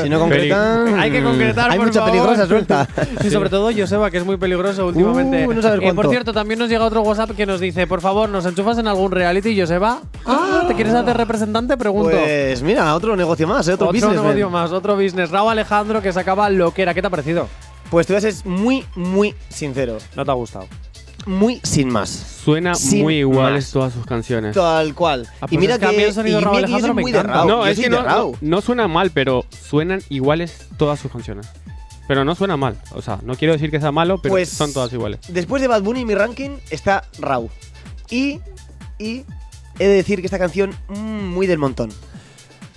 Si 0.04 0.10
no 0.10 0.20
concretan, 0.20 1.00
Hay 1.00 1.10
que 1.10 1.24
concretar, 1.24 1.72
hay 1.72 1.78
por 1.78 1.88
mucha 1.88 2.02
favor. 2.02 2.12
peligrosa 2.12 2.48
suelta. 2.48 2.86
Y 3.24 3.30
sobre 3.30 3.50
todo 3.50 3.72
Joseba, 3.76 4.12
que 4.12 4.18
es 4.18 4.26
muy 4.26 4.36
peligroso 4.36 4.88
últimamente. 4.88 5.48
Uh, 5.48 5.54
no 5.54 5.62
sabes 5.62 5.80
Eh, 5.82 5.94
por 5.94 6.10
cierto, 6.10 6.34
también 6.34 6.60
nos 6.60 6.68
llega 6.68 6.84
otro 6.84 7.02
WhatsApp 7.02 7.32
que 7.32 7.46
nos 7.46 7.62
dice, 7.62 7.88
por 7.88 8.02
favor, 8.02 8.28
¿nos 8.28 8.46
enchufas 8.46 8.78
en 8.78 8.88
algún 8.90 9.12
reality, 9.14 9.58
Joseba? 9.58 10.02
Ah, 10.26 10.66
¿te 10.68 10.76
quieres 10.76 10.94
hacer 10.94 11.16
representante? 11.16 11.78
Pregunto. 11.78 12.12
Pues 12.12 12.62
mira, 12.62 12.94
otro 12.94 13.16
negocio 13.16 13.48
más, 13.48 13.66
¿eh? 13.70 13.74
otro, 13.76 13.88
otro 13.88 13.94
business. 14.00 14.22
negocio 14.22 14.50
más, 14.50 14.72
otro 14.74 14.96
business. 14.98 15.32
Raúl 15.32 15.52
Alejandro 15.54 16.02
que 16.02 16.12
sacaba 16.12 16.50
lo 16.50 16.72
que 16.72 16.82
era. 16.82 16.94
¿Qué 16.94 17.00
te 17.02 17.08
ha 17.08 17.10
parecido? 17.10 17.48
Pues 17.96 18.08
tú 18.08 18.20
ser 18.20 18.34
muy, 18.44 18.84
muy 18.94 19.34
sincero. 19.48 20.00
No 20.18 20.26
te 20.26 20.32
ha 20.32 20.34
gustado. 20.34 20.68
Muy 21.26 21.62
sin 21.64 21.90
más. 21.90 22.10
Suena 22.10 22.76
Sin 22.76 23.04
muy 23.04 23.20
iguales 23.20 23.64
más. 23.68 23.72
todas 23.72 23.94
sus 23.94 24.06
canciones. 24.06 24.54
Tal 24.54 24.94
cual. 24.94 25.26
Ah, 25.40 25.46
y 25.46 25.56
pues 25.56 25.60
mira 25.62 25.76
es 25.76 25.80
que 25.80 25.86
a 25.86 25.90
mí 25.92 25.96
que, 25.96 26.04
el 26.04 26.14
sonido 26.14 26.42
y 26.42 26.44
Raúl 26.44 26.58
que 26.58 26.64
Alejandro 26.66 26.94
soy 26.94 27.04
me 27.06 27.10
encanta. 27.10 27.46
No, 27.46 27.64
yo 27.64 27.68
es 27.68 27.80
que 27.80 27.90
no, 27.90 28.34
no, 28.42 28.62
suena 28.62 28.90
mal, 28.90 29.12
pero 29.12 29.46
suenan 29.50 30.02
iguales 30.10 30.68
todas 30.78 31.00
sus 31.00 31.10
canciones. 31.10 31.48
Pero 32.06 32.26
no 32.26 32.36
suena 32.36 32.58
mal. 32.58 32.76
O 32.92 33.02
sea, 33.02 33.20
no 33.24 33.36
quiero 33.36 33.54
decir 33.54 33.72
que 33.72 33.80
sea 33.80 33.94
malo, 33.94 34.18
pero 34.22 34.34
Pues- 34.34 34.50
son 34.50 34.74
todas 34.74 34.92
iguales. 34.92 35.22
Después 35.30 35.62
de 35.62 35.70
Bad 35.70 35.84
Bunny 35.84 36.04
mi 36.04 36.16
ranking 36.16 36.58
está 36.72 37.06
Raúl. 37.18 37.50
Y, 38.10 38.42
y 39.00 39.24
he 39.80 39.88
de 39.88 39.94
decir 39.94 40.20
que 40.20 40.28
esta 40.28 40.38
canción 40.38 40.76
mm, 40.90 41.28
muy 41.34 41.48
del 41.48 41.60
montón. 41.60 41.94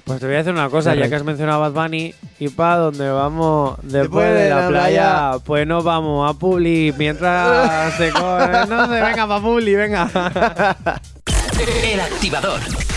Pues 0.08 0.20
te 0.20 0.26
voy 0.26 0.36
a 0.36 0.38
decir 0.38 0.54
una 0.54 0.70
cosa, 0.70 0.94
ya 0.94 1.06
que 1.06 1.16
has 1.16 1.22
mencionado 1.22 1.62
a 1.62 1.68
Bad 1.68 1.82
Bunny, 1.84 2.14
y 2.38 2.48
pa' 2.48 2.76
donde 2.76 3.10
vamos 3.10 3.78
después, 3.82 4.32
de, 4.32 4.48
la, 4.48 4.66
playa, 4.66 5.32
pues 5.44 5.66
nos 5.66 5.84
vamos 5.84 6.28
a 6.28 6.32
Publi 6.32 6.94
mientras 6.96 7.92
se 7.98 8.10
corre. 8.12 8.66
No 8.66 8.86
sé, 8.86 9.02
venga, 9.02 9.28
pa' 9.28 9.40
Publi, 9.42 9.74
venga. 9.74 10.10
El 11.84 12.00
activador. 12.00 12.87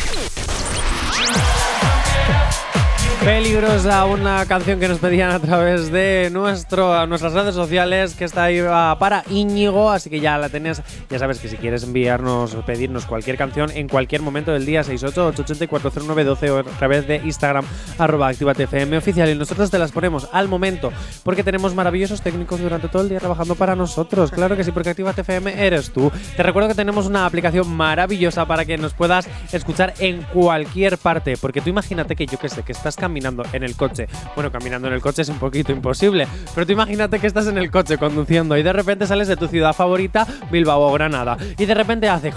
Peligrosa, 3.24 4.05
una 4.05 4.43
canción 4.47 4.80
que 4.80 4.88
nos 4.88 4.97
pedían 4.97 5.30
a 5.30 5.39
través 5.39 5.91
de 5.91 6.30
nuestro, 6.32 7.05
nuestras 7.05 7.34
redes 7.34 7.53
sociales, 7.53 8.15
que 8.15 8.26
está 8.26 8.45
ahí 8.45 8.61
va 8.61 8.97
para 8.97 9.24
Íñigo, 9.30 9.91
así 9.91 10.09
que 10.09 10.19
ya 10.19 10.39
la 10.39 10.49
tenés. 10.49 10.82
Ya 11.07 11.19
sabes 11.19 11.38
que 11.38 11.47
si 11.47 11.55
quieres 11.57 11.84
enviarnos 11.84 12.55
pedirnos 12.65 13.05
cualquier 13.05 13.38
canción 13.38 13.69
en 13.76 13.88
cualquier 13.88 14.24
momento 14.24 14.51
del 14.51 14.65
día, 14.65 14.82
688-8840912 14.82 16.49
o 16.49 16.59
a 16.59 16.63
través 16.63 17.07
de 17.07 17.17
Instagram, 17.17 17.63
arroba 17.99 18.28
activatfm 18.28 18.97
oficial, 18.97 19.30
y 19.30 19.36
nosotros 19.36 19.69
te 19.69 19.78
las 19.78 19.91
ponemos 19.91 20.28
al 20.32 20.47
momento, 20.47 20.91
porque 21.24 21.43
tenemos 21.43 21.76
maravillosos 21.76 22.24
técnicos 22.24 22.59
durante 22.59 22.88
todo 22.88 23.03
el 23.03 23.09
día 23.09 23.19
trabajando 23.19 23.53
para 23.53 23.76
nosotros. 23.76 24.32
Claro 24.32 24.57
que 24.57 24.63
sí, 24.63 24.72
porque 24.72 24.89
Actívate 24.89 25.22
FM 25.22 25.63
eres 25.63 25.91
tú. 25.91 26.11
Te 26.36 26.41
recuerdo 26.41 26.69
que 26.69 26.76
tenemos 26.76 27.05
una 27.05 27.28
aplicación 27.28 27.69
maravillosa 27.72 28.47
para 28.47 28.65
que 28.65 28.80
nos 28.80 28.95
puedas 28.95 29.28
escuchar 29.51 29.93
en 29.99 30.24
cualquier 30.34 30.97
parte, 30.97 31.38
porque 31.38 31.61
tú 31.61 31.69
imagínate 31.69 32.15
que 32.15 32.26
yo 32.26 32.39
que 32.39 32.49
sé, 32.49 32.63
que 32.63 32.72
estás 32.72 32.97
caminando 33.12 33.43
en 33.51 33.64
el 33.64 33.76
coche. 33.76 34.07
Bueno, 34.36 34.49
caminando 34.51 34.88
en 34.88 34.93
el 34.93 35.01
coche 35.01 35.24
es 35.24 35.30
un 35.30 35.38
poquito 35.38 35.74
imposible, 35.74 36.28
pero 36.55 36.66
tú 36.66 36.72
imagínate 36.72 37.20
que 37.20 37.28
estás 37.28 37.45
en 37.47 37.57
el 37.57 37.70
coche 37.70 37.97
conduciendo 37.97 38.55
y 38.55 38.64
de 38.64 38.72
repente 38.72 39.05
sales 39.05 39.28
de 39.28 39.36
tu 39.36 39.47
ciudad 39.47 39.74
favorita, 39.74 40.26
Bilbao 40.49 40.80
o 40.80 40.93
Granada, 40.93 41.38
y 41.57 41.66
de 41.66 41.74
repente 41.74 42.07
hace 42.07 42.32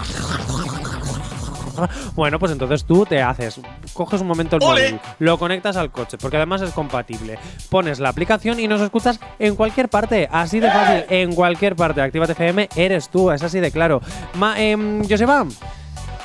bueno, 2.15 2.39
pues 2.39 2.51
entonces 2.51 2.83
tú 2.85 3.05
te 3.05 3.21
haces, 3.21 3.59
coges 3.93 4.19
un 4.21 4.27
momento 4.27 4.57
el 4.57 4.61
móvil, 4.61 4.99
lo 5.19 5.37
conectas 5.37 5.77
al 5.77 5.91
coche, 5.91 6.17
porque 6.17 6.37
además 6.37 6.61
es 6.61 6.71
compatible. 6.71 7.37
Pones 7.69 7.99
la 7.99 8.09
aplicación 8.09 8.59
y 8.59 8.67
nos 8.67 8.81
escuchas 8.81 9.19
en 9.39 9.55
cualquier 9.55 9.89
parte, 9.89 10.27
así 10.31 10.59
de 10.59 10.71
fácil, 10.71 11.05
en 11.09 11.35
cualquier 11.35 11.75
parte. 11.75 12.01
Actívate 12.01 12.33
FM, 12.33 12.69
eres 12.75 13.09
tú, 13.09 13.31
es 13.31 13.43
así 13.43 13.59
de 13.59 13.71
claro. 13.71 14.01
Ma, 14.35 14.59
em, 14.61 15.07
Joseba, 15.07 15.45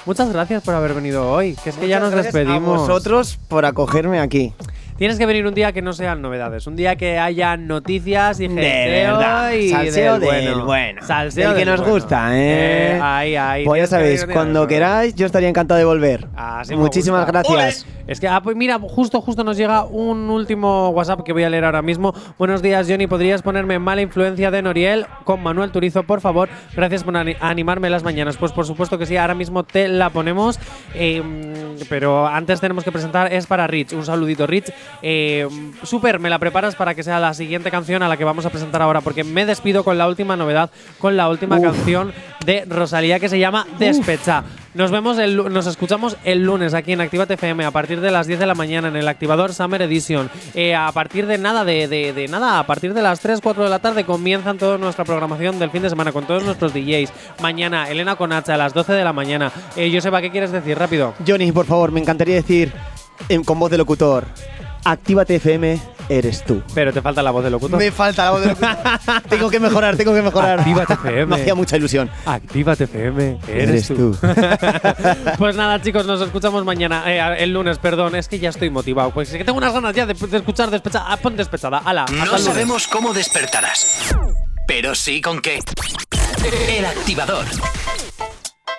muchas 0.07 0.33
gracias 0.33 0.63
por 0.63 0.75
haber 0.75 0.95
venido 0.95 1.31
hoy, 1.31 1.57
que 1.63 1.71
es 1.71 1.77
que 1.77 1.89
ya 1.89 2.01
nos 2.01 2.13
despedimos. 2.15 2.81
A 2.81 2.83
vosotros 2.83 3.39
por 3.49 3.65
acogerme 3.65 4.21
aquí. 4.21 4.53
Tienes 5.01 5.17
que 5.17 5.25
venir 5.25 5.47
un 5.47 5.55
día 5.55 5.73
que 5.73 5.81
no 5.81 5.95
sean 5.95 6.21
novedades, 6.21 6.67
un 6.67 6.77
día 6.77 6.95
que 6.95 7.19
haya 7.19 7.57
noticias 7.57 8.39
y 8.39 8.49
verdad. 8.49 9.51
y 9.53 9.71
Salseo 9.71 10.19
del 10.19 10.31
del 10.31 10.55
bueno. 10.57 10.67
bueno. 10.67 11.03
Salseo 11.07 11.49
Del 11.49 11.53
que 11.55 11.65
del 11.65 11.69
nos 11.71 11.81
bueno. 11.81 11.95
gusta, 11.95 12.29
¿eh? 12.39 13.01
ahí, 13.03 13.35
ahí. 13.35 13.65
Pues 13.65 13.79
ya 13.79 13.85
que 13.85 13.91
sabéis, 13.91 14.27
cuando 14.27 14.67
queráis, 14.67 15.15
yo 15.15 15.25
estaría 15.25 15.49
encantado 15.49 15.79
de 15.79 15.87
volver. 15.87 16.29
Así 16.37 16.75
me 16.75 16.83
Muchísimas 16.83 17.27
gracias. 17.27 17.87
Es 18.07 18.19
que, 18.19 18.27
ah, 18.29 18.41
pues 18.43 18.57
mira, 18.57 18.79
justo, 18.79 19.21
justo 19.21 19.45
nos 19.45 19.57
llega 19.57 19.85
un 19.85 20.29
último 20.31 20.89
WhatsApp 20.91 21.23
que 21.23 21.33
voy 21.33 21.45
a 21.45 21.51
leer 21.51 21.65
ahora 21.65 21.83
mismo. 21.83 22.13
Buenos 22.39 22.61
días, 22.61 22.87
Johnny. 22.89 23.07
¿Podrías 23.07 23.43
ponerme 23.43 23.79
Mala 23.79 24.03
Influencia 24.03 24.51
de 24.51 24.63
Noriel 24.63 25.07
con 25.25 25.43
Manuel 25.43 25.71
Turizo, 25.71 26.03
por 26.03 26.21
favor? 26.21 26.49
Gracias 26.75 27.05
por 27.05 27.17
ani- 27.17 27.37
animarme 27.41 27.89
las 27.89 28.03
mañanas. 28.03 28.37
Pues 28.37 28.51
por 28.53 28.67
supuesto 28.67 28.99
que 28.99 29.07
sí, 29.07 29.17
ahora 29.17 29.35
mismo 29.35 29.63
te 29.63 29.87
la 29.89 30.11
ponemos. 30.11 30.59
Eh, 30.95 31.23
pero 31.89 32.27
antes 32.27 32.61
tenemos 32.61 32.83
que 32.85 32.91
presentar, 32.93 33.33
es 33.33 33.47
para 33.47 33.67
Rich. 33.67 33.93
Un 33.93 34.05
saludito, 34.05 34.47
Rich. 34.47 34.73
Eh, 35.03 35.47
Super, 35.85 36.19
me 36.19 36.31
la 36.31 36.39
preparas 36.39 36.75
para 36.75 36.95
que 36.95 37.03
sea 37.03 37.21
la 37.21 37.33
siguiente 37.35 37.71
canción 37.71 38.03
a 38.03 38.09
la 38.09 38.17
que 38.17 38.25
vamos 38.25 38.45
a 38.45 38.51
presentar 38.51 38.83
ahora, 38.83 39.01
porque 39.03 39.23
me 39.25 39.47
despido 39.47 39.85
con 39.85 39.99
la 39.99 40.09
última 40.09 40.37
novedad, 40.37 40.71
con 40.99 41.17
la 41.17 41.29
última 41.29 41.57
Uf. 41.59 41.63
canción 41.63 42.13
de 42.45 42.65
Rosalía 42.69 43.21
que 43.21 43.29
se 43.29 43.39
llama 43.39 43.67
Despecha. 43.79 44.43
Nos 44.73 44.93
vemos, 44.93 45.19
el, 45.19 45.37
nos 45.53 45.67
escuchamos 45.67 46.17
el 46.23 46.45
lunes 46.45 46.75
aquí 46.75 46.93
en 46.93 47.01
Actívate 47.01 47.35
FM 47.35 47.65
a 47.65 47.73
partir 47.73 48.01
de 48.01 48.13
las 48.13 48.29
10 48.29 48.39
de 48.39 48.47
la 48.47 48.55
mañana 48.55 48.87
en 48.87 48.95
el 48.95 49.09
activador 49.09 49.53
Summer 49.53 49.83
Edition. 49.83 50.31
Eh, 50.55 50.77
a 50.77 50.93
partir 50.93 51.27
de 51.27 51.39
nada, 51.39 51.65
de, 51.65 51.89
de- 51.89 52.29
nada, 52.29 52.61
a 52.61 52.67
partir 52.67 52.95
de 52.95 53.03
las 53.03 53.19
3, 53.19 53.41
4 53.43 53.65
de 53.65 53.69
la 53.71 53.81
tarde 53.81 54.05
comienzan 54.05 54.59
toda 54.59 54.79
nuestra 54.79 55.05
programación 55.05 55.59
del 55.59 55.71
fin 55.71 55.83
de 55.83 55.91
semana 55.91 56.13
con 56.13 56.25
todos 56.25 56.45
nuestros 56.45 56.73
DJs. 56.73 57.13
Mañana, 57.43 57.91
Elena 57.91 58.15
Conacha 58.15 58.55
a 58.55 58.57
las 58.57 58.73
12 58.73 58.93
de 58.93 59.03
la 59.03 59.13
mañana. 59.13 59.51
Eh, 59.75 59.91
Joseba, 59.93 60.21
¿qué 60.21 60.31
quieres 60.31 60.53
decir? 60.53 60.79
Rápido. 60.79 61.15
Johnny, 61.27 61.51
por 61.51 61.67
favor, 61.67 61.91
me 61.91 61.99
encantaría 62.01 62.37
decir 62.37 62.73
con 63.45 63.59
voz 63.59 63.73
de 63.73 63.79
locutor: 63.79 64.25
Actívate 64.85 65.35
FM, 65.35 65.81
eres 66.11 66.45
tú. 66.45 66.63
Pero 66.75 66.93
te 66.93 67.01
falta 67.01 67.23
la 67.23 67.31
voz 67.31 67.45
de 67.45 67.51
locutor. 67.51 67.79
Me 67.79 67.91
falta 67.93 68.25
la 68.27 68.31
voz 68.33 68.41
de 68.41 68.49
locutor. 68.49 69.23
tengo 69.31 69.49
que 69.49 69.61
mejorar, 69.61 69.97
tengo 69.97 70.13
que 70.13 70.23
mejorar. 70.23 70.59
Actívate 70.61 70.95
FM. 70.95 71.27
Me 71.37 71.37
hacía 71.37 71.55
mucha 71.55 71.77
ilusión. 71.77 72.11
Actívate 72.27 72.85
FM, 72.85 73.39
eres, 73.49 73.69
Eres 73.69 73.89
tú. 73.89 73.95
tú. 74.13 74.19
pues 75.39 75.57
nada, 75.57 75.81
chicos, 75.81 76.05
nos 76.07 76.21
escuchamos 76.21 76.65
mañana, 76.65 77.05
eh, 77.07 77.43
el 77.45 77.53
lunes, 77.53 77.79
perdón. 77.79 78.15
Es 78.17 78.29
que 78.29 78.39
ya 78.39 78.51
estoy 78.51 78.71
motivado. 78.71 79.11
Pues 79.13 79.31
es 79.31 79.39
que 79.39 79.45
tengo 79.45 79.59
unas 79.59 79.73
ganas 79.73 79.95
ya 79.95 80.05
de, 80.05 80.15
de 80.15 80.37
escuchar 80.37 80.71
despechada. 80.71 81.07
Ah, 81.09 81.17
pon 81.17 81.37
despechada. 81.37 81.79
Ala, 81.79 82.05
No 82.11 82.39
sabemos 82.39 82.87
cómo 82.89 83.15
despertarás, 83.15 84.15
pero 84.67 84.95
sí 84.95 85.21
con 85.21 85.41
qué. 85.41 85.61
El 86.69 86.85
activador. 86.87 87.47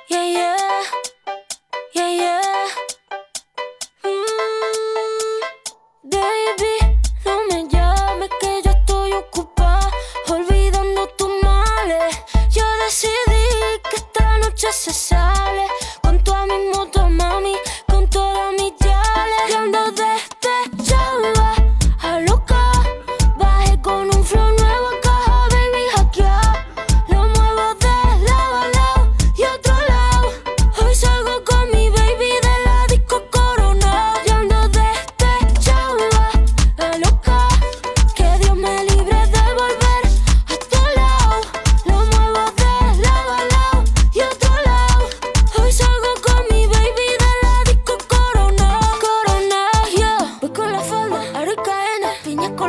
Yeah, 0.09 0.25
yeah. 0.25 0.55
Yeah, 1.93 2.41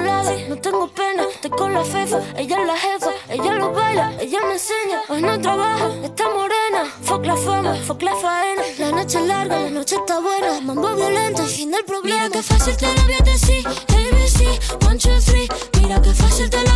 no 0.01 0.57
tengo 0.57 0.89
pena, 0.89 1.25
te 1.41 1.51
con 1.51 1.75
la 1.75 1.85
fefa, 1.85 2.19
ella 2.37 2.61
es 2.61 2.67
la 2.67 2.77
jefa, 2.77 3.11
ella 3.29 3.53
lo 3.55 3.73
baila, 3.73 4.13
ella 4.21 4.39
me 4.47 4.53
enseña, 4.55 5.03
hoy 5.09 5.21
no 5.21 5.39
trabaja, 5.41 5.91
está 6.03 6.25
morena, 6.31 6.91
fuck 7.03 7.27
la 7.27 7.37
fama, 7.37 7.75
fuck 7.75 8.03
la 8.03 8.15
faena, 8.17 8.63
la 8.79 8.91
noche 8.93 9.19
es 9.19 9.27
larga, 9.27 9.59
la 9.59 9.71
noche 9.71 9.97
está 9.97 10.21
buena, 10.21 10.61
mambo 10.63 10.95
violento, 10.95 11.43
el 11.43 11.49
fin 11.49 11.71
del 11.71 11.85
problema. 11.85 12.25
Mira 12.25 12.31
que 12.31 12.43
fácil 12.43 12.77
te 12.77 12.87
lo 12.87 13.03
voy 13.03 13.15
a 13.15 13.25
decir, 13.25 13.67
ABC, 13.67 14.87
one, 14.87 14.99
two, 14.99 15.21
three, 15.21 15.49
mira 15.81 16.01
que 16.01 16.15
fácil 16.15 16.49
te 16.49 16.63
lo 16.67 16.72